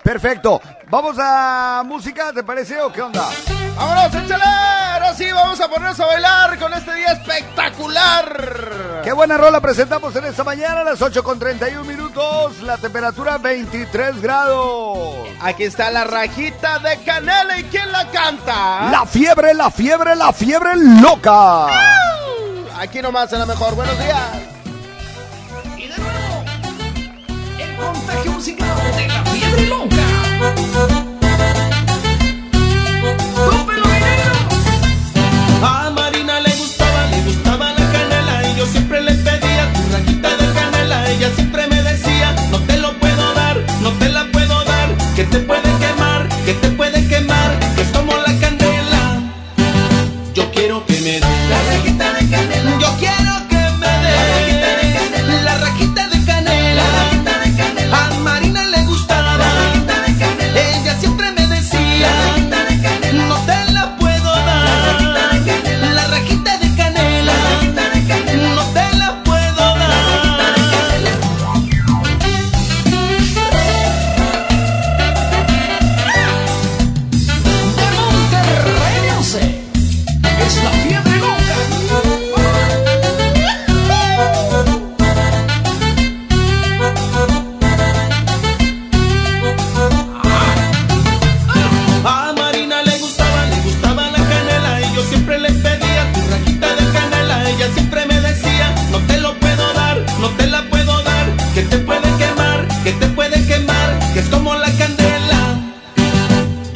[0.02, 0.60] Perfecto.
[0.88, 3.28] Vamos a música, ¿te parece o qué onda?
[3.76, 4.44] ¡Vámonos, échale!
[4.44, 9.02] Ahora sí, vamos a ponernos a bailar con este día espectacular.
[9.05, 12.62] Qué buena rola presentamos en esta mañana a las 8 con 31 minutos.
[12.62, 15.28] La temperatura 23 grados.
[15.40, 18.90] Aquí está la rajita de canela y ¿quién la canta?
[18.90, 21.66] La fiebre, la fiebre, la fiebre loca.
[22.80, 23.74] Aquí nomás en la mejor.
[23.74, 24.20] Buenos días.
[25.76, 26.44] Y de nuevo,
[27.58, 31.15] el contagio musical de la fiebre loca.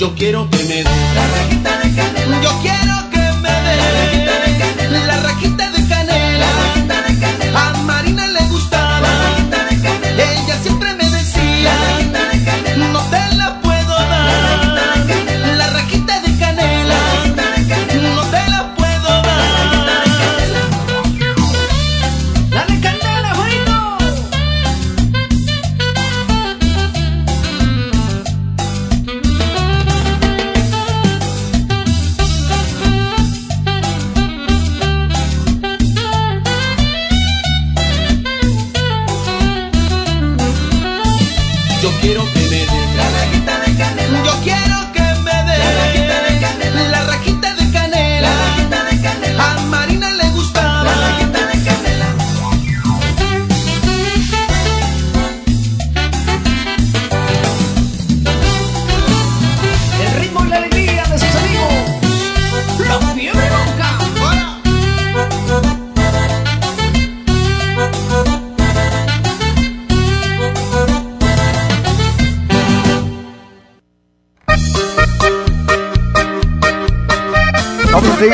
[0.01, 1.30] Yo quiero que me dé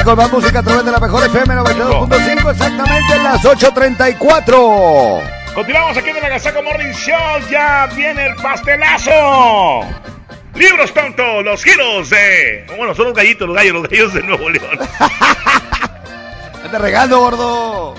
[0.07, 5.52] con más música a través de la mejor FM 92.5, exactamente en las 8.34.
[5.52, 7.41] Continuamos aquí en el Agasaco Morning Show.
[7.51, 9.81] Ya viene el pastelazo.
[10.55, 12.67] Libros tontos, los giros de.
[12.76, 14.78] Bueno, son los gallitos, los gallos, los gallos de Nuevo León.
[16.70, 17.94] Te regando, gordo.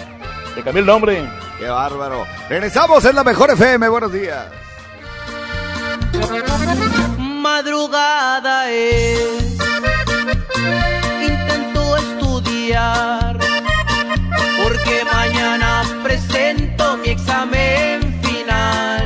[0.55, 1.25] Te cambié el nombre.
[1.59, 2.25] Qué bárbaro.
[2.47, 3.89] Regresamos en la mejor FM.
[3.89, 4.45] Buenos días.
[7.17, 9.57] Madrugada es.
[14.61, 18.96] Porque mañana presento mi examen final.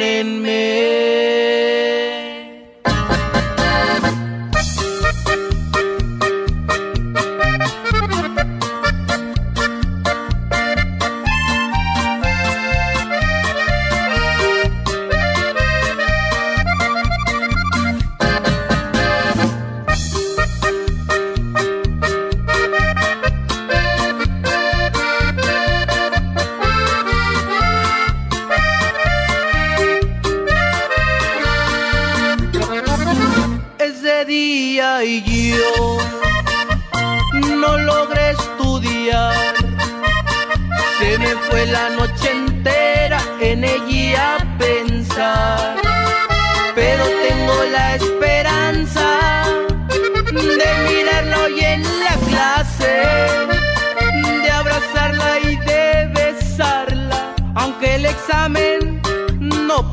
[0.00, 1.09] morning mist.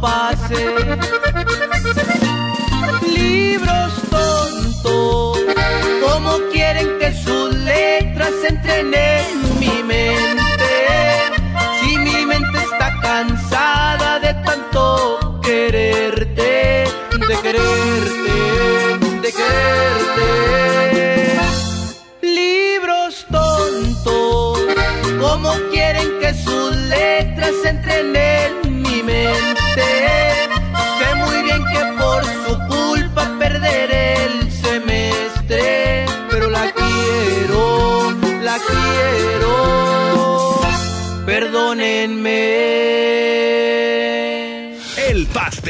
[0.01, 0.55] Pase
[3.15, 5.39] libros tontos.
[6.01, 9.36] ¿Cómo quieren que sus letras entren en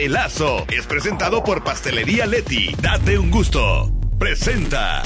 [0.07, 2.73] Pastelazo es presentado por Pastelería Leti.
[2.81, 3.91] Date un gusto.
[4.17, 5.03] Presenta.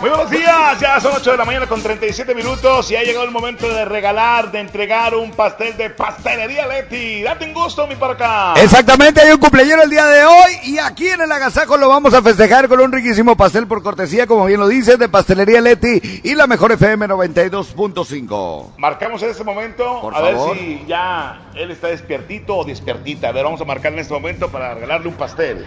[0.00, 3.24] Muy buenos días, ya son 8 de la mañana con 37 minutos y ha llegado
[3.24, 7.22] el momento de regalar, de entregar un pastel de pastelería Leti.
[7.22, 8.54] Date un gusto, mi parca.
[8.62, 12.14] Exactamente, hay un cumpleaños el día de hoy y aquí en el agasajo lo vamos
[12.14, 16.00] a festejar con un riquísimo pastel por cortesía, como bien lo dices, de Pastelería Leti
[16.22, 18.74] y la mejor FM 92.5.
[18.78, 20.50] Marcamos en este momento, Por a favor.
[20.56, 23.30] ver si ya él está despiertito o despiertita.
[23.30, 25.66] A ver, vamos a marcar en este momento para regalarle un pastel.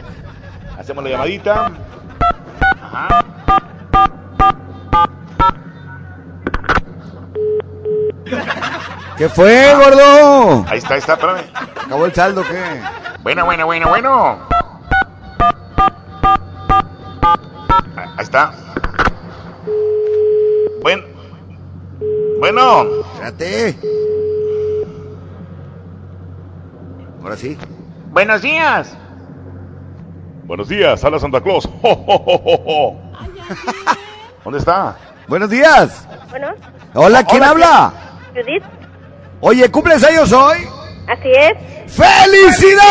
[0.80, 1.70] Hacemos la llamadita.
[2.82, 3.26] Ajá.
[9.18, 10.66] ¿Qué fue, gordo?
[10.70, 11.42] Ahí está, ahí está, espérame.
[11.86, 12.82] ¿Acabó el saldo qué?
[13.24, 14.40] Bueno, bueno, bueno, bueno.
[17.96, 18.52] Ah, Ahí está.
[20.82, 21.04] Bueno.
[22.40, 22.84] Bueno.
[23.14, 23.78] Espérate.
[27.22, 27.58] Ahora sí.
[28.12, 28.98] Buenos días.
[30.46, 31.66] Buenos días, habla Santa Claus.
[31.82, 33.02] Jo, jo, jo, jo, jo.
[34.44, 34.98] ¿Dónde está?
[35.28, 36.08] Buenos días.
[36.30, 36.50] Bueno,
[36.94, 37.94] Hola, ¿quién Hola, habla?
[38.34, 38.64] Judith,
[39.42, 40.60] Oye, ¿cumples años hoy?
[41.08, 41.54] así es.
[41.94, 42.82] ¡Felicidades!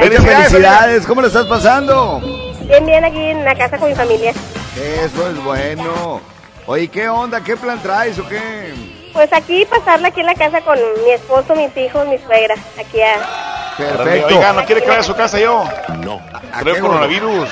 [0.00, 2.20] Felicidades, ¿cómo lo estás pasando?
[2.62, 4.32] Bien, bien aquí en la casa con mi familia.
[4.76, 6.20] Eso es bueno.
[6.66, 7.40] Oye, ¿qué onda?
[7.42, 8.74] ¿Qué plan traes o qué?
[9.12, 12.54] Pues aquí pasarla aquí en la casa con mi esposo, mis hijos, mi suegra.
[12.78, 13.76] Aquí a...
[13.76, 14.36] Perfecto.
[14.36, 15.64] Oiga, ¿no quiere que vaya a su casa yo?
[16.02, 16.20] No.
[16.60, 17.48] Creo qué, coronavirus.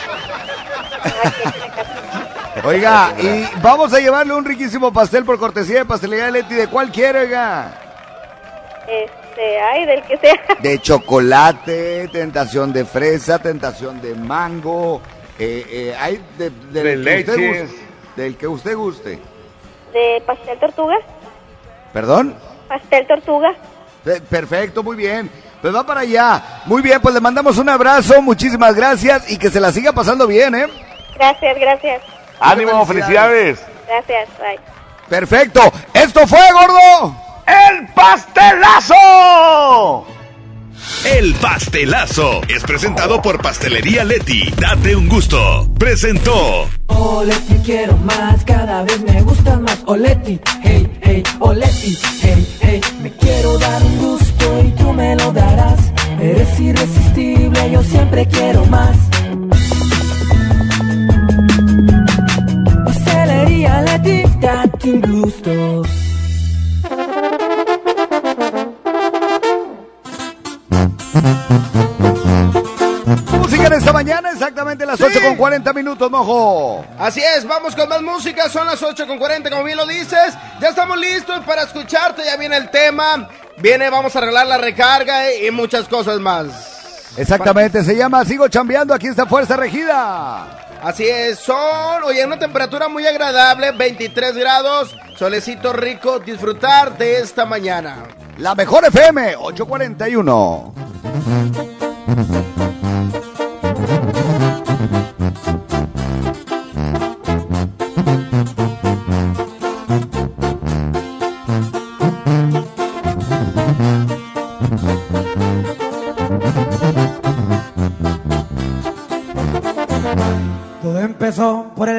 [2.64, 6.54] Oiga, y vamos a llevarle un riquísimo pastel por cortesía de Pastelería Leti.
[6.54, 7.72] ¿De cuál quiere, oiga?
[8.86, 10.34] Este, ay, del que sea.
[10.60, 15.00] De chocolate, tentación de fresa, tentación de mango.
[15.38, 17.70] Eh, eh, hay de, del De que usted leches.
[17.70, 17.86] guste.
[18.16, 19.18] Del que usted guste.
[19.92, 20.96] De pastel tortuga.
[21.92, 22.34] ¿Perdón?
[22.68, 23.54] Pastel tortuga.
[24.04, 25.30] Pe- Perfecto, muy bien.
[25.62, 26.62] Pues va para allá.
[26.66, 30.26] Muy bien, pues le mandamos un abrazo, muchísimas gracias y que se la siga pasando
[30.26, 30.66] bien, ¿eh?
[31.16, 32.02] Gracias, gracias.
[32.40, 33.60] Ánimo, felicidades.
[33.86, 34.58] Gracias, bye.
[35.08, 35.60] Perfecto.
[35.92, 37.16] Esto fue, gordo.
[37.46, 38.94] ¡El pastelazo!
[41.04, 44.50] El pastelazo es presentado por Pastelería Leti.
[44.56, 45.68] Date un gusto.
[45.78, 46.68] Presentó.
[46.86, 53.10] Oleti quiero más, cada vez me gusta más Oleti, hey, hey, Oleti, hey, hey Me
[53.12, 58.96] quiero dar un gusto y tú me lo darás Eres irresistible, yo siempre quiero más
[63.68, 65.82] Leti, date un gusto
[73.38, 76.84] Música en esta mañana, exactamente las 8 con 40 minutos, mojo.
[76.98, 80.34] Así es, vamos con más música, son las 8 con 40, como bien lo dices.
[80.60, 83.28] Ya estamos listos para escucharte, ya viene el tema.
[83.58, 86.46] Viene, vamos a arreglar la recarga y muchas cosas más.
[87.16, 90.69] Exactamente, se llama Sigo Chambeando, aquí está Fuerza Regida.
[90.82, 97.44] Así es, son, oye, una temperatura muy agradable, 23 grados, solecito rico, disfrutar de esta
[97.44, 98.08] mañana.
[98.38, 100.74] La mejor FM, 841.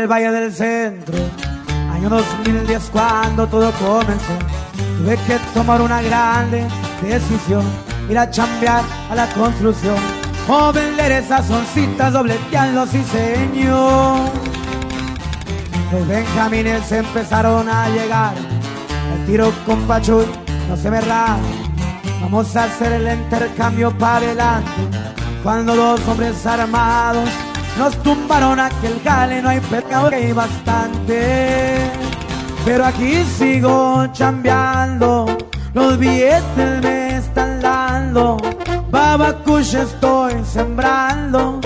[0.02, 1.16] El Valle del Centro,
[1.92, 4.34] año 2010 cuando todo comenzó.
[4.98, 6.68] Tuve que tomar una grande
[7.02, 7.64] decisión,
[8.10, 9.96] ir a chambear a la construcción
[10.48, 14.22] o vender esas oncitas dobleteando sí señor.
[15.92, 18.34] Los benjamines empezaron a llegar,
[19.14, 20.26] el tiro con Pachuy
[20.68, 21.38] no se me raja.
[22.22, 24.72] Vamos a hacer el intercambio para adelante.
[25.44, 27.30] Cuando dos hombres armados
[27.78, 31.92] nos tumbaron aquel gale, no hay pecado que hay bastante.
[32.66, 35.26] Pero aquí sigo chambeando,
[35.74, 38.38] los billetes me están dando.
[38.92, 41.60] Babacucha estoy sembrando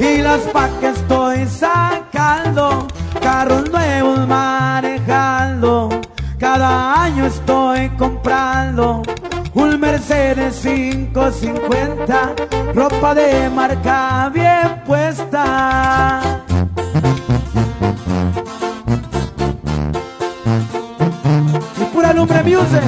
[0.00, 0.40] y las
[0.80, 2.86] que estoy sacando.
[3.20, 5.88] Carros nuevos manejando,
[6.38, 9.02] cada año estoy comprando.
[9.58, 12.34] Un Mercedes 550,
[12.74, 16.20] ropa de marca bien puesta.
[21.76, 22.82] Y pura lumbre music,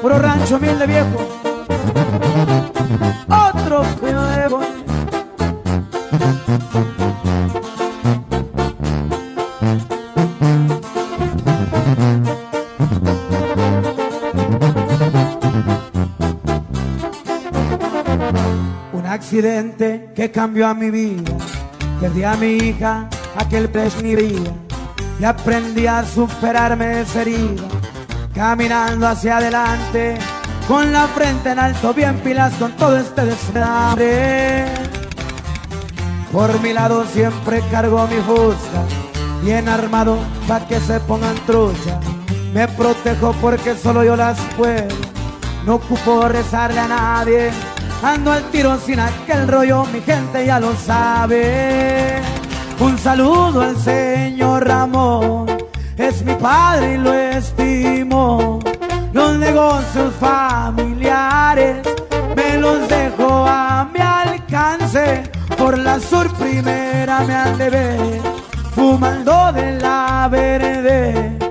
[0.00, 1.18] puro rancho humilde viejo.
[3.28, 4.66] Otro feo de boy.
[19.40, 21.32] Que cambió a mi vida.
[22.00, 24.50] Perdí a mi hija, aquel pez mi vida.
[25.20, 27.62] Y aprendí a superarme esa herida.
[28.34, 30.18] Caminando hacia adelante,
[30.66, 34.64] con la frente en alto, bien pilas con todo este desmadre.
[36.32, 38.82] Por mi lado siempre cargo mi fusca,
[39.44, 40.18] bien armado
[40.48, 42.00] pa' que se pongan trucha.
[42.52, 44.96] Me protejo porque solo yo las puedo,
[45.64, 47.77] no ocupo rezarle a nadie.
[48.02, 52.20] Ando al tiro sin aquel rollo, mi gente ya lo sabe.
[52.78, 55.46] Un saludo al señor Ramón,
[55.96, 58.60] es mi padre y lo estimo.
[59.12, 61.78] Los negocios familiares
[62.36, 65.24] me los dejo a mi alcance.
[65.56, 68.20] Por la sur primera me han de ver,
[68.76, 71.47] fumando de la verde.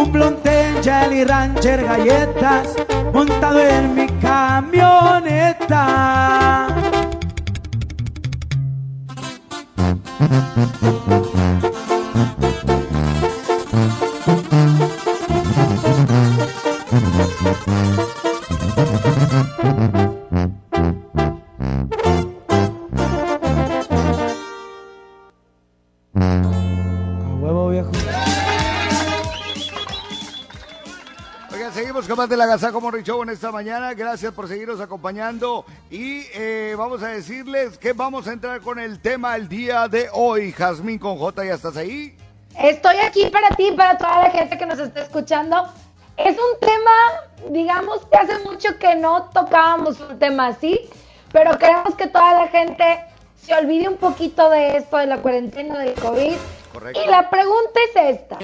[0.00, 2.74] Un blonde, jelly rancher, galletas,
[3.12, 5.80] montado en mi camioneta.
[32.30, 33.94] Seguimos con más de la Gazaco Morning Show en esta mañana.
[33.94, 35.64] Gracias por seguirnos acompañando.
[35.90, 40.08] Y eh, vamos a decirles que vamos a entrar con el tema el día de
[40.12, 40.52] hoy.
[40.52, 42.16] Jazmín con J, ¿ya estás ahí?
[42.58, 45.68] Estoy aquí para ti, para toda la gente que nos está escuchando.
[46.16, 50.80] Es un tema, digamos que hace mucho que no tocábamos un tema así,
[51.32, 53.04] pero queremos que toda la gente
[53.36, 56.36] se olvide un poquito de esto, de la cuarentena del COVID.
[56.72, 57.00] Correcto.
[57.02, 58.38] Y la pregunta es esta.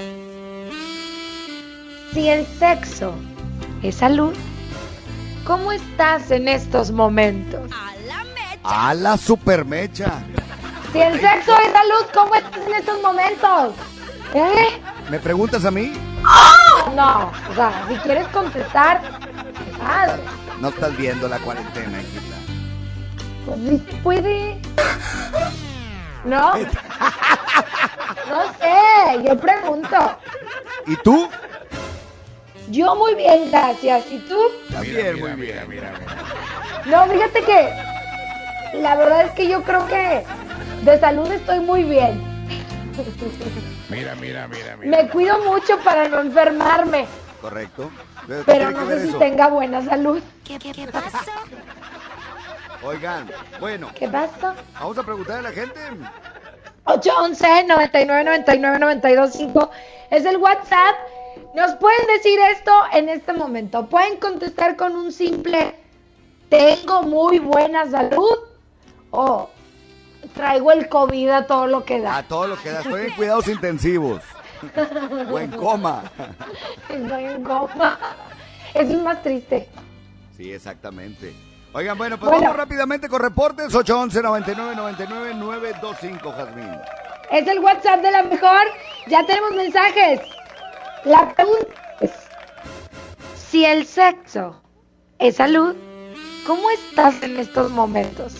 [2.13, 3.13] Si el sexo
[3.83, 4.33] es salud,
[5.45, 7.69] ¿cómo estás en estos momentos?
[8.63, 10.23] A la supermecha.
[10.91, 13.73] Si el sexo es salud, ¿cómo estás en estos momentos?
[14.33, 14.81] ¿Eh?
[15.09, 15.93] ¿Me preguntas a mí?
[16.95, 19.01] No, o sea, si quieres contestar,
[19.77, 20.23] padre.
[20.59, 22.35] No estás viendo la cuarentena, hijita.
[23.45, 24.59] Pues puede.
[26.25, 26.53] ¿No?
[28.27, 30.17] No sé, yo pregunto.
[30.85, 31.29] ¿Y tú?
[32.69, 34.11] Yo muy bien, gracias.
[34.11, 34.37] ¿Y tú?
[34.71, 35.65] También, muy bien.
[35.69, 35.93] Mira,
[36.85, 37.73] No, fíjate que
[38.81, 40.23] la verdad es que yo creo que
[40.83, 42.21] de salud estoy muy bien.
[43.89, 47.05] Mira, mira, mira, Me cuido mucho para no enfermarme,
[47.41, 47.91] Correcto.
[48.25, 49.19] ¿Qué pero no sé si eso?
[49.19, 50.21] tenga buena salud.
[52.83, 53.29] Oigan,
[53.59, 53.89] bueno.
[53.95, 54.55] ¿Qué pasa?
[54.73, 55.79] Vamos a preguntar a la gente.
[56.85, 59.71] 811 99 99 925
[60.09, 60.95] es el WhatsApp.
[61.55, 63.87] Nos pueden decir esto en este momento.
[63.87, 65.75] Pueden contestar con un simple
[66.49, 68.37] tengo muy buena salud
[69.11, 69.49] o
[70.33, 72.17] traigo el COVID a todo lo que da.
[72.17, 72.81] A todo lo que da.
[72.81, 74.21] Estoy en cuidados intensivos.
[75.31, 76.01] O en coma.
[76.89, 77.99] Estoy en coma.
[78.73, 79.69] Eso es más triste.
[80.35, 81.35] Sí, exactamente.
[81.73, 82.45] Oigan, bueno, pues Bueno.
[82.45, 83.75] vamos rápidamente con reportes.
[83.75, 86.71] 811 99 99 925, Jazmín.
[87.29, 88.63] Es el WhatsApp de la mejor.
[89.07, 90.21] Ya tenemos mensajes.
[91.07, 92.11] La pregunta es,
[93.33, 94.61] si el sexo
[95.19, 95.73] es salud,
[96.45, 98.35] ¿cómo estás en estos momentos?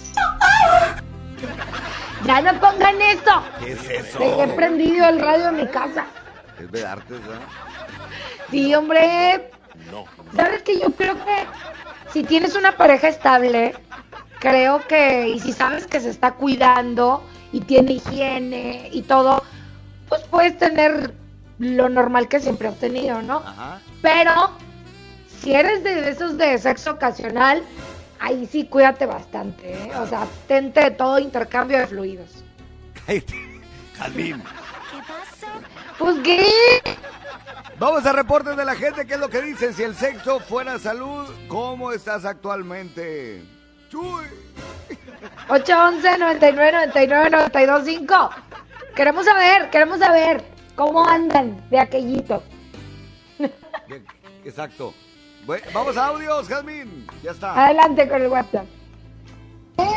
[2.26, 3.32] Ya no pongan esto.
[3.60, 4.20] ¿Qué es eso?
[4.20, 6.08] Dejé prendido el radio en mi casa.
[6.60, 7.48] Es de artes, ¿verdad?
[8.52, 9.50] Sí, hombre.
[9.90, 10.04] No.
[10.36, 11.46] ¿Sabes que Yo creo que
[12.12, 13.76] si tienes una pareja estable,
[14.42, 17.24] creo que, y si sabes que se está cuidando
[17.54, 19.42] y tiene higiene y todo,
[20.10, 21.14] pues puedes tener
[21.60, 23.38] lo normal que siempre has tenido, ¿no?
[23.38, 23.80] Ajá.
[24.02, 24.52] Pero
[25.42, 27.64] si eres de esos de sexo ocasional,
[28.20, 29.92] ahí sí cuídate bastante, ¿eh?
[29.96, 32.44] O sea, tente de todo intercambio de fluidos.
[33.98, 34.44] Jazmín.
[35.98, 36.46] Pues qué.
[37.80, 39.06] Vamos a reportes de la gente.
[39.06, 39.74] ¿Qué es lo que dicen?
[39.74, 43.44] Si el sexo fuera salud, ¿cómo estás actualmente?
[43.90, 44.26] Chuy.
[45.50, 48.30] 811 99 99 92 5.
[48.96, 52.42] Queremos saber, queremos saber cómo andan de aquellito.
[54.46, 54.94] Exacto.
[55.46, 57.06] Bue- Vamos a audios, Jazmín.
[57.22, 57.66] Ya está.
[57.66, 58.66] Adelante con el WhatsApp.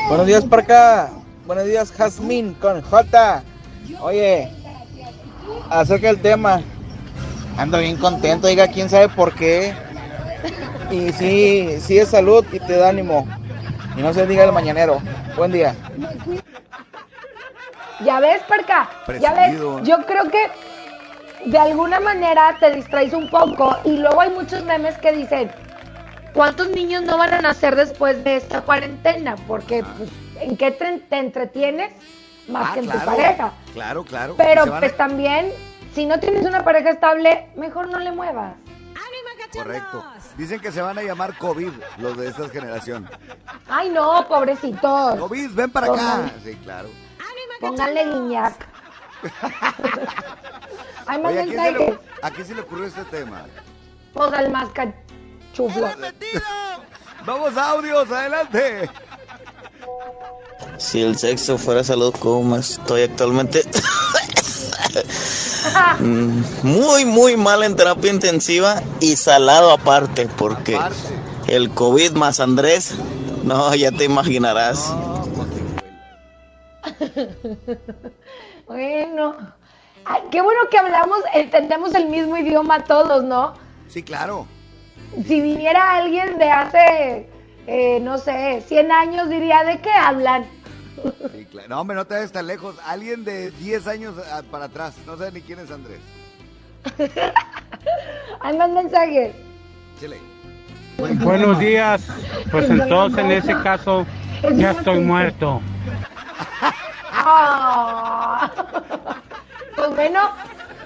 [0.09, 1.10] Buenos días, Parca.
[1.47, 3.42] Buenos días, Jazmín con J.
[4.00, 4.50] Oye,
[5.70, 6.60] acerca del tema.
[7.57, 9.75] Ando bien contento, diga quién sabe por qué.
[10.91, 13.26] Y sí, sí es salud y te da ánimo.
[13.97, 15.00] Y no se diga el mañanero.
[15.36, 15.75] Buen día.
[18.05, 18.89] Ya ves, Parca.
[19.20, 19.57] Ya ves.
[19.86, 20.39] Yo creo que
[21.47, 25.51] de alguna manera te distraes un poco y luego hay muchos memes que dicen,
[26.35, 29.36] ¿cuántos niños no van a nacer después de esta cuarentena?
[29.47, 30.10] Porque pues,
[30.41, 31.93] ¿en qué te, te entretienes
[32.49, 33.01] más Ah, que en claro.
[33.01, 33.52] tu pareja?
[33.73, 34.35] Claro, claro.
[34.36, 35.52] Pero a- pues también,
[35.94, 38.55] si no tienes una pareja estable, mejor no le muevas.
[39.52, 40.05] Correcto.
[40.36, 43.10] Dicen que se van a llamar COVID, los de esta generación.
[43.69, 45.17] Ay, no, pobrecitos.
[45.19, 46.31] COVID, ven para acá.
[46.44, 46.89] Sí, claro.
[47.60, 48.55] Pónganle guiñac.
[51.07, 53.47] Hay más Oye, ¿a quién, se le, ¿a quién se le ocurrió este tema?
[54.13, 55.89] Pues al más cachuflo.
[57.25, 58.89] Vamos a audios, adelante.
[60.79, 63.65] Si el sexo fuera salud, ¿cómo estoy actualmente?
[66.01, 70.81] Mm, muy, muy mal en terapia intensiva y salado aparte, porque
[71.47, 72.95] el COVID más Andrés,
[73.45, 74.93] no, ya te imaginarás.
[78.71, 79.35] bueno.
[80.05, 83.55] Ay, qué bueno que hablamos, entendemos el mismo idioma todos, ¿no?
[83.89, 84.47] Sí, claro.
[85.27, 87.29] Si viniera alguien de hace,
[87.67, 90.47] eh, no sé, 100 años, diría, ¿de qué hablan?
[91.33, 91.69] Sí, claro.
[91.69, 92.77] No, hombre, no te vayas tan lejos.
[92.87, 94.95] Alguien de 10 años ah, para atrás.
[95.05, 96.01] No sé ni quién es Andrés.
[98.41, 99.35] Hay más mensajes.
[99.99, 100.19] Chile.
[100.99, 102.07] Buenos días.
[102.53, 104.07] Pues entonces en ese caso
[104.55, 105.61] ya estoy muerto.
[107.13, 108.51] Ah.
[109.77, 110.21] Pues bueno,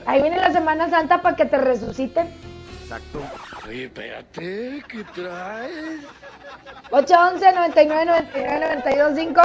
[0.07, 2.33] ahí viene la Semana Santa para que te resuciten.
[2.83, 3.20] Exacto.
[3.67, 6.01] Oye, espérate, ¿qué traes?
[6.91, 9.43] 811 99 99 92 5.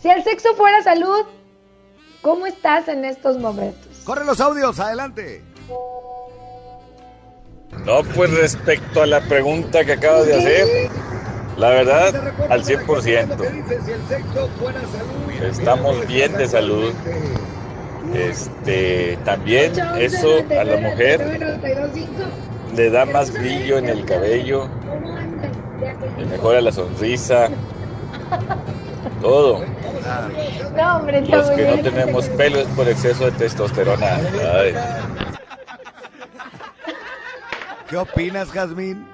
[0.00, 1.24] Si el sexo fuera salud,
[2.20, 4.02] ¿cómo estás en estos momentos?
[4.04, 5.42] Corre los audios, adelante.
[7.84, 10.90] No, pues respecto a la pregunta que acabas de hacer,
[11.56, 12.14] la verdad,
[12.50, 13.36] al 100%.
[15.42, 16.92] Estamos bien de salud.
[18.14, 21.58] Este, también eso a la mujer
[22.76, 24.68] le da más brillo en el cabello,
[26.18, 27.48] le mejora la sonrisa,
[29.20, 29.64] todo.
[31.28, 34.20] Los que no tenemos pelo es por exceso de testosterona.
[34.54, 34.74] Ay.
[37.88, 39.06] ¿Qué opinas, Jazmín?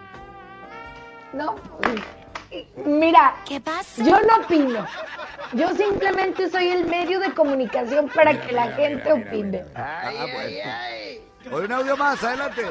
[1.32, 1.54] No,
[2.84, 3.34] mira,
[3.96, 4.86] yo no opino.
[5.52, 9.64] Yo simplemente soy el medio de comunicación para que la gente opine.
[9.74, 11.56] Ah, bueno.
[11.56, 12.62] Hoy un audio más, adelante.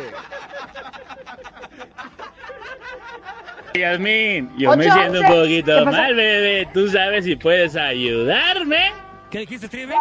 [3.74, 5.26] Yasmín, yo me siento un.
[5.26, 6.68] ¿Qué poquito mal, bebé.
[6.74, 8.92] ¿Tú sabes si puedes ayudarme?
[9.30, 9.94] ¿Qué dijiste, Trivi?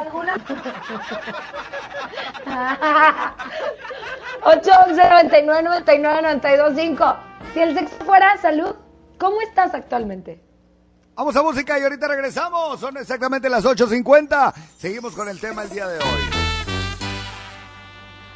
[4.43, 7.17] 811 99 99 92 5.
[7.53, 8.75] Si el sexo fuera salud,
[9.19, 10.41] ¿cómo estás actualmente?
[11.15, 12.79] Vamos a música y ahorita regresamos.
[12.79, 14.55] Son exactamente las 8.50.
[14.79, 16.31] Seguimos con el tema el día de hoy.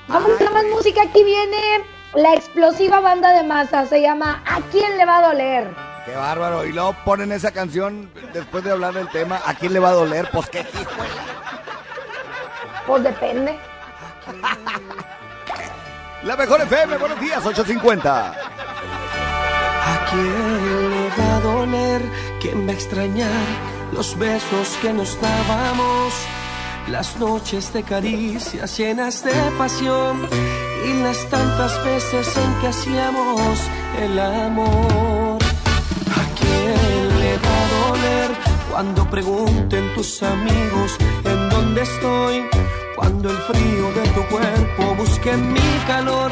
[0.08, 1.02] Vamos a más música.
[1.02, 3.86] Aquí viene la explosiva banda de masa.
[3.86, 5.72] Se llama ¿A quién le va a doler?
[6.04, 6.66] Qué bárbaro.
[6.66, 9.40] Y luego ponen esa canción después de hablar del tema.
[9.46, 10.28] ¿A quién le va a doler?
[10.32, 10.90] Pues qué hijo.
[12.86, 13.56] Pues depende.
[16.24, 18.34] La mejor FM, buenos días, 850.
[20.12, 22.02] ¿A quién le va a doler?
[22.38, 23.46] ¿Quién va a extrañar
[23.94, 26.12] los besos que nos dábamos?
[26.88, 30.28] Las noches de caricias llenas de pasión
[30.86, 33.58] y las tantas veces en que hacíamos
[34.02, 35.38] el amor.
[36.20, 38.30] ¿A quién le va a doler
[38.70, 42.44] cuando pregunten tus amigos en dónde estoy?
[42.96, 46.30] Cuando el frío de tu cuerpo busque mi calor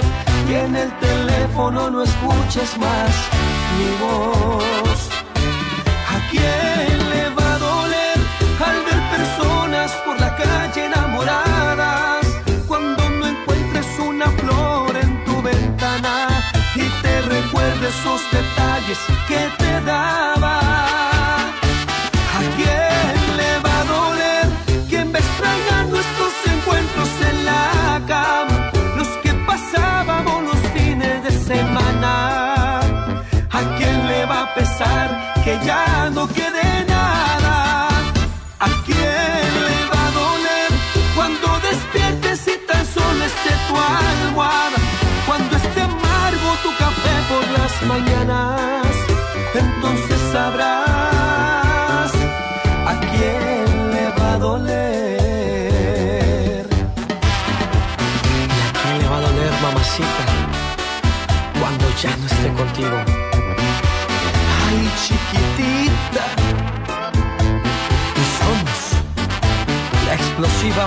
[0.51, 5.01] y en el teléfono no escuches más mi voz.
[6.15, 6.90] ¿A quién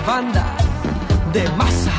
[0.06, 0.46] banda
[1.34, 1.93] de masa.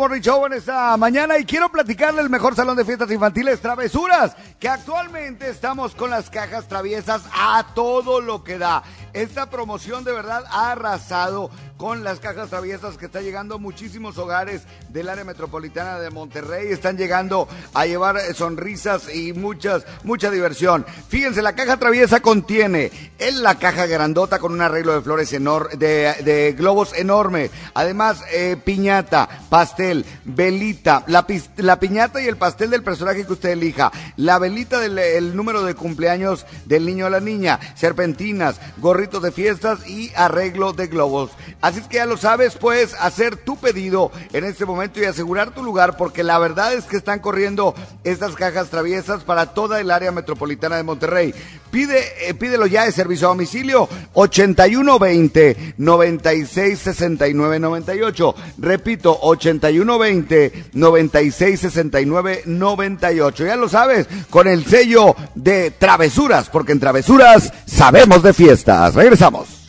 [0.00, 4.34] Morning Show en esta mañana y quiero platicarle el mejor salón de fiestas infantiles Travesuras,
[4.58, 8.82] que actualmente estamos con las cajas traviesas a todo lo que da.
[9.12, 14.18] Esta promoción de verdad ha arrasado con las cajas traviesas que está llegando a muchísimos
[14.18, 16.70] hogares del área metropolitana de Monterrey.
[16.70, 20.84] Están llegando a llevar eh, sonrisas y muchas, mucha diversión.
[21.08, 25.70] Fíjense, la caja traviesa contiene en la caja grandota con un arreglo de flores enor
[25.78, 27.50] de, globos enorme.
[27.72, 31.26] Además, eh, piñata, pastel, velita, la,
[31.56, 35.62] la piñata y el pastel del personaje que usted elija, la velita del el número
[35.62, 41.30] de cumpleaños del niño o la niña, serpentinas, gorritos de fiestas y arreglo de globos.
[41.70, 45.54] Así es que ya lo sabes, puedes hacer tu pedido en este momento y asegurar
[45.54, 49.92] tu lugar porque la verdad es que están corriendo estas cajas traviesas para toda el
[49.92, 51.32] área metropolitana de Monterrey.
[51.70, 58.34] Pide, eh, pídelo ya de servicio a domicilio 8120 9669 98.
[58.58, 63.46] Repito, 8120 9669 98.
[63.46, 68.96] Ya lo sabes, con el sello de Travesuras, porque en Travesuras sabemos de fiestas.
[68.96, 69.59] Regresamos.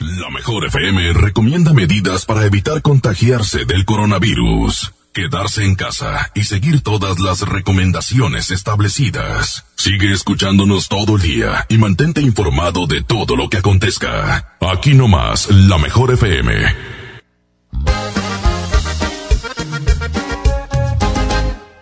[0.00, 4.92] La mejor FM recomienda medidas para evitar contagiarse del coronavirus.
[5.12, 9.66] Quedarse en casa y seguir todas las recomendaciones establecidas.
[9.76, 14.56] Sigue escuchándonos todo el día y mantente informado de todo lo que acontezca.
[14.60, 16.50] Aquí nomás, la mejor FM.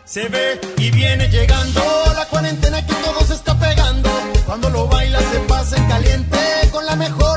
[0.04, 1.80] Se ve y viene llegando
[2.16, 4.10] la cuarentena que todo se está pegando.
[4.46, 6.38] Cuando lo baila se pasa en caliente,
[6.72, 7.27] con la mejor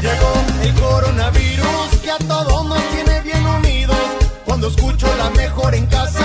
[0.00, 3.96] Llegó el coronavirus que a todos nos tiene bien unidos.
[4.46, 6.19] Cuando escucho la mejor en casa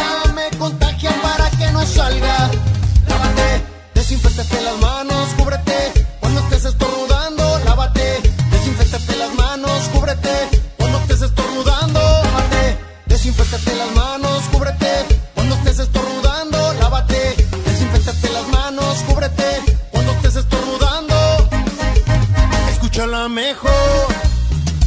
[23.30, 24.08] mejor,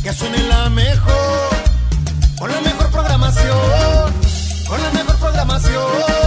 [0.03, 1.49] que suene la mejor,
[2.39, 4.15] con la mejor programación,
[4.69, 6.18] con la mejor programación.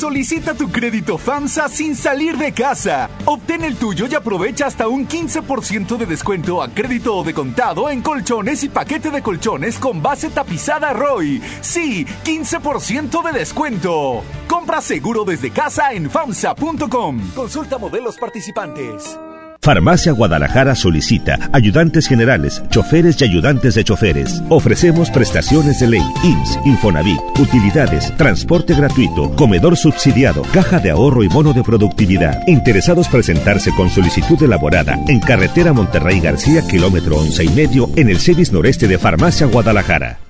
[0.00, 3.10] Solicita tu crédito FAMSA sin salir de casa.
[3.26, 7.90] Obtén el tuyo y aprovecha hasta un 15% de descuento a crédito o de contado
[7.90, 11.42] en colchones y paquete de colchones con base tapizada Roy.
[11.60, 14.22] Sí, 15% de descuento.
[14.48, 17.20] Compra seguro desde casa en FAMSA.com.
[17.34, 19.18] Consulta modelos participantes.
[19.62, 24.42] Farmacia Guadalajara solicita ayudantes generales, choferes y ayudantes de choferes.
[24.48, 31.28] Ofrecemos prestaciones de ley, IMSS, Infonavit, utilidades, transporte gratuito, comedor subsidiado, caja de ahorro y
[31.28, 32.40] bono de productividad.
[32.48, 38.18] Interesados presentarse con solicitud elaborada en carretera Monterrey García, kilómetro once y medio, en el
[38.18, 40.29] CEDIS noreste de Farmacia Guadalajara.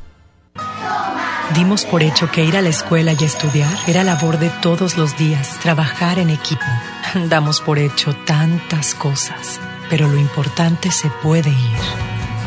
[1.55, 5.17] Dimos por hecho que ir a la escuela y estudiar era labor de todos los
[5.17, 6.65] días, trabajar en equipo.
[7.29, 11.79] Damos por hecho tantas cosas, pero lo importante se puede ir,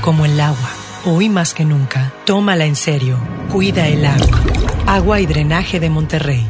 [0.02, 0.70] como el agua.
[1.06, 3.18] Hoy más que nunca, tómala en serio,
[3.52, 4.42] cuida el agua.
[4.88, 6.50] Agua y drenaje de Monterrey,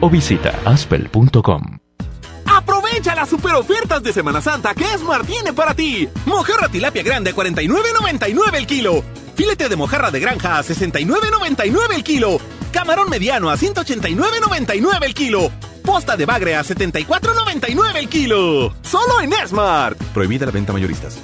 [0.00, 1.78] o visita aspel.com.
[2.46, 6.08] Aprovecha las super ofertas de Semana Santa que Esmar tiene para ti.
[6.26, 9.04] Mojarra tilapia grande a 49.99 el kilo.
[9.34, 12.38] Filete de mojarra de granja a 69.99 el kilo.
[12.72, 15.50] Camarón mediano a 189.99 el kilo.
[15.82, 18.74] Posta de bagre a 74.99 el kilo.
[18.82, 20.00] Solo en Esmart.
[20.14, 21.18] Prohibida la venta mayoristas.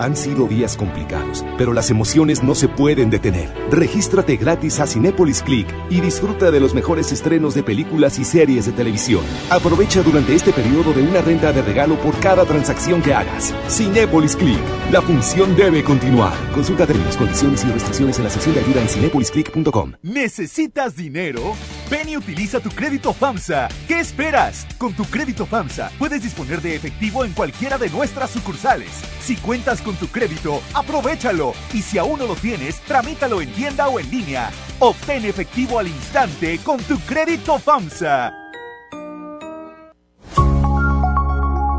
[0.00, 3.52] Han sido días complicados, pero las emociones no se pueden detener.
[3.68, 8.66] Regístrate gratis a Cinépolis Click y disfruta de los mejores estrenos de películas y series
[8.66, 9.22] de televisión.
[9.50, 13.52] Aprovecha durante este periodo de una renta de regalo por cada transacción que hagas.
[13.68, 14.60] Cinépolis Click.
[14.92, 16.32] La función debe continuar.
[16.54, 19.94] Consulta términos, condiciones y restricciones en la sección de ayuda en cinepolisclick.com.
[20.02, 21.56] ¿Necesitas dinero?
[21.90, 23.68] Ven y utiliza tu crédito FAMSA.
[23.88, 24.64] ¿Qué esperas?
[24.78, 28.90] Con tu crédito FAMSA puedes disponer de efectivo en cualquiera de nuestras sucursales.
[29.20, 31.54] Si cuentas con tu crédito, aprovechalo.
[31.72, 34.50] Y si aún no lo tienes, tramítalo en tienda o en línea.
[34.78, 38.32] Obtén efectivo al instante con tu crédito FAMSA.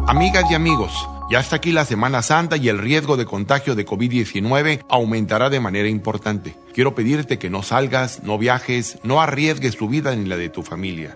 [0.07, 0.91] Amigas y amigos,
[1.29, 5.59] ya está aquí la Semana Santa y el riesgo de contagio de COVID-19 aumentará de
[5.59, 6.55] manera importante.
[6.73, 10.63] Quiero pedirte que no salgas, no viajes, no arriesgues tu vida ni la de tu
[10.63, 11.15] familia.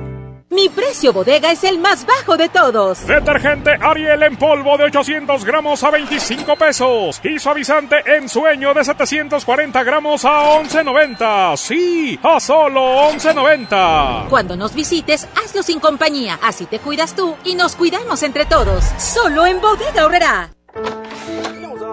[0.51, 3.07] Mi precio bodega es el más bajo de todos.
[3.07, 7.21] Detergente Ariel en polvo de 800 gramos a 25 pesos.
[7.23, 11.55] Y suavizante en sueño de 740 gramos a 11.90.
[11.55, 14.27] Sí, a solo 11.90.
[14.27, 16.37] Cuando nos visites, hazlo sin compañía.
[16.43, 18.83] Así te cuidas tú y nos cuidamos entre todos.
[18.97, 20.49] Solo en bodega horrera.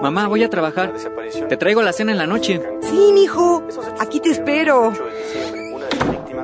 [0.02, 0.92] Mamá, voy a trabajar.
[1.48, 2.60] Te traigo la cena en la noche.
[2.82, 3.62] Sí, mijo.
[4.00, 4.92] Aquí te espero.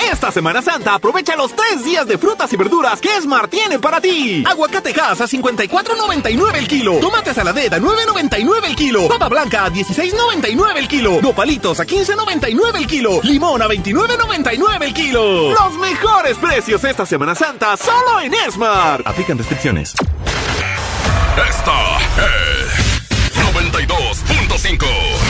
[0.00, 4.00] Esta Semana Santa aprovecha los tres días de frutas y verduras que Smart tiene para
[4.00, 4.42] ti.
[4.46, 6.94] Aguacate gas a 54.99 el kilo.
[7.00, 9.08] Tomate saladera a 9.99 el kilo.
[9.08, 11.20] Papa blanca a 16.99 el kilo.
[11.20, 13.20] Nopalitos a 15.99 el kilo.
[13.22, 15.52] Limón a 29.99 el kilo.
[15.52, 19.06] Los mejores precios esta Semana Santa solo en Smart.
[19.06, 19.94] Aplican descripciones.
[21.36, 22.90] Esta es
[23.54, 25.29] 92.5.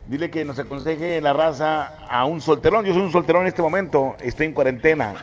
[0.08, 2.86] Dile que nos aconseje la raza a un solterón.
[2.86, 5.14] Yo soy un solterón en este momento, estoy en cuarentena.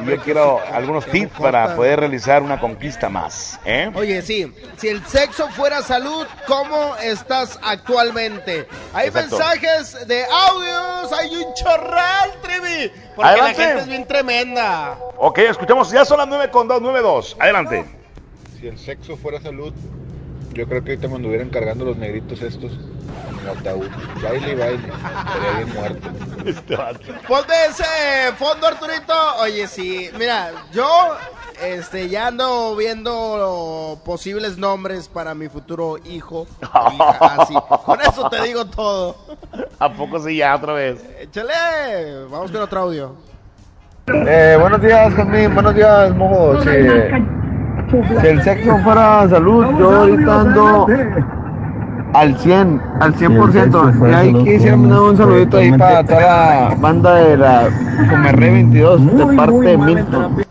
[0.00, 3.58] Y yo quiero algunos tips para poder realizar una conquista más.
[3.64, 3.90] ¿eh?
[3.94, 8.66] Oye, sí, si el sexo fuera salud, ¿cómo estás actualmente?
[8.94, 9.36] Hay Exacto.
[9.38, 13.58] mensajes de audios, hay un chorral, Trivi, porque Adelante.
[13.60, 14.98] la gente es bien tremenda.
[15.16, 17.36] Ok, escuchamos, ya son las 9 con 2, 9 2.
[17.40, 17.84] Adelante.
[18.60, 19.72] Si el sexo fuera salud,
[20.58, 23.86] yo creo que ahorita me anduvieran cargando los negritos estos en el ataúd.
[24.20, 24.88] Baile y baile.
[24.88, 26.08] Estaría bien muerto.
[27.28, 29.14] Ponte ese fondo, Arturito.
[29.40, 31.16] Oye, sí, mira, yo
[31.62, 36.48] este, ya ando viendo posibles nombres para mi futuro hijo.
[36.60, 37.54] hija, así.
[37.84, 39.14] Con eso te digo todo.
[39.78, 41.04] ¿A poco sí ya otra vez?
[41.20, 43.14] Échale, vamos con otro audio.
[44.08, 45.48] Eh, buenos días, Jasmine.
[45.48, 46.60] Buenos días, mojo.
[46.62, 46.68] Si,
[48.20, 50.86] si el sexo fuera salud, yo ahorita ando
[52.14, 54.10] al 100, al 100%.
[54.10, 57.68] Y ahí quisiera mandar un saludito ahí para toda la banda de la
[58.10, 60.44] Comerre 22 de parte de Milton.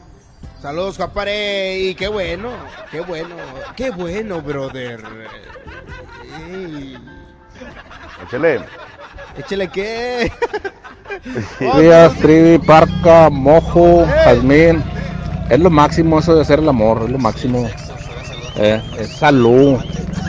[0.62, 1.80] Saludos, Japare.
[1.80, 2.50] Y qué bueno,
[2.92, 3.36] qué bueno,
[3.76, 5.02] qué bueno, brother.
[8.26, 8.62] Échale.
[9.38, 10.32] Échale qué.
[11.60, 14.84] Días, Trivi, Parca, Mojo, Jazmín.
[15.50, 17.70] Es lo máximo eso de hacer el amor, es lo máximo.
[18.56, 19.80] Eh, es salud,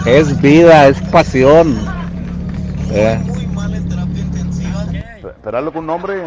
[0.06, 1.78] es vida, es pasión.
[2.90, 3.18] Eh.
[5.42, 6.22] Pero hazlo con un nombre.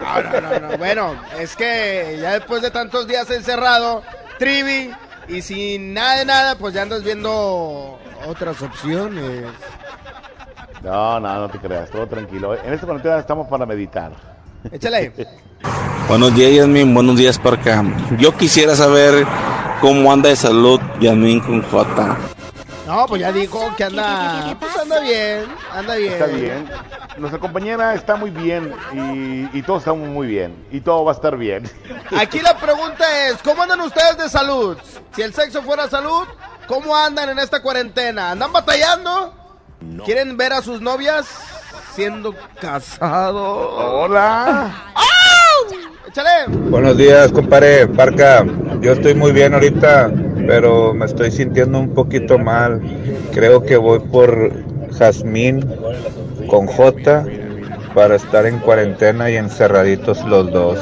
[0.00, 0.78] No, no, no, no.
[0.78, 4.02] Bueno, es que ya después de tantos días encerrado,
[4.38, 4.90] Trivi,
[5.28, 9.44] y sin nada de nada, pues ya andas viendo otras opciones.
[10.82, 12.54] No, no, no te creas, todo tranquilo.
[12.54, 14.12] En esta cuarentena estamos para meditar.
[14.70, 15.12] Échale.
[16.08, 16.94] Buenos días, Yasmin.
[16.94, 17.84] Buenos días, Parca.
[18.18, 19.26] Yo quisiera saber
[19.80, 22.16] cómo anda de salud Yasmin con J.
[22.86, 26.12] No, pues ya dijo que anda, pues anda bien, anda bien.
[26.14, 26.70] Está bien.
[27.18, 30.66] Nuestra compañera está muy bien y, y todos estamos muy bien.
[30.70, 31.70] Y todo va a estar bien.
[32.16, 34.78] Aquí la pregunta es, ¿cómo andan ustedes de salud?
[35.14, 36.26] Si el sexo fuera salud,
[36.66, 38.30] ¿cómo andan en esta cuarentena?
[38.30, 39.34] ¿Andan batallando?
[40.06, 41.26] ¿Quieren ver a sus novias
[41.98, 43.70] siendo casados?
[43.72, 44.72] Hola.
[46.06, 46.46] Échale.
[46.70, 48.46] Buenos días, compadre Parca.
[48.80, 50.12] Yo estoy muy bien ahorita,
[50.46, 52.80] pero me estoy sintiendo un poquito mal.
[53.34, 54.52] Creo que voy por
[54.96, 55.68] Jazmín
[56.46, 57.26] con J
[57.96, 60.78] para estar en cuarentena y encerraditos los dos.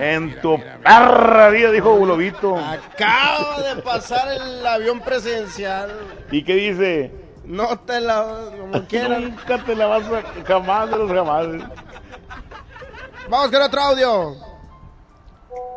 [0.00, 2.56] En tu perra vida, dijo Globito.
[2.56, 5.92] Acaba de pasar el avión presidencial.
[6.32, 7.23] ¿Y qué dice?
[7.46, 8.24] No te la...
[8.58, 9.24] como quieran.
[9.24, 10.44] Nunca te la vas a...
[10.44, 11.46] Jamás de los jamás.
[13.28, 14.36] Vamos con otro audio.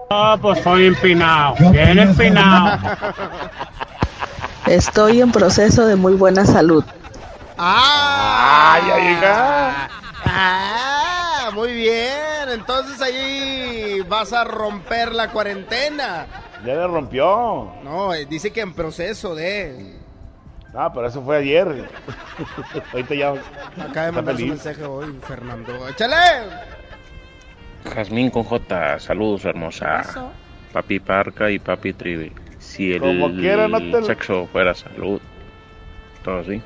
[0.10, 2.80] Ah, pues soy empinado, bien empinado.
[4.66, 6.84] Estoy en proceso de muy buena salud.
[7.58, 8.74] ¡Ah!
[8.76, 9.90] ¡Ay, ay, hija!
[10.26, 11.52] ¡Ah!
[11.54, 12.50] Muy bien.
[12.50, 16.28] Entonces ahí vas a romper la cuarentena.
[16.66, 17.72] Ya le rompió.
[17.84, 19.98] No, eh, dice que en proceso de...
[20.80, 21.68] Ah, pero eso fue ayer.
[22.94, 23.34] Ahorita ya.
[23.84, 24.50] Acaba de mandar su feliz.
[24.50, 25.88] mensaje hoy, Fernando.
[25.90, 26.16] ¡Échale!
[27.96, 30.32] Jazmín con J, saludos hermosa.
[30.74, 32.32] Papi Parca y Papi Trivi.
[32.60, 35.20] Si el Como quiera, no te lo- sexo fuera salud,
[36.24, 36.62] todo así.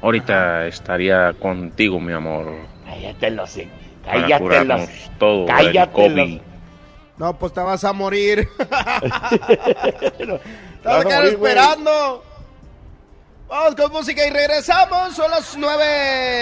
[0.00, 2.52] Ahorita estaría contigo, mi amor.
[2.84, 3.68] Cállate los sé.
[4.04, 5.10] Para Cállate curarnos los.
[5.18, 6.32] todo Cállate COVID.
[6.34, 6.40] los-
[7.18, 8.48] No, pues te vas a morir.
[8.58, 8.64] Te
[10.26, 10.26] Te
[10.88, 11.54] vas vas a morir, güey.
[13.52, 15.14] Vamos con música y regresamos.
[15.14, 15.84] Son las 9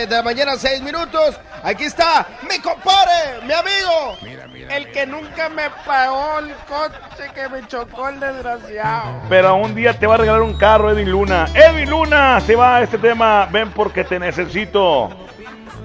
[0.07, 1.35] de la mañana, 6 minutos.
[1.65, 4.17] Aquí está mi compadre, mi amigo.
[4.71, 9.23] el que nunca me pagó el coche que me chocó el desgraciado.
[9.29, 11.49] Pero un día te va a regalar un carro, Edwin Luna.
[11.53, 13.49] Edwin Luna, se va a este tema.
[13.51, 15.09] Ven porque te necesito.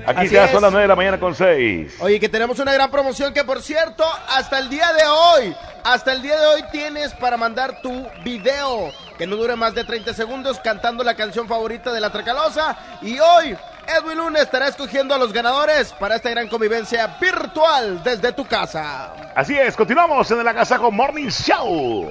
[0.05, 1.95] Aquí ya son las 9 de la mañana con 6.
[2.01, 6.13] Oye, que tenemos una gran promoción que por cierto, hasta el día de hoy, hasta
[6.13, 10.13] el día de hoy tienes para mandar tu video, que no dure más de 30
[10.13, 12.77] segundos, cantando la canción favorita de la Tracalosa.
[13.01, 18.31] Y hoy, Edwin Luna estará escogiendo a los ganadores para esta gran convivencia virtual desde
[18.33, 19.13] tu casa.
[19.35, 22.09] Así es, continuamos en el Agasajo Morning Show.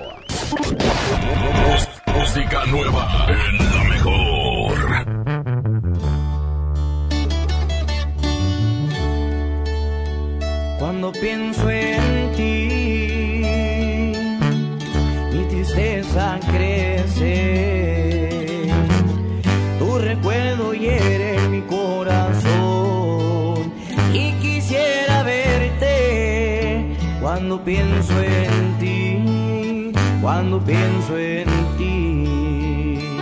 [2.06, 4.74] Música nueva en la mejor.
[10.78, 12.64] Cuando pienso en ti,
[15.32, 16.38] mi tristeza
[27.54, 31.46] cuando pienso en ti, cuando pienso en
[31.78, 33.16] ti.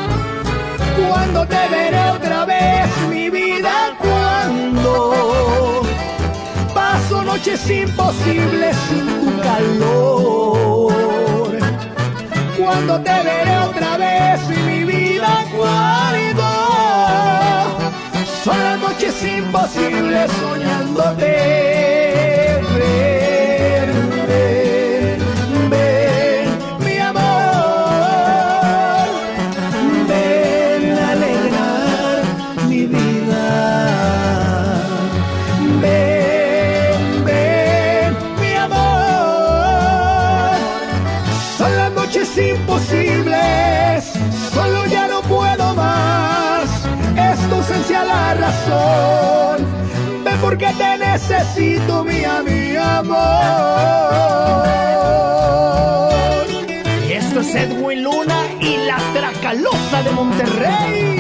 [0.97, 5.83] Cuando te veré otra vez, mi vida, cuando
[6.73, 10.93] paso noches imposibles sin tu calor.
[12.59, 16.43] Cuando te veré otra vez, mi vida, cuando
[18.43, 21.73] son las noches imposibles soñándote.
[51.33, 52.25] Necesito, mi
[52.77, 53.23] amor.
[57.11, 61.12] Esto es Edwin Luna y la Tracalosa de Monterrey.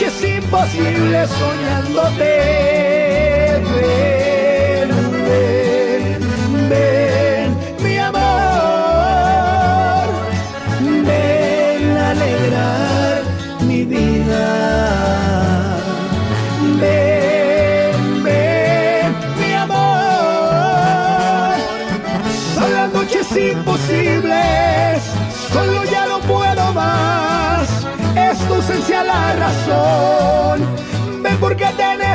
[0.00, 2.99] Noches imposibles soñándote.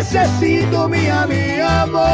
[0.06, 2.06] Necesito, mía, mi amor.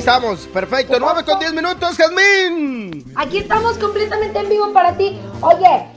[0.00, 0.98] Ahí estamos, perfecto.
[0.98, 3.04] 9 con 10 minutos, Jazmín.
[3.16, 5.20] Aquí estamos completamente en vivo para ti.
[5.42, 5.88] Oye,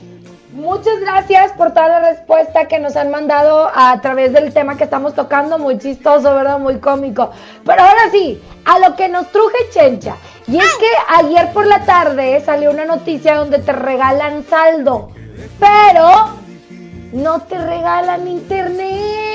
[0.52, 4.84] muchas gracias por toda la respuesta que nos han mandado a través del tema que
[4.84, 5.58] estamos tocando.
[5.58, 6.58] Muy chistoso, ¿verdad?
[6.58, 7.30] Muy cómico.
[7.64, 10.16] Pero ahora sí, a lo que nos truje Chencha.
[10.46, 15.12] Y es que ayer por la tarde salió una noticia donde te regalan saldo.
[15.58, 16.28] Pero
[17.14, 19.33] no te regalan internet.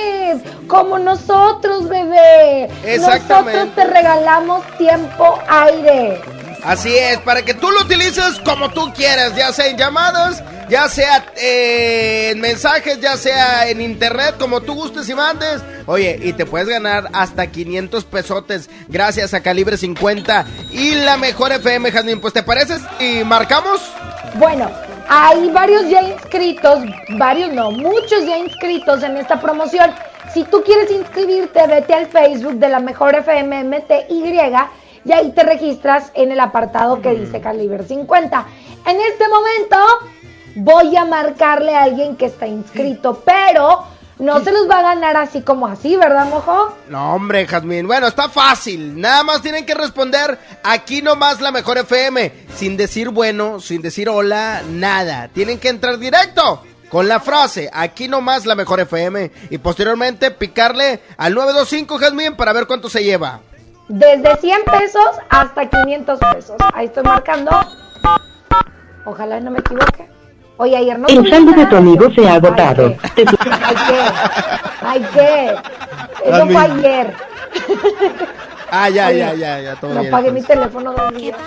[0.68, 2.66] Como nosotros, bebé.
[2.84, 3.60] Exactamente.
[3.60, 6.22] Nosotros te regalamos tiempo aire.
[6.64, 10.90] Así es, para que tú lo utilices como tú quieras, ya sea en llamadas, ya
[10.90, 15.62] sea eh, en mensajes, ya sea en internet, como tú gustes y mandes.
[15.86, 21.54] Oye, y te puedes ganar hasta 500 pesotes gracias a Calibre 50 y la mejor
[21.54, 22.20] FM, Jasmine.
[22.20, 22.82] Pues, ¿te pareces?
[23.00, 23.82] ¿Y marcamos?
[24.36, 24.70] Bueno,
[25.08, 26.80] hay varios ya inscritos,
[27.18, 29.92] varios no, muchos ya inscritos en esta promoción.
[30.34, 34.42] Si tú quieres inscribirte, vete al Facebook de la mejor FM MTY
[35.06, 38.46] y ahí te registras en el apartado que dice Calibre 50.
[38.86, 39.78] En este momento
[40.56, 43.86] voy a marcarle a alguien que está inscrito, pero
[44.20, 46.76] no se los va a ganar así como así, ¿verdad, mojo?
[46.90, 47.88] No, hombre, Jazmín.
[47.88, 49.00] Bueno, está fácil.
[49.00, 52.32] Nada más tienen que responder aquí nomás la mejor FM.
[52.56, 55.30] Sin decir bueno, sin decir hola, nada.
[55.30, 61.02] Tienen que entrar directo con la frase aquí nomás la mejor FM y posteriormente picarle
[61.18, 63.40] al 925 Jazmín para ver cuánto se lleva.
[63.88, 66.56] Desde 100 pesos hasta 500 pesos.
[66.74, 67.52] Ahí estoy marcando.
[69.06, 70.08] Ojalá no me equivoque.
[70.58, 71.08] Oye, ayer no...
[71.08, 72.94] El saldo de tu amigo se ha agotado.
[73.16, 73.26] Ay,
[73.88, 74.02] qué.
[74.82, 75.56] Ay, qué.
[76.26, 77.14] Eso fue ayer.
[78.70, 80.12] Ah, ya, Oye, ya, ya, ya, todo No bien.
[80.12, 81.38] pagué mi teléfono dos días.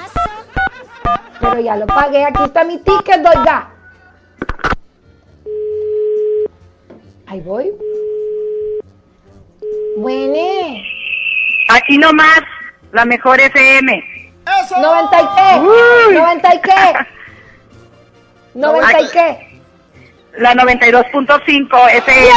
[1.41, 2.25] Pero ya lo pagué.
[2.25, 3.69] Aquí está mi ticket, doiga.
[7.33, 7.73] Ahí voy.
[9.97, 10.85] Buene.
[11.71, 12.43] Aquí nomás,
[12.93, 14.05] la mejor FM.
[14.45, 15.61] ¿90 y qué?
[15.61, 16.15] Uy.
[16.15, 16.95] ¿90 y qué?
[18.61, 19.61] ¿90 y qué?
[20.37, 22.31] La 92.5 FM.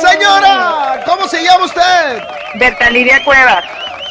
[0.00, 2.22] Señora, ¿cómo se llama usted?
[2.58, 3.62] Berta Lidia Cuevas.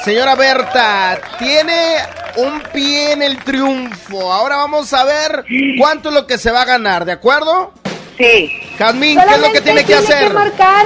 [0.04, 1.98] Señora Berta, tiene
[2.38, 4.32] un pie en el triunfo.
[4.32, 5.44] Ahora vamos a ver
[5.78, 7.74] cuánto es lo que se va a ganar, ¿de acuerdo?
[8.20, 8.52] Sí.
[8.78, 10.28] Jazmín, ¿qué es lo que tiene que hacer?
[10.28, 10.86] que marcar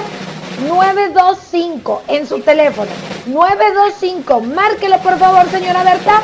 [0.68, 2.92] 925 en su teléfono.
[3.26, 4.42] 925.
[4.42, 6.22] Márquelo, por favor, señora Berta.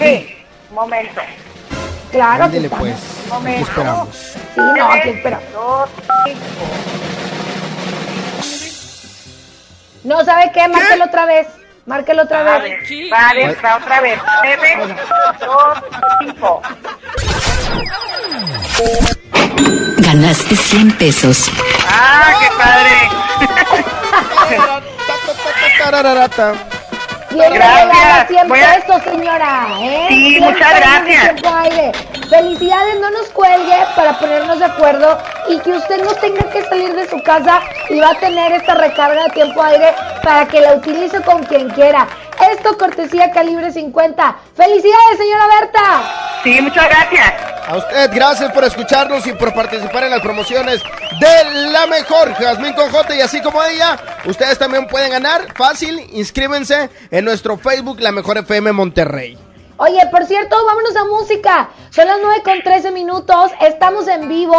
[0.00, 0.34] Sí.
[0.70, 1.20] Un momento.
[2.10, 2.96] Claro, Ándele, pues.
[3.32, 4.08] Aquí esperamos.
[4.16, 5.48] Sí, no, aquí esperamos.
[5.52, 5.90] Dos.
[10.02, 11.46] No sabe qué, márquelo otra vez.
[11.88, 13.10] Márquelo otra Vale, vez.
[13.10, 14.20] vale, va otra vez.
[14.42, 14.76] Nueve,
[15.40, 15.78] dos,
[16.20, 16.62] cinco.
[19.96, 21.50] Ganaste 100 pesos.
[21.88, 23.08] Ah, qué padre.
[27.38, 27.84] Tiene Gracias.
[27.88, 29.66] regalar 100 Voy a- pesos, señora.
[29.80, 30.06] ¿eh?
[30.08, 31.34] Sí, 100 muchas gracias.
[32.28, 35.18] Felicidades, no nos cuelgue para ponernos de acuerdo
[35.48, 38.74] y que usted no tenga que salir de su casa y va a tener esta
[38.74, 42.06] recarga de tiempo aire para que la utilice con quien quiera.
[42.52, 44.36] Esto cortesía calibre 50.
[44.56, 46.02] ¡Felicidades, señora Berta!
[46.44, 47.32] Sí, muchas gracias.
[47.66, 50.82] A usted, gracias por escucharnos y por participar en las promociones
[51.20, 53.14] de la mejor Jazmín con J.
[53.16, 55.42] Y así como ella, ustedes también pueden ganar.
[55.54, 59.36] Fácil, inscríbense en nuestro Facebook La Mejor FM Monterrey.
[59.76, 61.68] Oye, por cierto, vámonos a música.
[61.90, 63.50] Son las 9 con 13 minutos.
[63.60, 64.56] Estamos en vivo.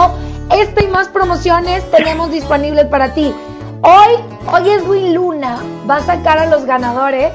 [0.52, 3.34] Esta y más promociones tenemos disponibles para ti.
[3.82, 4.14] Hoy,
[4.54, 5.58] hoy Edwin Luna
[5.90, 7.34] va a sacar a los ganadores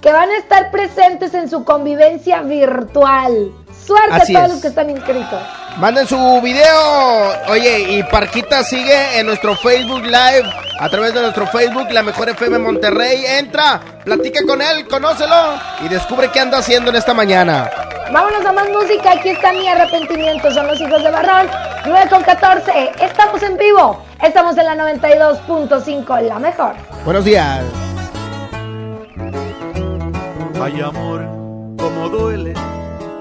[0.00, 3.50] que van a estar presentes en su convivencia virtual.
[3.88, 4.52] Suerte Así a todos es.
[4.52, 5.40] los que están inscritos.
[5.78, 7.32] Manden su video.
[7.48, 10.44] Oye, y Parquita sigue en nuestro Facebook Live.
[10.78, 13.24] A través de nuestro Facebook, La Mejor FM Monterrey.
[13.26, 17.70] Entra, platica con él, conócelo y descubre qué anda haciendo en esta mañana.
[18.12, 19.12] Vámonos a más música.
[19.12, 20.50] Aquí está mi arrepentimiento.
[20.52, 21.48] Son los hijos de Barrón.
[21.86, 22.92] 9 con 14.
[23.00, 24.04] Estamos en vivo.
[24.22, 26.74] Estamos en la 92.5, la mejor.
[27.06, 27.62] Buenos días.
[30.60, 31.24] Ay amor,
[31.78, 32.52] como duele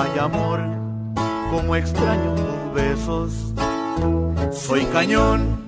[0.00, 0.60] Ay amor,
[1.50, 3.52] como extraño tus besos.
[4.52, 5.58] Soy cañón,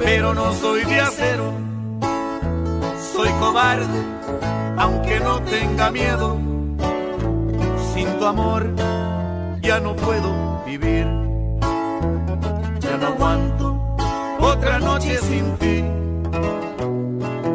[0.00, 1.52] pero no soy de acero.
[3.14, 4.02] Soy cobarde,
[4.76, 6.38] aunque no tenga miedo.
[7.94, 8.68] Sin tu amor
[9.60, 11.06] ya no puedo vivir.
[12.80, 13.96] Ya no aguanto
[14.40, 15.84] otra noche sin ti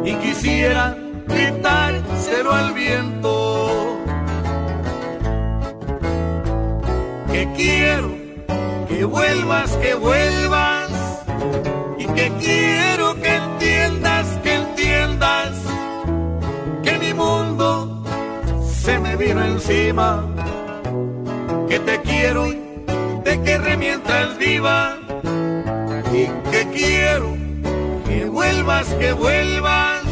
[0.04, 0.96] y quisiera
[1.26, 3.97] gritárselo al viento.
[7.38, 8.10] Que quiero
[8.88, 10.90] que vuelvas, que vuelvas,
[11.96, 15.52] y que quiero que entiendas, que entiendas,
[16.82, 18.02] que mi mundo
[18.68, 20.26] se me vino encima
[21.68, 22.48] que te quiero,
[23.22, 24.98] de que remientas viva
[26.12, 27.36] y que quiero
[28.08, 30.02] que vuelvas, que vuelvas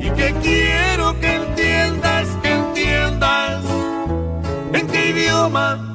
[0.00, 3.64] y que quiero que entiendas, que entiendas
[4.72, 5.94] en qué idioma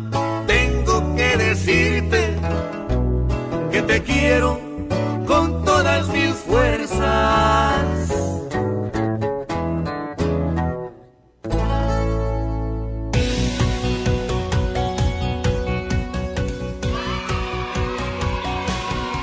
[1.65, 2.35] decirte
[3.71, 4.59] que te quiero
[5.27, 8.09] con todas mis fuerzas.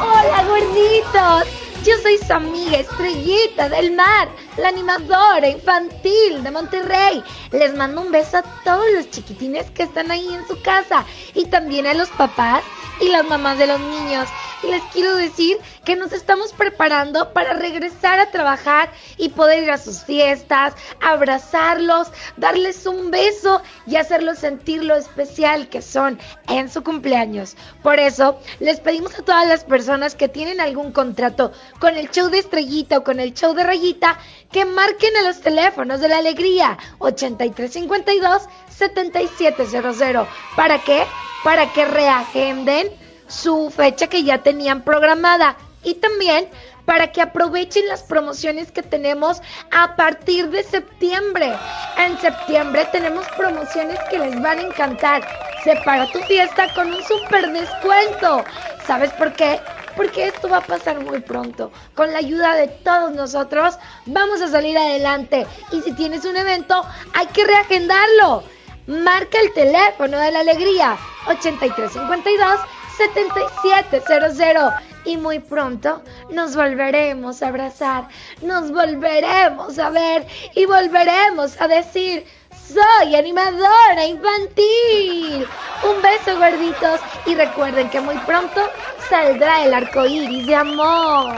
[0.00, 1.44] Hola gorditos,
[1.84, 4.28] yo soy su amiga Estrellita del Mar,
[4.59, 7.23] la animadora infantil de Monterrey.
[7.53, 11.05] Les mando un beso a todos los chiquitines que están ahí en su casa
[11.35, 12.62] y también a los papás
[13.01, 14.28] y las mamás de los niños.
[14.62, 19.78] Les quiero decir que nos estamos preparando para regresar a trabajar y poder ir a
[19.78, 26.83] sus fiestas, abrazarlos, darles un beso y hacerlos sentir lo especial que son en su
[26.83, 27.57] cumpleaños.
[27.83, 32.28] Por eso, les pedimos a todas las personas que tienen algún contrato con el show
[32.28, 34.19] de estrellita o con el show de rayita
[34.51, 40.28] que marquen a los teléfonos de la alegría 8352 7700.
[40.57, 41.05] ¿Para qué?
[41.45, 46.48] Para que reagenden su fecha que ya tenían programada y también
[46.84, 51.52] para que aprovechen las promociones que tenemos a partir de septiembre.
[51.98, 55.23] En septiembre tenemos promociones que les van a encantar.
[55.62, 58.42] Separa tu fiesta con un super descuento.
[58.86, 59.60] ¿Sabes por qué?
[59.97, 61.70] Porque esto va a pasar muy pronto.
[61.94, 65.47] Con la ayuda de todos nosotros vamos a salir adelante.
[65.73, 68.44] Y si tienes un evento, hay que reagendarlo.
[68.86, 72.60] Marca el teléfono de la alegría 8352
[72.99, 78.09] 7700 y muy pronto nos volveremos a abrazar,
[78.43, 82.27] nos volveremos a ver y volveremos a decir
[82.68, 85.47] soy animadora infantil.
[85.83, 88.60] Un beso gorditos y recuerden que muy pronto
[89.09, 91.35] saldrá el arco iris de amor.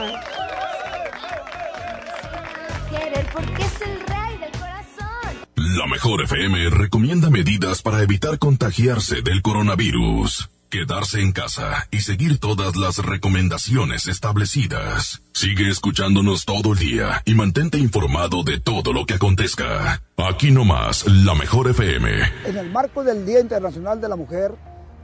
[5.55, 10.49] La mejor FM recomienda medidas para evitar contagiarse del coronavirus.
[10.71, 15.21] Quedarse en casa y seguir todas las recomendaciones establecidas.
[15.33, 20.01] Sigue escuchándonos todo el día y mantente informado de todo lo que acontezca.
[20.15, 22.09] Aquí nomás, la mejor FM.
[22.45, 24.55] En el marco del Día Internacional de la Mujer,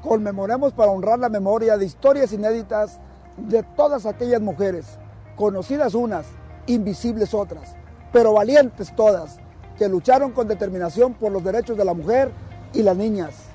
[0.02, 3.02] conmemoremos para honrar la memoria de historias inéditas
[3.36, 4.98] de todas aquellas mujeres,
[5.36, 6.28] conocidas unas,
[6.68, 7.76] invisibles otras,
[8.14, 9.36] pero valientes todas,
[9.78, 12.32] que lucharon con determinación por los derechos de la mujer
[12.74, 13.47] y las niñas.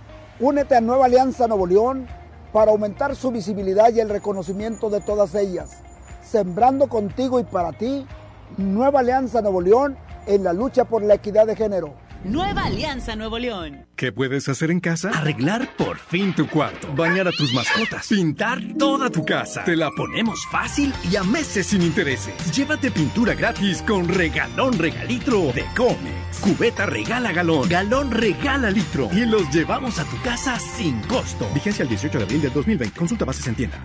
[0.43, 2.09] Únete a Nueva Alianza Nuevo León
[2.53, 5.71] para aumentar su visibilidad y el reconocimiento de todas ellas.
[6.21, 8.05] Sembrando contigo y para ti,
[8.57, 9.97] Nueva Alianza Nuevo León
[10.27, 11.95] en la lucha por la equidad de género.
[12.25, 13.87] Nueva Alianza Nuevo León.
[13.97, 15.11] ¿Qué puedes hacer en casa?
[15.11, 19.65] Arreglar por fin tu cuarto, bañar a tus mascotas, pintar toda tu casa.
[19.65, 22.35] Te la ponemos fácil y a meses sin intereses.
[22.55, 26.39] Llévate pintura gratis con regalón regalitro de Comex.
[26.41, 31.49] Cubeta regala galón, galón regala litro y los llevamos a tu casa sin costo.
[31.55, 32.99] Vigencia el 18 de abril del 2020.
[32.99, 33.85] Consulta bases en tienda.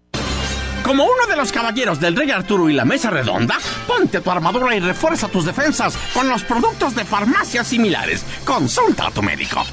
[0.83, 4.75] Como uno de los caballeros del Rey Arturo y la Mesa Redonda, ponte tu armadura
[4.75, 8.25] y refuerza tus defensas con los productos de farmacias similares.
[8.43, 9.63] Consulta a tu médico.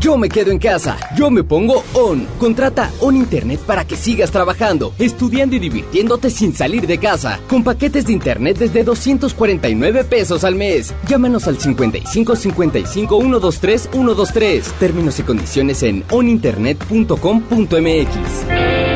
[0.00, 2.26] Yo me quedo en casa, yo me pongo ON.
[2.38, 7.40] Contrata ON Internet para que sigas trabajando, estudiando y divirtiéndote sin salir de casa.
[7.48, 10.94] Con paquetes de Internet desde 249 pesos al mes.
[11.08, 14.72] Llámanos al 55 55 123 123.
[14.78, 18.87] Términos y condiciones en oninternet.com.mx.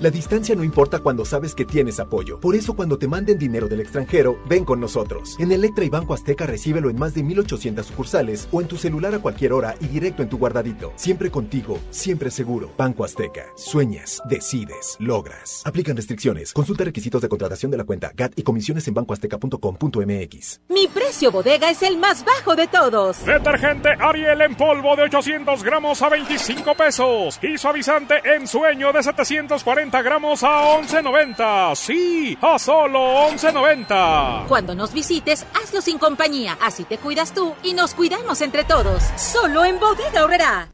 [0.00, 2.38] La distancia no importa cuando sabes que tienes apoyo.
[2.38, 5.34] Por eso cuando te manden dinero del extranjero, ven con nosotros.
[5.40, 9.12] En Electra y Banco Azteca recíbelo en más de 1800 sucursales o en tu celular
[9.16, 10.92] a cualquier hora y directo en tu guardadito.
[10.94, 12.70] Siempre contigo, siempre seguro.
[12.78, 13.46] Banco Azteca.
[13.56, 15.62] Sueñas, decides, logras.
[15.64, 16.52] Aplican restricciones.
[16.52, 20.60] Consulta requisitos de contratación de la cuenta GAT y comisiones en bancoazteca.com.mx.
[20.68, 23.26] Mi precio bodega es el más bajo de todos.
[23.26, 27.40] Detergente Ariel en polvo de 800 gramos a 25 pesos.
[27.42, 31.74] Y suavizante en sueño de 740 gramos a 11.90.
[31.74, 34.46] Sí, a solo 11.90.
[34.46, 36.58] Cuando nos visites, hazlo sin compañía.
[36.62, 39.02] Así te cuidas tú y nos cuidamos entre todos.
[39.16, 40.68] Solo en Bodega Horrera.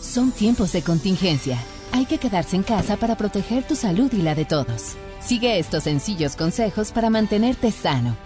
[0.00, 1.58] Son tiempos de contingencia.
[1.92, 4.96] Hay que quedarse en casa para proteger tu salud y la de todos.
[5.20, 8.16] Sigue estos sencillos consejos para mantenerte sano.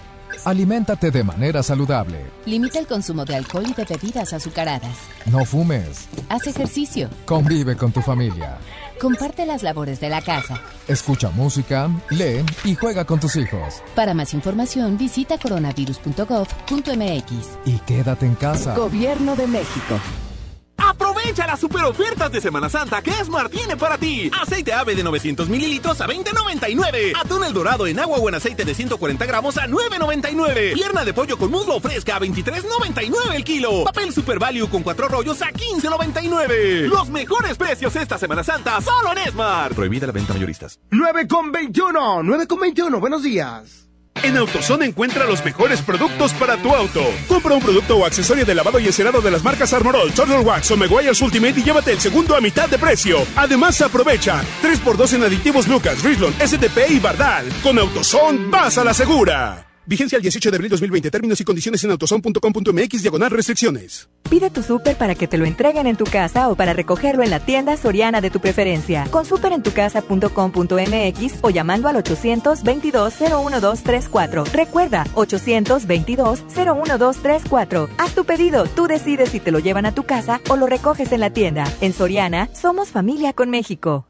[0.45, 2.25] Aliméntate de manera saludable.
[2.47, 4.97] Limita el consumo de alcohol y de bebidas azucaradas.
[5.27, 6.09] No fumes.
[6.29, 7.11] Haz ejercicio.
[7.27, 8.59] Convive con tu familia.
[9.01, 10.61] Comparte las labores de la casa.
[10.87, 13.83] Escucha música, lee y juega con tus hijos.
[13.95, 17.59] Para más información visita coronavirus.gov.mx.
[17.65, 18.77] Y quédate en casa.
[18.77, 19.99] Gobierno de México.
[20.83, 24.31] Aprovecha las super ofertas de Semana Santa que Esmar tiene para ti.
[24.41, 27.13] Aceite ave de 900 mililitros a 20.99.
[27.17, 30.75] Atún el dorado en agua o en aceite de 140 gramos a 9.99.
[30.75, 33.85] Pierna de pollo con muslo fresca a 23.99 el kilo.
[33.85, 36.89] Papel Super Value con cuatro rollos a 15.99.
[36.89, 39.75] Los mejores precios esta Semana Santa solo en Esmar.
[39.75, 40.79] Prohibida la venta mayoristas.
[40.91, 43.80] 9 con 21, 9 con 21, buenos días.
[44.23, 47.03] En AutoZone encuentra los mejores productos para tu auto.
[47.27, 50.71] Compra un producto o accesorio de lavado y encerado de las marcas Armorol, Turtle Wax
[50.71, 53.19] o Meguiar's Ultimate y llévate el segundo a mitad de precio.
[53.37, 57.47] Además, aprovecha 3x2 en aditivos Lucas, Rislon, SDP y Bardal.
[57.63, 59.70] Con AutoZone, vas a la segura.
[59.87, 61.11] Vigencia el 18 de abril 2020.
[61.11, 64.09] Términos y condiciones en autoson.com.mx diagonal restricciones.
[64.29, 67.31] Pide tu súper para que te lo entreguen en tu casa o para recogerlo en
[67.31, 69.09] la tienda soriana de tu preferencia.
[69.11, 74.53] Con superentucasa.com.mx o llamando al 822-01234.
[74.53, 77.89] Recuerda, 822-01234.
[77.99, 81.11] Haz tu pedido, tú decides si te lo llevan a tu casa o lo recoges
[81.13, 81.65] en la tienda.
[81.81, 84.10] En Soriana, somos familia con México.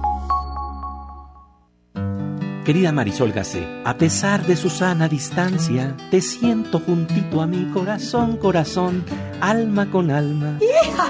[2.65, 8.37] Querida Marisol Gacé, a pesar de su sana distancia, te siento juntito a mi corazón,
[8.37, 9.03] corazón,
[9.39, 10.59] alma con alma.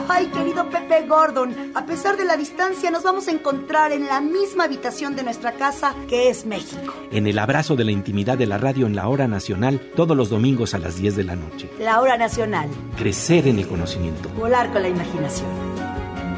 [0.07, 1.53] ¡Ay, querido Pepe Gordon!
[1.75, 5.51] A pesar de la distancia, nos vamos a encontrar en la misma habitación de nuestra
[5.51, 6.93] casa, que es México.
[7.11, 10.29] En el abrazo de la intimidad de la radio en la hora nacional, todos los
[10.29, 11.69] domingos a las 10 de la noche.
[11.79, 12.69] La hora nacional.
[12.95, 14.29] Crecer en el conocimiento.
[14.37, 15.49] Volar con la imaginación.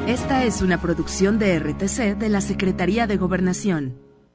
[0.08, 4.04] Esta es una producción de RTC de la Secretaría de Gobernación.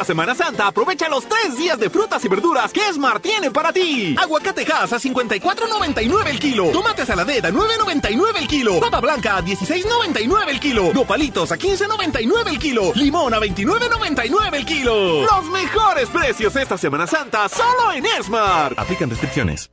[0.00, 3.70] Esta Semana Santa aprovecha los tres días de frutas y verduras que Esmar tiene para
[3.70, 4.16] ti.
[4.18, 6.70] Aguacate Hass a 54.99 el kilo.
[6.72, 8.80] Tomate saladera a 9.99 el kilo.
[8.80, 10.90] Papa blanca a 16.99 el kilo.
[10.94, 12.92] Nopalitos a 15.99 el kilo.
[12.94, 15.20] Limón a 29.99 el kilo.
[15.20, 18.72] Los mejores precios esta Semana Santa solo en Esmar.
[18.78, 19.70] Aplican restricciones.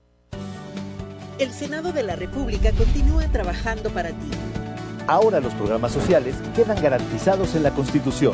[1.39, 4.29] El Senado de la República continúa trabajando para ti.
[5.07, 8.33] Ahora los programas sociales quedan garantizados en la Constitución.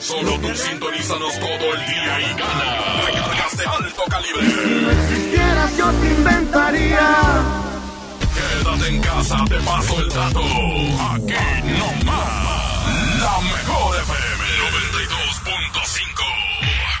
[0.00, 3.02] Solo tú sintonízanos todo el día y gana.
[3.06, 4.42] Recargas de alto calibre.
[4.42, 7.08] Si no existieras, yo te inventaría.
[8.34, 10.40] Quédate en casa, te paso el dato.
[10.40, 11.34] Aquí
[11.78, 13.18] no más.
[13.20, 14.44] La mejor FM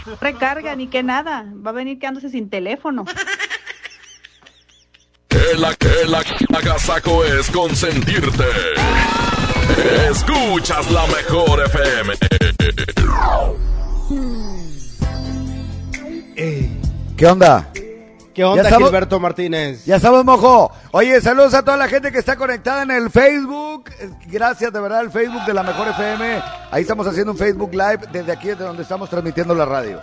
[0.08, 0.18] 92.5.
[0.20, 1.44] Recarga, ni que nada.
[1.64, 3.04] Va a venir quedándose sin teléfono.
[5.28, 6.24] Que la que la
[6.58, 8.44] agasaco es consentirte.
[10.10, 12.14] Escuchas la mejor FM.
[17.16, 17.68] ¿Qué onda?
[18.34, 18.88] ¿Qué onda, ¿Ya estamos?
[18.90, 19.84] Gilberto Martínez?
[19.84, 20.70] Ya estamos, mojo.
[20.92, 23.90] Oye, saludos a toda la gente que está conectada en el Facebook.
[23.98, 26.40] Eh, Gracias de verdad al Facebook de la Mejor FM.
[26.70, 30.00] Ahí estamos haciendo un Facebook Live desde aquí, desde donde estamos transmitiendo la radio.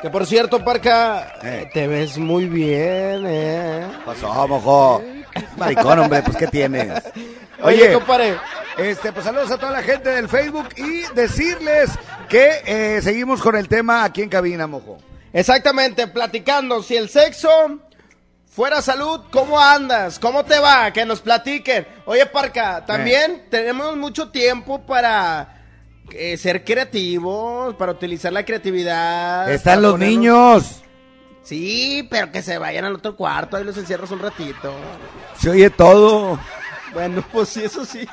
[0.00, 1.32] Que por cierto, Parca,
[1.72, 3.86] te ves muy bien, ¿eh?
[4.04, 5.02] Pasó, mojo.
[5.56, 7.02] Maricón, hombre, pues ¿qué tienes?
[7.62, 8.36] Oye, Oye, compadre.
[8.78, 11.90] Este, pues saludos a toda la gente del Facebook y decirles
[12.28, 14.98] que eh, seguimos con el tema aquí en cabina, mojo.
[15.32, 16.82] Exactamente, platicando.
[16.82, 17.48] Si el sexo
[18.50, 20.18] fuera salud, ¿cómo andas?
[20.18, 20.90] ¿Cómo te va?
[20.92, 21.86] Que nos platiquen.
[22.06, 25.62] Oye, Parca, también tenemos mucho tiempo para
[26.10, 29.50] eh, ser creativos, para utilizar la creatividad.
[29.50, 30.78] Están los ponernos- niños.
[31.42, 34.72] Sí, pero que se vayan al otro cuarto, ahí los encierras un ratito.
[35.38, 36.38] Se oye todo.
[36.92, 38.06] Bueno, pues sí, eso sí.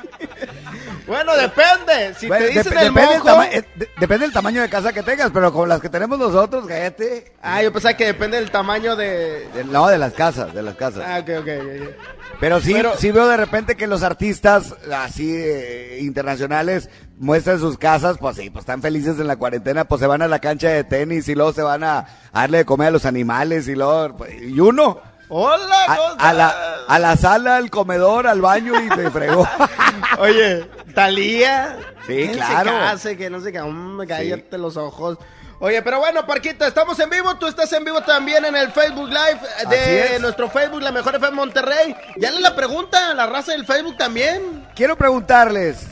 [1.06, 2.14] bueno, depende.
[2.18, 3.24] Si Bueno, te dicen el depende, mojo...
[3.24, 6.18] tama- eh, de- depende del tamaño de casa que tengas, pero con las que tenemos
[6.18, 7.32] nosotros, cállate.
[7.42, 9.46] Ah, yo pensaba que depende del tamaño de...
[9.54, 11.04] De- no, de las casas, de las casas.
[11.06, 11.94] Ah, ok, ok, ok, ok.
[12.40, 17.76] Pero sí, Pero- sí veo de repente que los artistas así eh, internacionales muestran sus
[17.76, 20.68] casas, pues sí, pues están felices en la cuarentena, pues se van a la cancha
[20.70, 21.98] de tenis y luego se van a,
[22.32, 25.00] a darle de comer a los animales y luego, pues, y uno.
[25.30, 25.84] Hola,
[26.18, 26.54] a, a la,
[26.88, 29.48] a la sala, al comedor, al baño y se fregó.
[30.18, 31.76] Oye, Talía.
[32.06, 32.70] Sí, claro.
[32.72, 35.18] Se case, que no se ca- mm, cállate los ojos.
[35.60, 37.36] Oye, pero bueno, Parquita, estamos en vivo.
[37.36, 40.20] Tú estás en vivo también en el Facebook Live de es.
[40.20, 41.94] nuestro Facebook, La Mejor FM Monterrey.
[42.16, 44.66] Ya le la pregunta a la raza del Facebook también.
[44.74, 45.86] Quiero preguntarles,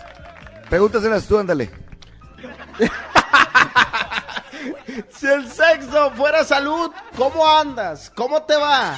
[0.68, 1.70] pregúntaselas tú, ándale.
[5.16, 8.10] Si el sexo fuera salud, ¿cómo andas?
[8.14, 8.96] ¿Cómo te va?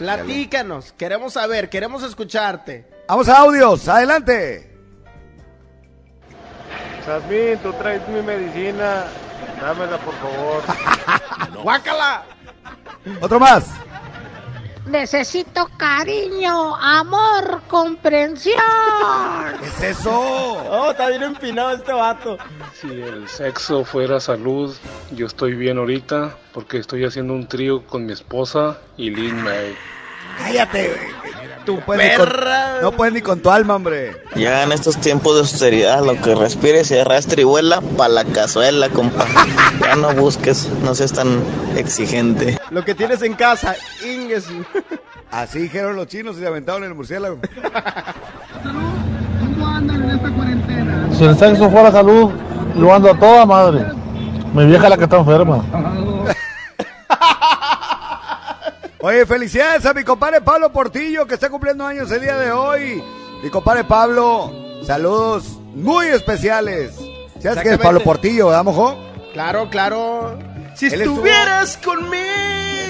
[0.00, 2.86] Platícanos, queremos saber, queremos escucharte.
[3.06, 4.74] Vamos a audios, adelante.
[7.04, 9.04] Jazmín, tú traes mi medicina.
[9.60, 10.62] Dámela, por favor.
[11.62, 12.24] ¡Guácala!
[13.20, 13.66] Otro más.
[14.90, 18.56] Necesito cariño, amor, comprensión.
[19.60, 20.10] ¿Qué es eso?
[20.10, 22.36] Oh, está bien empinado este vato.
[22.74, 24.76] Si el sexo fuera salud,
[25.12, 29.76] yo estoy bien ahorita porque estoy haciendo un trío con mi esposa y Lin May.
[30.38, 31.49] Cállate, güey.
[31.70, 32.34] Tú puedes ni con-
[32.82, 34.16] no puedes ni con tu alma, hombre.
[34.34, 38.24] Ya en estos tiempos de austeridad, lo que respires y arrastre y vuela pa' la
[38.24, 39.24] cazuela, compa.
[39.80, 41.40] Ya no busques, no seas tan
[41.76, 42.58] exigente.
[42.70, 44.46] Lo que tienes en casa, Inges.
[45.30, 47.38] Así dijeron los chinos y se aventaron el murciélago.
[51.16, 52.30] Si el sexo fuera salud,
[52.76, 53.84] lo ando a toda madre.
[54.54, 55.64] Mi vieja es la que está enferma.
[59.02, 63.02] Oye, felicidades a mi compadre Pablo Portillo que está cumpliendo años el día de hoy.
[63.42, 64.52] Mi compadre Pablo,
[64.84, 66.94] saludos muy especiales.
[67.42, 67.78] ¿Sabes qué es.
[67.78, 68.98] Pablo Portillo, verdad, mojo?
[69.32, 70.38] Claro, claro.
[70.74, 72.24] Si Él estuvo- estuvieras conmigo.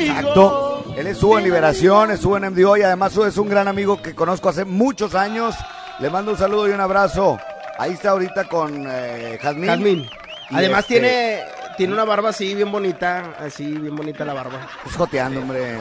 [0.01, 0.85] Exacto.
[0.97, 4.49] Él estuvo en Liberación, estuvo en MDO y además es un gran amigo que conozco
[4.49, 5.55] hace muchos años.
[6.01, 7.39] Le mando un saludo y un abrazo.
[7.79, 9.67] Ahí está ahorita con eh, Jazmín.
[9.69, 10.11] Jazmín.
[10.51, 11.43] Además este, tiene,
[11.77, 13.35] tiene una barba así, bien bonita.
[13.39, 14.67] Así, bien bonita la barba.
[14.87, 15.77] Es joteando, hombre.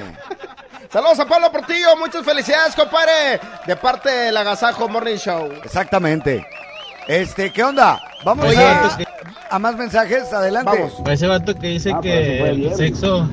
[0.91, 3.39] Saludos a Pablo Portillo, muchas felicidades, compadre.
[3.67, 5.49] De parte del Agasajo Morning Show.
[5.63, 6.45] Exactamente.
[7.07, 8.01] Este, ¿qué onda?
[8.23, 8.89] Vamos Oye, a,
[9.51, 10.71] a más mensajes, adelante.
[10.71, 11.09] Vamos.
[11.11, 12.75] Ese vato que dice Ah, que fue el bien.
[12.75, 13.27] sexo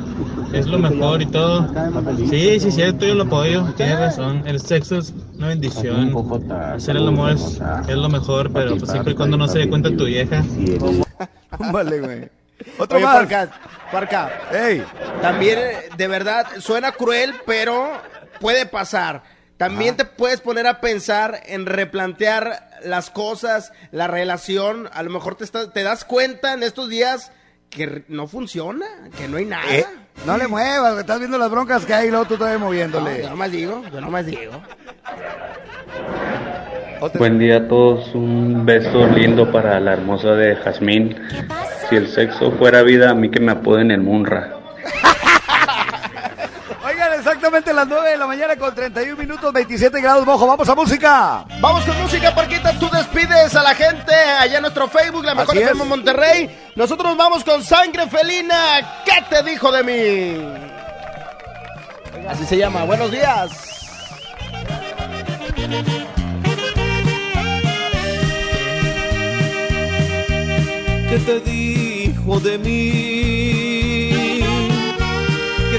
[0.52, 1.66] es lo mejor y todo.
[2.30, 4.42] Sí, sí, cierto, yo lo apoyo, tienes razón.
[4.46, 6.12] El sexo es una bendición.
[6.74, 9.68] Hacer el amor es, es lo mejor, pero pues siempre y cuando no se dé
[9.68, 10.42] cuenta tu vieja.
[11.72, 12.30] Vale, güey.
[12.78, 13.16] Otro más.
[13.16, 13.50] Parca,
[13.92, 14.40] Parca.
[15.22, 18.00] También, eh, de verdad, suena cruel, pero
[18.40, 19.22] puede pasar.
[19.56, 24.90] También te puedes poner a pensar en replantear las cosas, la relación.
[24.92, 27.32] A lo mejor te, estás- te das cuenta en estos días
[27.70, 28.86] que no funciona,
[29.16, 29.64] que no hay nada.
[29.74, 29.86] Eh,
[30.24, 33.18] no le muevas, estás viendo las broncas que hay y luego tú todavía moviéndole.
[33.18, 34.52] No, yo nomás digo, yo nomás digo.
[37.18, 41.16] Buen día a todos, un beso lindo para la hermosa de Jazmín.
[41.88, 44.54] Si el sexo fuera vida, a mí que me apoden el Munra.
[47.46, 50.48] Exactamente las 9 de la mañana con 31 minutos, 27 grados mojo.
[50.48, 51.44] Vamos a música.
[51.60, 52.76] Vamos con música, Parquita.
[52.76, 55.84] Tú despides a la gente allá en nuestro Facebook, la mejor FM.
[55.84, 56.50] Monterrey.
[56.74, 59.04] Nosotros nos vamos con Sangre Felina.
[59.04, 60.44] ¿Qué te dijo de mí?
[62.28, 62.82] Así se llama.
[62.82, 63.52] Buenos días.
[71.08, 74.10] ¿Qué te dijo de mí?
[75.70, 75.78] Que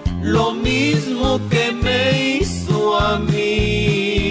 [0.21, 4.30] lo mismo que me hizo a mí.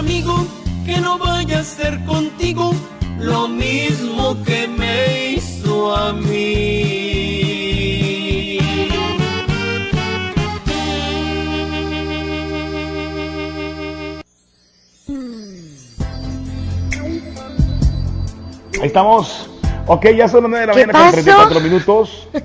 [0.00, 0.34] amigo,
[0.84, 2.72] que no vaya a ser contigo
[3.18, 6.98] lo mismo que me hizo a mí.
[18.80, 19.50] Ahí estamos.
[19.86, 21.24] Ok, ya son las 9 de la ¿Qué mañana con pasó?
[21.24, 22.28] 34 minutos.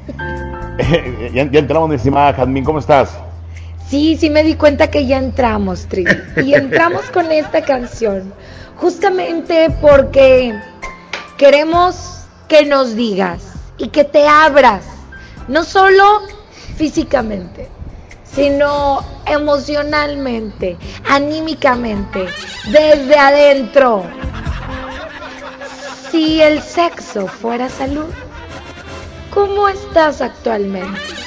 [1.33, 3.17] Ya, ya entramos, mi estimada Jazmín, ¿cómo estás?
[3.87, 6.05] Sí, sí me di cuenta que ya entramos, Tri.
[6.43, 8.33] Y entramos con esta canción.
[8.77, 10.59] Justamente porque
[11.37, 13.43] queremos que nos digas
[13.77, 14.85] y que te abras.
[15.47, 16.21] No solo
[16.75, 17.69] físicamente,
[18.23, 22.25] sino emocionalmente, anímicamente,
[22.71, 24.03] desde adentro.
[26.11, 28.09] Si el sexo fuera salud,
[29.31, 31.24] ¿cómo estás actualmente?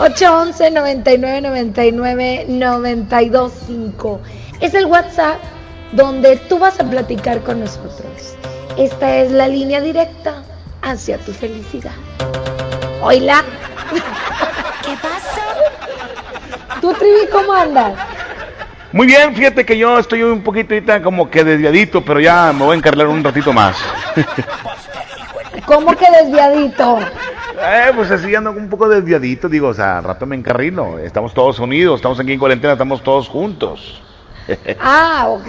[0.00, 4.20] 811 99 99 925
[4.60, 5.36] es el WhatsApp
[5.92, 8.34] donde tú vas a platicar con nosotros.
[8.78, 10.42] Esta es la línea directa
[10.80, 11.92] hacia tu felicidad.
[13.02, 13.44] Hola.
[14.82, 15.42] ¿Qué pasa?
[16.80, 17.92] ¿Tú, Trivi, cómo andas?
[18.92, 22.64] Muy bien, fíjate que yo estoy un poquito ahorita como que desviadito, pero ya me
[22.64, 23.76] voy a encargar un ratito más.
[25.70, 26.98] ¿Cómo que desviadito?
[26.98, 30.98] Eh, pues así ando un poco desviadito, digo, o sea, rato me encarrilo.
[30.98, 34.02] Estamos todos unidos, estamos aquí en cuarentena, estamos todos juntos.
[34.80, 35.48] Ah, ok.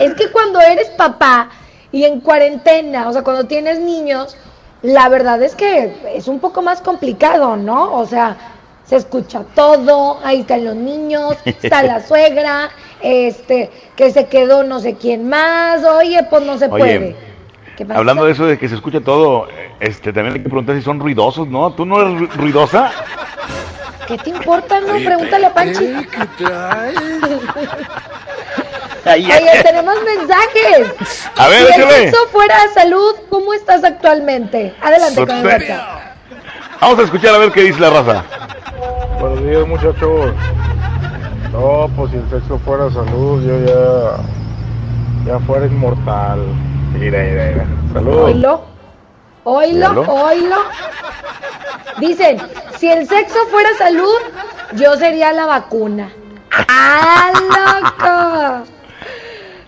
[0.00, 1.48] Es que cuando eres papá
[1.92, 4.36] y en cuarentena, o sea, cuando tienes niños,
[4.82, 7.94] la verdad es que es un poco más complicado, ¿no?
[7.94, 8.36] O sea,
[8.84, 12.70] se escucha todo, ahí están los niños, está la suegra,
[13.00, 17.33] este, que se quedó no sé quién más, oye, pues no se Oye, puede.
[17.76, 17.86] ¿Qué?
[17.94, 19.48] Hablando de eso de que se escucha todo,
[19.80, 21.72] este también hay que preguntar si son ruidosos, ¿no?
[21.72, 22.90] ¿Tú no eres ru- ruidosa?
[24.06, 24.94] ¿Qué te importa, no?
[24.94, 25.84] Pregúntale a Panchi.
[29.06, 30.94] Oye, tenemos mensajes.
[31.36, 34.74] A ver, si el sexo fuera salud, ¿cómo estás actualmente?
[34.80, 35.60] Adelante con el Súper.
[35.60, 35.88] WhatsApp.
[36.80, 38.24] Vamos a escuchar a ver qué dice la raza.
[39.20, 40.32] Buenos días, muchachos.
[41.52, 43.58] No, pues si el sexo fuera salud, yo
[45.26, 46.40] ya, ya fuera inmortal.
[46.98, 47.66] Mira, mira, mira.
[47.92, 48.64] Salud.
[49.46, 50.56] Oilo, oilo.
[51.98, 52.38] Dicen,
[52.78, 54.18] si el sexo fuera salud,
[54.74, 56.10] yo sería la vacuna.
[56.68, 58.70] ¡Ah, loco!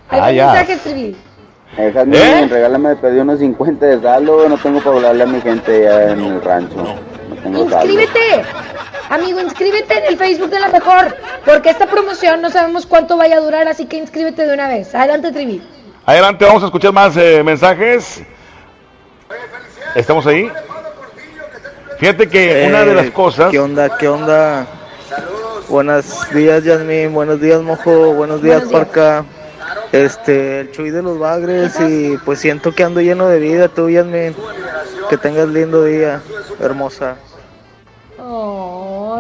[0.09, 0.47] Hay Ah, un ya.
[0.53, 1.17] mensaje, Trivi.
[1.79, 2.47] Eh, Jasmine, ¿Eh?
[2.49, 6.11] regálame, me pedí unos 50 de saldo, no tengo para hablarle a mi gente ya
[6.13, 6.77] en el rancho.
[6.77, 7.85] No tengo saldo.
[7.93, 8.43] Inscríbete,
[9.11, 11.15] amigo, inscríbete en el Facebook de la mejor,
[11.45, 14.95] porque esta promoción no sabemos cuánto vaya a durar, así que inscríbete de una vez.
[14.95, 15.61] Adelante, Trivi.
[16.07, 18.23] Adelante, vamos a escuchar más eh, mensajes.
[19.97, 20.49] ¿Estamos ahí?
[21.99, 23.51] Fíjate que una de las Eh, cosas...
[23.51, 23.97] ¿Qué onda?
[23.99, 24.67] ¿Qué onda?
[25.69, 27.13] Buenos días, Yasmin.
[27.13, 28.13] Buenos días, Mojo.
[28.15, 28.87] Buenos días, Buenos días.
[28.87, 29.25] Parca.
[29.91, 31.75] Este, el Chuy de los Bagres.
[31.81, 34.37] Y pues siento que ando lleno de vida, tú, Yasmin.
[35.11, 36.21] Que tengas lindo día,
[36.61, 37.17] hermosa.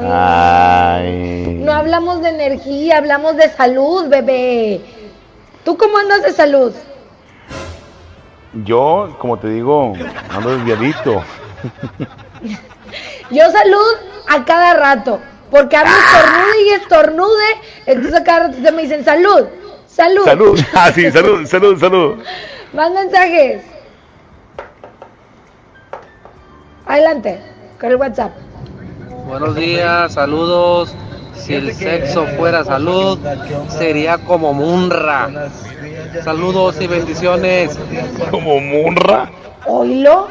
[0.08, 1.58] Ay.
[1.64, 4.80] No hablamos de energía, hablamos de salud, bebé.
[5.66, 6.72] ¿Tú cómo andas de salud?
[8.64, 9.94] Yo, como te digo,
[10.30, 11.24] ando desviadito.
[13.32, 13.94] Yo salud
[14.28, 15.20] a cada rato,
[15.50, 17.44] porque ando estornude y estornude,
[17.86, 19.48] entonces a cada rato se me dicen salud,
[19.88, 20.24] salud.
[20.24, 20.60] Salud.
[20.72, 22.22] Ah, sí, salud, salud, salud.
[22.72, 23.64] Más mensajes.
[26.86, 27.40] Adelante,
[27.80, 28.30] con el WhatsApp.
[29.26, 30.94] Buenos días, saludos.
[31.38, 33.18] Si el sexo fuera salud,
[33.68, 35.50] sería como Munra.
[36.24, 37.78] Saludos y bendiciones.
[38.30, 39.30] ¿Como Munra?
[39.66, 40.28] ¿Oílo?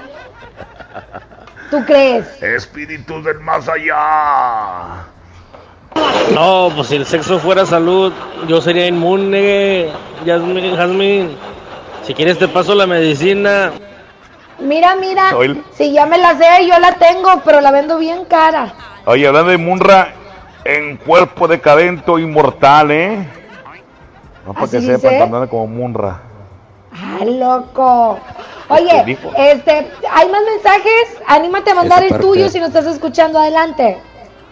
[1.70, 2.42] ¿Tú crees?
[2.42, 5.06] Espíritus del más allá.
[6.34, 8.12] No, pues si el sexo fuera salud,
[8.48, 9.90] yo sería inmune,
[10.26, 11.30] Yasmin, Jasmine.
[12.04, 13.72] Si quieres te paso la medicina.
[14.60, 15.34] Mira, mira,
[15.74, 18.74] si ya me la sé, yo la tengo, pero la vendo bien cara.
[19.06, 20.14] Oye, hablando de Munra,
[20.66, 23.26] en cuerpo decadento inmortal, ¿eh?
[24.46, 25.22] No para que ¿Así sepan, dice?
[25.24, 26.20] anda como Munra.
[26.92, 28.20] ¡Ah, loco!
[28.68, 29.32] ¿Te Oye, dijo?
[29.38, 31.22] este, ¿hay más mensajes?
[31.28, 33.40] Anímate a mandar Esa el tuyo si no estás escuchando.
[33.40, 33.98] Adelante.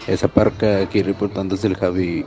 [0.07, 2.25] Esa parca aquí reportándose el Javi.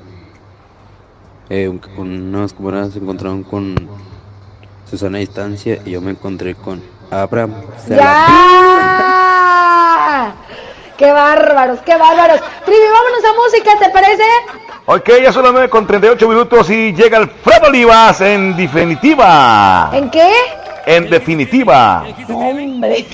[1.49, 3.77] Eh, un- unos camaradas se encontraron con
[4.91, 7.55] Susana a distancia y yo me encontré con Abraham.
[7.89, 8.27] ¡Ya!
[10.97, 12.41] ¡Qué bárbaros, qué bárbaros!
[12.65, 14.23] Trivi, vámonos a música, ¿te parece?
[14.86, 19.91] Ok, ya son las 9 con 38 minutos y llega Alfredo Olivas en definitiva.
[19.92, 20.31] ¿En qué?
[20.86, 22.05] En definitiva.
[22.28, 23.05] Hombre,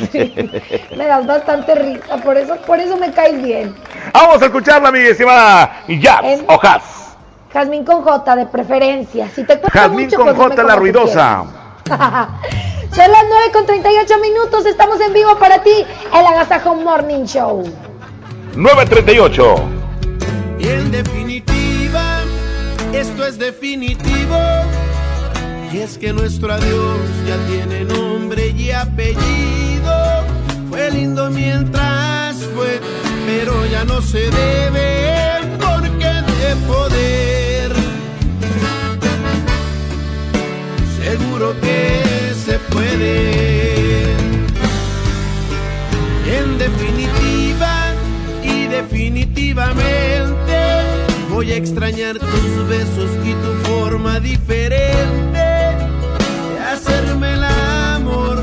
[0.96, 3.74] me das bastante risa, por eso, por eso me caes bien.
[4.12, 7.16] Vamos a escucharla, mi estimada Jazz En- o Jazz.
[7.52, 9.28] Jazmín con J, de preferencia.
[9.34, 11.44] Si te Jazmín mucho, con pues J, la ruidosa.
[11.92, 17.64] Son las 9 con 38 minutos, estamos en vivo para ti, el Agasajo Morning Show.
[18.54, 19.56] 938.
[20.58, 22.20] Y en definitiva,
[22.92, 24.38] esto es definitivo.
[25.72, 30.24] Y es que nuestro adiós ya tiene nombre y apellido.
[30.70, 32.80] Fue lindo mientras fue,
[33.26, 36.91] pero ya no se debe porque de poder.
[41.12, 44.04] Seguro que se puede.
[46.24, 47.92] En definitiva
[48.42, 50.56] y definitivamente
[51.28, 58.42] voy a extrañar tus besos y tu forma diferente de hacerme el amor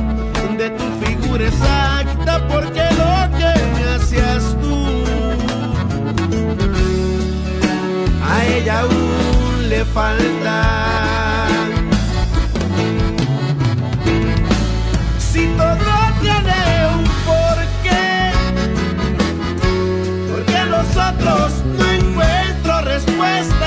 [0.56, 4.78] de tu figura exacta porque lo que me hacías tú
[8.24, 11.09] a ella aún le falta.
[21.78, 23.59] No encuentro respuesta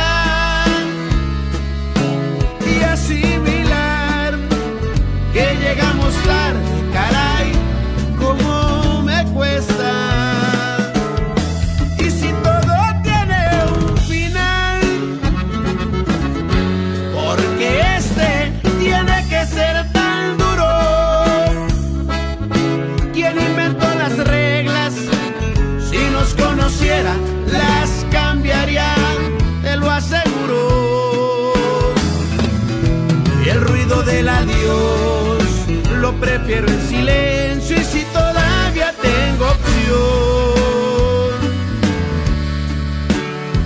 [36.22, 39.96] prefiero en silencio y si todavía tengo opción,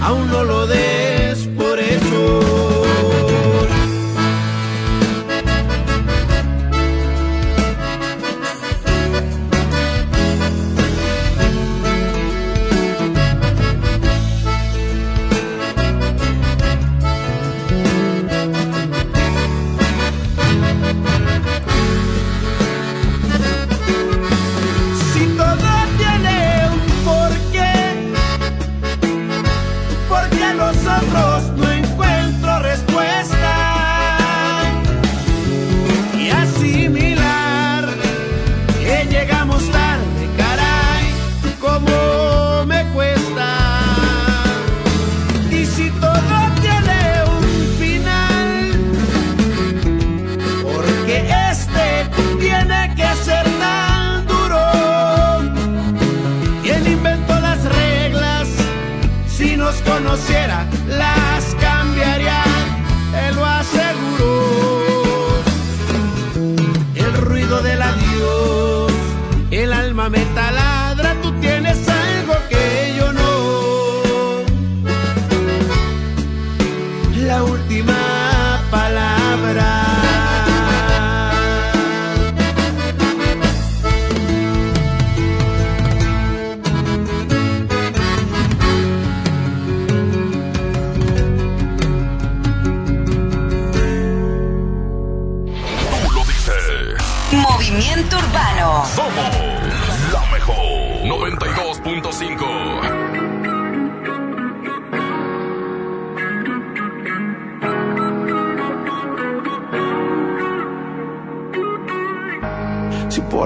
[0.00, 0.95] aún no lo des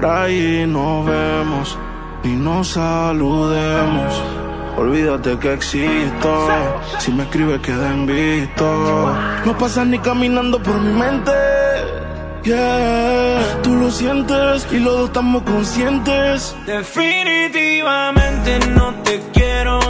[0.01, 1.79] por ahí nos vemos
[2.25, 4.23] y nos saludemos,
[4.79, 6.49] olvídate que existo.
[6.99, 9.15] Si me escribes queda en visto.
[9.45, 11.33] No pasas ni caminando por mi mente.
[12.45, 16.57] Yeah, tú lo sientes y los dos estamos conscientes.
[16.65, 19.90] Definitivamente no te quiero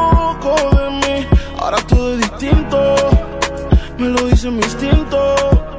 [0.00, 1.26] de mí.
[1.58, 2.78] Ahora todo es distinto,
[3.98, 5.34] me lo dice mi instinto.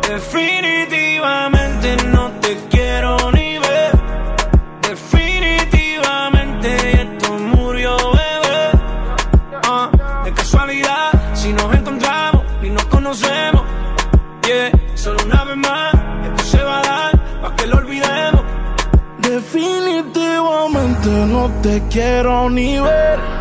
[0.07, 3.91] Definitivamente no te quiero ni ver.
[4.81, 8.71] Definitivamente esto murió, bebé.
[9.67, 9.89] Ah,
[10.25, 13.63] de casualidad, si nos encontramos y nos conocemos.
[14.45, 15.93] Yeah, solo una vez más,
[16.25, 18.41] esto se va a dar para que lo olvidemos.
[19.19, 23.40] Definitivamente no te quiero ni ver.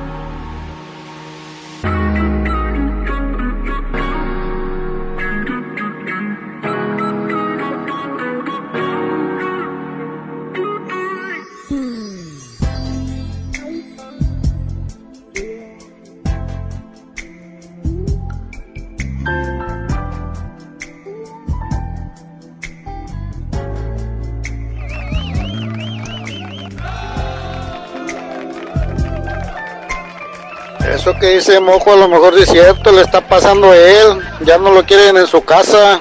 [31.11, 34.19] Eso que dice Mojo a lo mejor sí es cierto, le está pasando a él,
[34.45, 35.99] ya no lo quieren en su casa.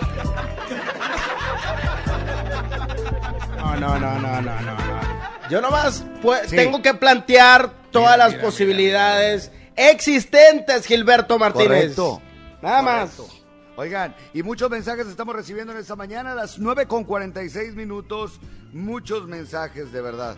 [3.58, 5.50] No, no, no, no, no, no.
[5.50, 11.96] Yo nomás pues, tengo que plantear todas las posibilidades existentes, Gilberto Martínez.
[11.96, 12.22] Correcto.
[12.62, 13.10] Nada más.
[13.10, 13.36] Correcto.
[13.76, 18.38] Oigan, y muchos mensajes estamos recibiendo en esta mañana a las 9 con 46 minutos.
[18.72, 20.36] Muchos mensajes, de verdad.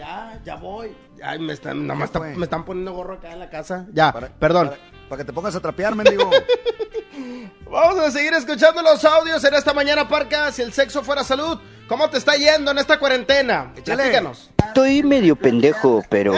[0.00, 0.96] Ya, ya voy.
[1.22, 3.86] Ay, me están, nada más me están poniendo gorro acá en la casa.
[3.92, 4.68] Ya, Para- perdón.
[4.68, 6.30] Para, para que te pongas a trapear, mendigo.
[7.70, 10.50] Vamos a seguir escuchando los audios en esta mañana, Parca.
[10.52, 11.58] Si el sexo fuera salud,
[11.88, 13.72] ¿cómo te está yendo en esta cuarentena?
[13.84, 14.50] Platícanos.
[14.66, 16.34] Estoy medio pendejo, pero...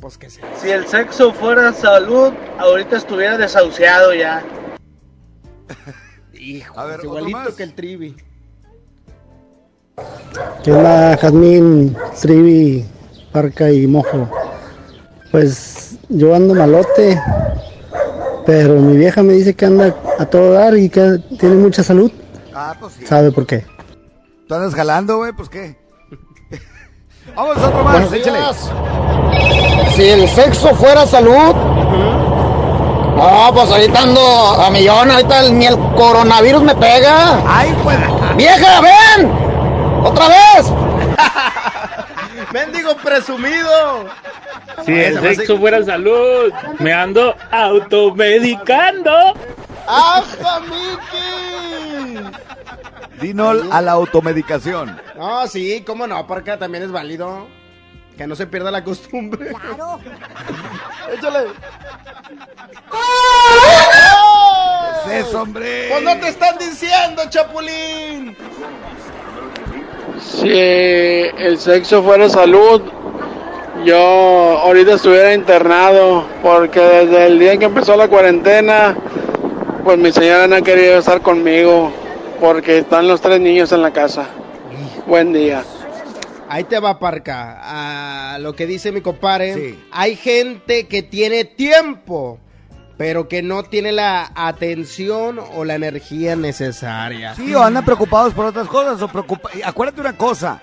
[0.00, 0.40] Pues que sí.
[0.60, 4.44] Si el sexo fuera salud, ahorita estuviera desahuciado ya.
[6.34, 8.14] Hijo, A ver, igualito que el trivi.
[10.62, 12.84] ¿Qué onda, Jazmín, Trivi,
[13.32, 14.28] Parca y Mojo?
[15.30, 17.20] Pues yo ando malote,
[18.46, 22.10] pero mi vieja me dice que anda a todo dar y que tiene mucha salud.
[22.54, 23.06] Ah, pues sí.
[23.06, 23.64] ¿Sabe por qué?
[24.48, 25.32] ¿Tú andas jalando, güey?
[25.32, 25.76] Pues qué.
[27.36, 28.38] Vamos a otro más, échale.
[28.38, 28.70] días.
[29.96, 31.54] Si el sexo fuera salud.
[33.16, 37.40] No, pues ahorita ando a millón, ahorita ni el coronavirus me pega.
[37.46, 37.96] ¡Ay, pues!
[38.36, 39.43] ¡Vieja, ven!
[40.04, 40.66] ¡Otra vez!
[42.52, 44.04] ¡Mendigo presumido!
[44.84, 49.34] Si el sexo fuera salud, me ando automedicando.
[49.86, 52.20] ¡Aja, Miki!
[53.20, 55.00] Dinol a la automedicación.
[55.16, 57.46] No, sí, cómo no, Parca también es válido.
[58.16, 59.52] Que no se pierda la costumbre.
[59.52, 59.98] Claro.
[61.12, 61.46] Échale.
[65.04, 65.88] ¿Qué es eso, hombre?
[65.90, 68.36] Pues no te están diciendo, Chapulín.
[70.20, 72.82] Si el sexo fuera salud,
[73.84, 78.96] yo ahorita estuviera internado, porque desde el día en que empezó la cuarentena,
[79.82, 81.92] pues mi señora no ha querido estar conmigo,
[82.40, 84.28] porque están los tres niños en la casa.
[85.06, 85.62] Buen día.
[86.48, 88.34] Ahí te va, Parca.
[88.34, 89.76] A lo que dice mi compadre.
[89.90, 92.38] Hay gente que tiene tiempo,
[92.96, 97.34] pero que no tiene la atención o la energía necesaria.
[97.34, 99.00] Sí, o andan preocupados por otras cosas.
[99.02, 99.50] O preocupa...
[99.64, 100.62] Acuérdate una cosa.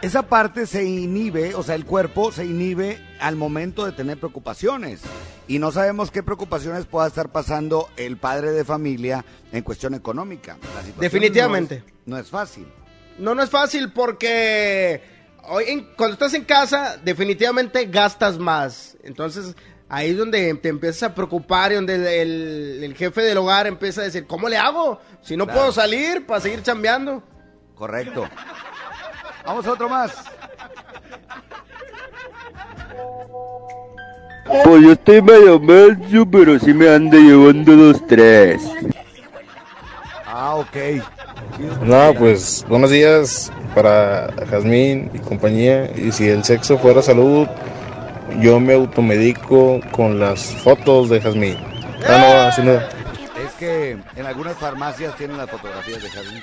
[0.00, 5.00] Esa parte se inhibe, o sea, el cuerpo se inhibe al momento de tener preocupaciones.
[5.48, 10.56] Y no sabemos qué preocupaciones pueda estar pasando el padre de familia en cuestión económica.
[10.76, 11.78] La Definitivamente.
[11.78, 12.66] No es, no es fácil.
[13.18, 15.02] No, no es fácil porque
[15.48, 18.96] hoy en- cuando estás en casa definitivamente gastas más.
[19.02, 19.56] Entonces
[19.88, 23.66] ahí es donde te empiezas a preocupar y donde el, el- el jefe del hogar
[23.66, 25.00] empieza a decir, ¿cómo le hago?
[25.22, 25.60] Si no Claro.
[25.60, 27.22] puedo salir para seguir chambeando.
[27.74, 28.28] Correcto.
[29.46, 30.12] Vamos a otro más.
[34.64, 38.62] Pues yo estoy medio menso, pero sí me ando llevando dos, tres.
[40.26, 41.02] Ah, ok.
[41.82, 45.90] No, pues buenos días para Jazmín y compañía.
[45.96, 47.46] Y si el sexo fuera salud,
[48.40, 51.56] yo me automedico con las fotos de Jazmín.
[52.06, 52.72] Ah, no, así no.
[52.72, 56.42] Es que en algunas farmacias tienen las fotografías de Jazmín.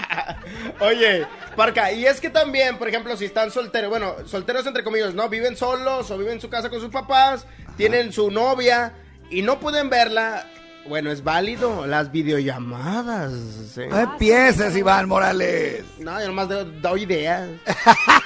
[0.80, 1.26] Oye,
[1.56, 5.28] Parca, y es que también, por ejemplo, si están solteros, bueno, solteros entre comillas, ¿no?
[5.28, 8.92] Viven solos o viven en su casa con sus papás, tienen su novia
[9.30, 10.44] y no pueden verla.
[10.88, 13.32] Bueno, es válido las videollamadas.
[13.74, 13.82] ¿sí?
[13.88, 15.84] No empieces, Iván Morales.
[15.98, 17.48] No, yo nomás doy, doy ideas.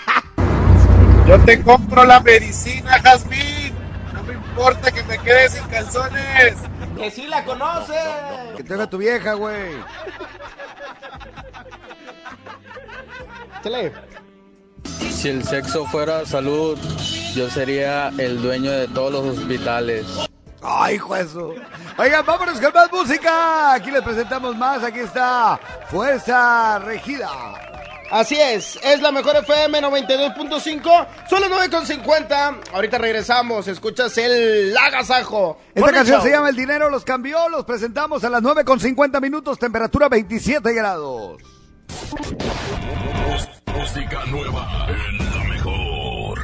[1.30, 3.72] Yo te compro la medicina, Jazmín.
[4.12, 6.56] No me importa que me quede sin calzones.
[6.98, 7.94] Que sí la conoce.
[8.56, 9.76] Que te haga tu vieja, güey.
[13.62, 13.92] Chale.
[14.82, 16.76] Si el sexo fuera salud,
[17.36, 20.06] yo sería el dueño de todos los hospitales.
[20.62, 21.54] Ay, eso.
[21.96, 23.74] Oigan, vámonos con más música.
[23.74, 24.82] Aquí les presentamos más.
[24.82, 25.60] Aquí está
[25.92, 27.30] Fuerza Regida.
[28.10, 32.58] Así es, es la mejor FM 92.5, son las 9.50.
[32.72, 35.58] Ahorita regresamos, escuchas el agasajo.
[35.68, 36.26] Esta Morning canción Show.
[36.26, 37.48] se llama El Dinero los cambió.
[37.48, 41.40] Los presentamos a las 9 con 50 minutos, temperatura 27 grados.
[43.72, 46.40] Música nueva en la mejor.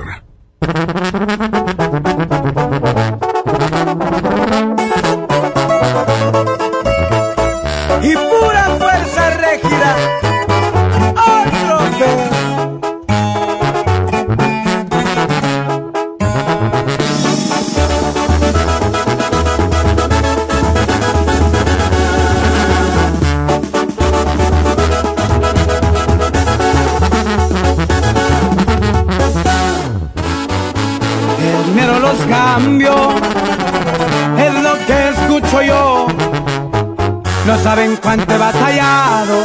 [37.67, 39.45] Saben cuánto he batallado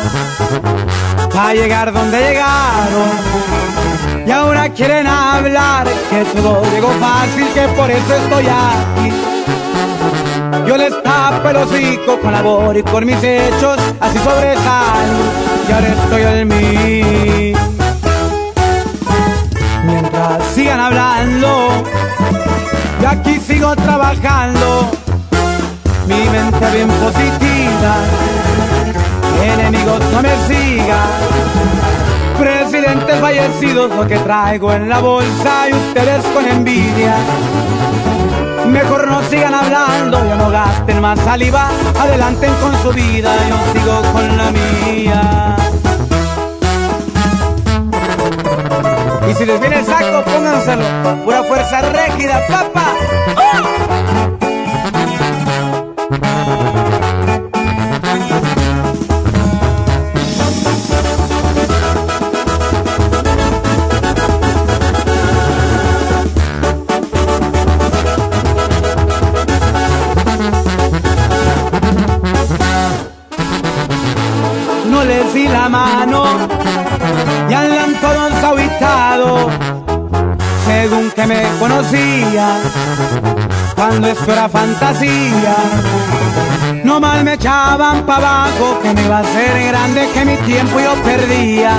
[1.33, 3.09] para llegar donde llegaron.
[4.27, 9.11] Y ahora quieren hablar que todo llegó fácil, que por eso estoy aquí.
[10.67, 15.23] Yo les tapo el hocico con labor y por mis hechos, así sobresalgo.
[15.67, 17.53] Y ahora estoy en mí.
[19.83, 21.69] Mientras sigan hablando,
[23.01, 24.91] yo aquí sigo trabajando.
[26.07, 27.95] Mi mente bien positiva,
[29.43, 31.09] enemigos no me sigan.
[32.39, 37.15] Presidentes fallecidos, lo que traigo en la bolsa y ustedes con envidia.
[38.67, 44.01] Mejor no sigan hablando, ya no gasten más saliva, adelanten con su vida, yo sigo
[44.13, 45.55] con la mía.
[49.29, 50.83] Y si les viene el saco, pónganselo,
[51.23, 52.95] pura fuerza rígida, papá.
[53.35, 53.70] no
[75.71, 76.25] mano
[77.49, 78.31] y andan todos
[80.65, 82.57] según que me conocía
[83.75, 85.55] cuando esto era fantasía.
[86.83, 90.79] No mal me echaban pa' abajo que me iba a ser grande que mi tiempo
[90.79, 91.73] yo perdía.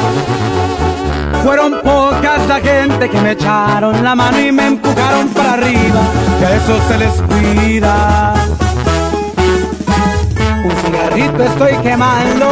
[1.45, 6.01] Fueron pocas la gente que me echaron la mano y me empujaron para arriba
[6.39, 8.35] que a eso se les cuida.
[10.65, 12.47] Un cigarrito estoy quemando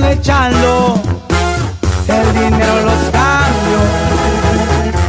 [0.00, 1.00] ando echando.
[2.08, 3.80] El dinero los cambio,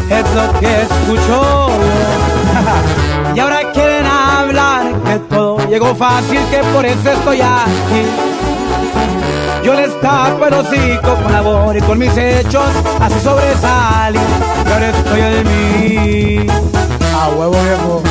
[0.09, 1.67] es lo que escucho
[3.35, 8.05] y ahora quieren hablar que todo llegó fácil, que por eso estoy aquí.
[9.63, 14.19] Yo les tapo el hocico con labor y con mis hechos, así sobresalí.
[14.71, 16.47] Ahora estoy en mí.
[17.15, 18.03] A huevo viejo.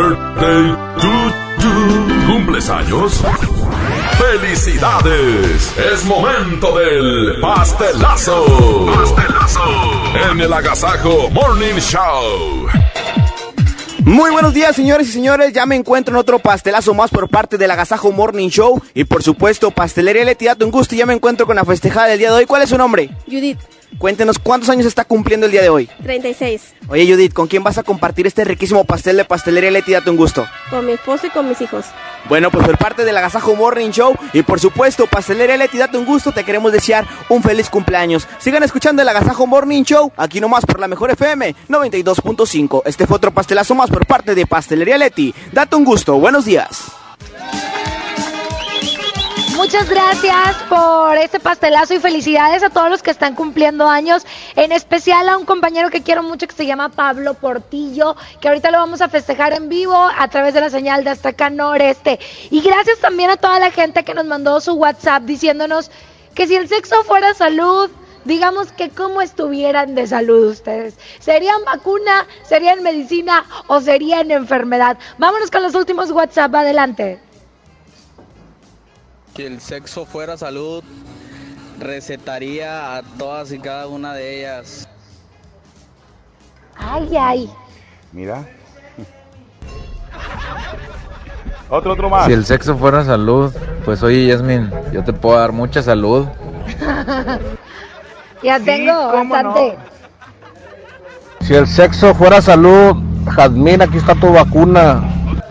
[0.00, 1.10] Birthday to
[1.60, 2.26] you.
[2.26, 3.22] ¿Cumples años?
[4.18, 5.76] ¡Felicidades!
[5.76, 8.86] Es momento del pastelazo.
[8.94, 9.60] Pastelazo.
[10.30, 12.68] En el Agasajo Morning Show.
[14.04, 15.52] Muy buenos días, señores y señores.
[15.52, 18.80] Ya me encuentro en otro pastelazo más por parte del Agasajo Morning Show.
[18.94, 20.94] Y por supuesto, Pastelería Leti, un gusto.
[20.94, 22.46] Y ya me encuentro con la festejada del día de hoy.
[22.46, 23.10] ¿Cuál es su nombre?
[23.26, 23.58] Judith,
[23.98, 25.88] Cuéntenos cuántos años está cumpliendo el día de hoy.
[26.02, 29.92] 36, Oye, Judith, ¿con quién vas a compartir este riquísimo pastel de Pastelería Leti?
[29.92, 30.46] Date un gusto.
[30.70, 31.84] con mi esposo y con mis hijos.
[32.28, 36.04] Bueno, pues por parte del Agasajo Morning Show y por supuesto, Pastelería Leti, date un
[36.04, 38.26] gusto, te queremos desear un feliz cumpleaños.
[38.38, 42.82] Sigan escuchando el Agasajo Morning Show, aquí nomás por la mejor FM 92.5.
[42.84, 45.34] Este fue otro pastelazo más por parte de Pastelería Leti.
[45.52, 46.99] Date un gusto, buenos días.
[49.60, 54.72] Muchas gracias por este pastelazo y felicidades a todos los que están cumpliendo años, en
[54.72, 58.78] especial a un compañero que quiero mucho que se llama Pablo Portillo, que ahorita lo
[58.78, 62.18] vamos a festejar en vivo a través de la señal de hasta acá noreste.
[62.50, 65.90] Y gracias también a toda la gente que nos mandó su WhatsApp diciéndonos
[66.34, 67.90] que si el sexo fuera salud,
[68.24, 70.94] digamos que cómo estuvieran de salud ustedes.
[71.18, 74.96] ¿Serían vacuna, serían medicina o serían enfermedad?
[75.18, 77.20] Vámonos con los últimos WhatsApp, adelante.
[79.36, 80.82] Si el sexo fuera salud,
[81.78, 84.88] recetaría a todas y cada una de ellas.
[86.76, 87.50] Ay, ay.
[88.12, 88.44] Mira.
[91.68, 92.26] Otro, otro más.
[92.26, 93.52] Si el sexo fuera salud,
[93.84, 96.26] pues oye, Yasmin, yo te puedo dar mucha salud.
[98.42, 99.78] ya tengo cómo bastante.
[101.42, 105.02] Si el sexo fuera salud, Jazmín, aquí está tu vacuna.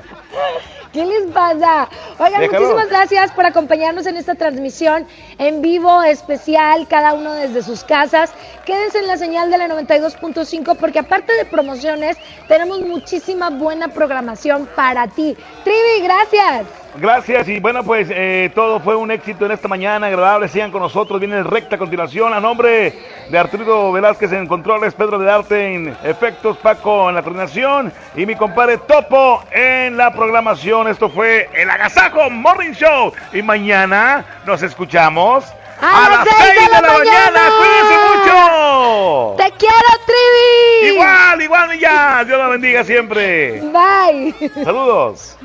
[0.97, 1.91] ¿Qué les pasa?
[2.18, 2.58] Oigan, Déjalo.
[2.60, 8.33] muchísimas gracias por acompañarnos en esta transmisión en vivo, especial, cada uno desde sus casas.
[8.65, 12.16] Quédense en la señal de la 92.5 porque aparte de promociones,
[12.49, 15.36] tenemos muchísima buena programación para ti.
[15.65, 16.85] Trivi, gracias.
[16.99, 20.81] Gracias y bueno pues eh, todo fue un éxito en esta mañana agradable, sigan con
[20.81, 22.94] nosotros, viene el recta a continuación a nombre
[23.28, 28.25] de Arturo Velázquez en controles, Pedro de Arte en efectos, Paco en la coordinación y
[28.25, 34.62] mi compadre Topo en la programación, esto fue el Agasajo Morning Show y mañana nos
[34.62, 35.44] escuchamos
[35.83, 37.41] A las seis de la mañana.
[37.58, 39.34] cuídense mucho.
[39.36, 40.94] ¡Te quiero, Trivi!
[40.94, 43.60] Igual, igual y ya, Dios la bendiga siempre.
[43.60, 44.34] Bye.
[44.65, 45.36] Saludos.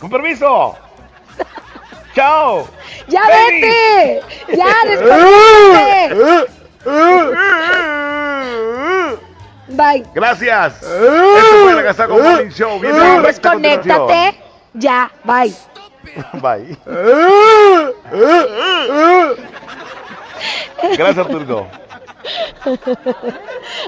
[0.00, 0.76] Con permiso.
[2.14, 2.66] Chao.
[3.06, 3.60] ¡Ya Baby.
[3.60, 4.20] vete!
[4.56, 6.46] ¡Ya, despacito!
[9.68, 10.04] Bye.
[10.14, 10.74] Gracias.
[10.82, 12.80] Esto fue el Agasajo Morning Show.
[12.80, 13.20] Viene la.
[13.20, 14.34] Desconéctate.
[14.74, 15.54] Ya, bye.
[16.40, 16.76] Bye.
[20.96, 21.66] Gracias, Arturo.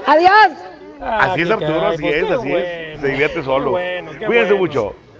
[0.05, 0.51] Adiós.
[1.01, 3.01] Así es, Arturo, así es, así es.
[3.01, 3.71] Se divierte solo.
[4.25, 4.95] Cuídense mucho.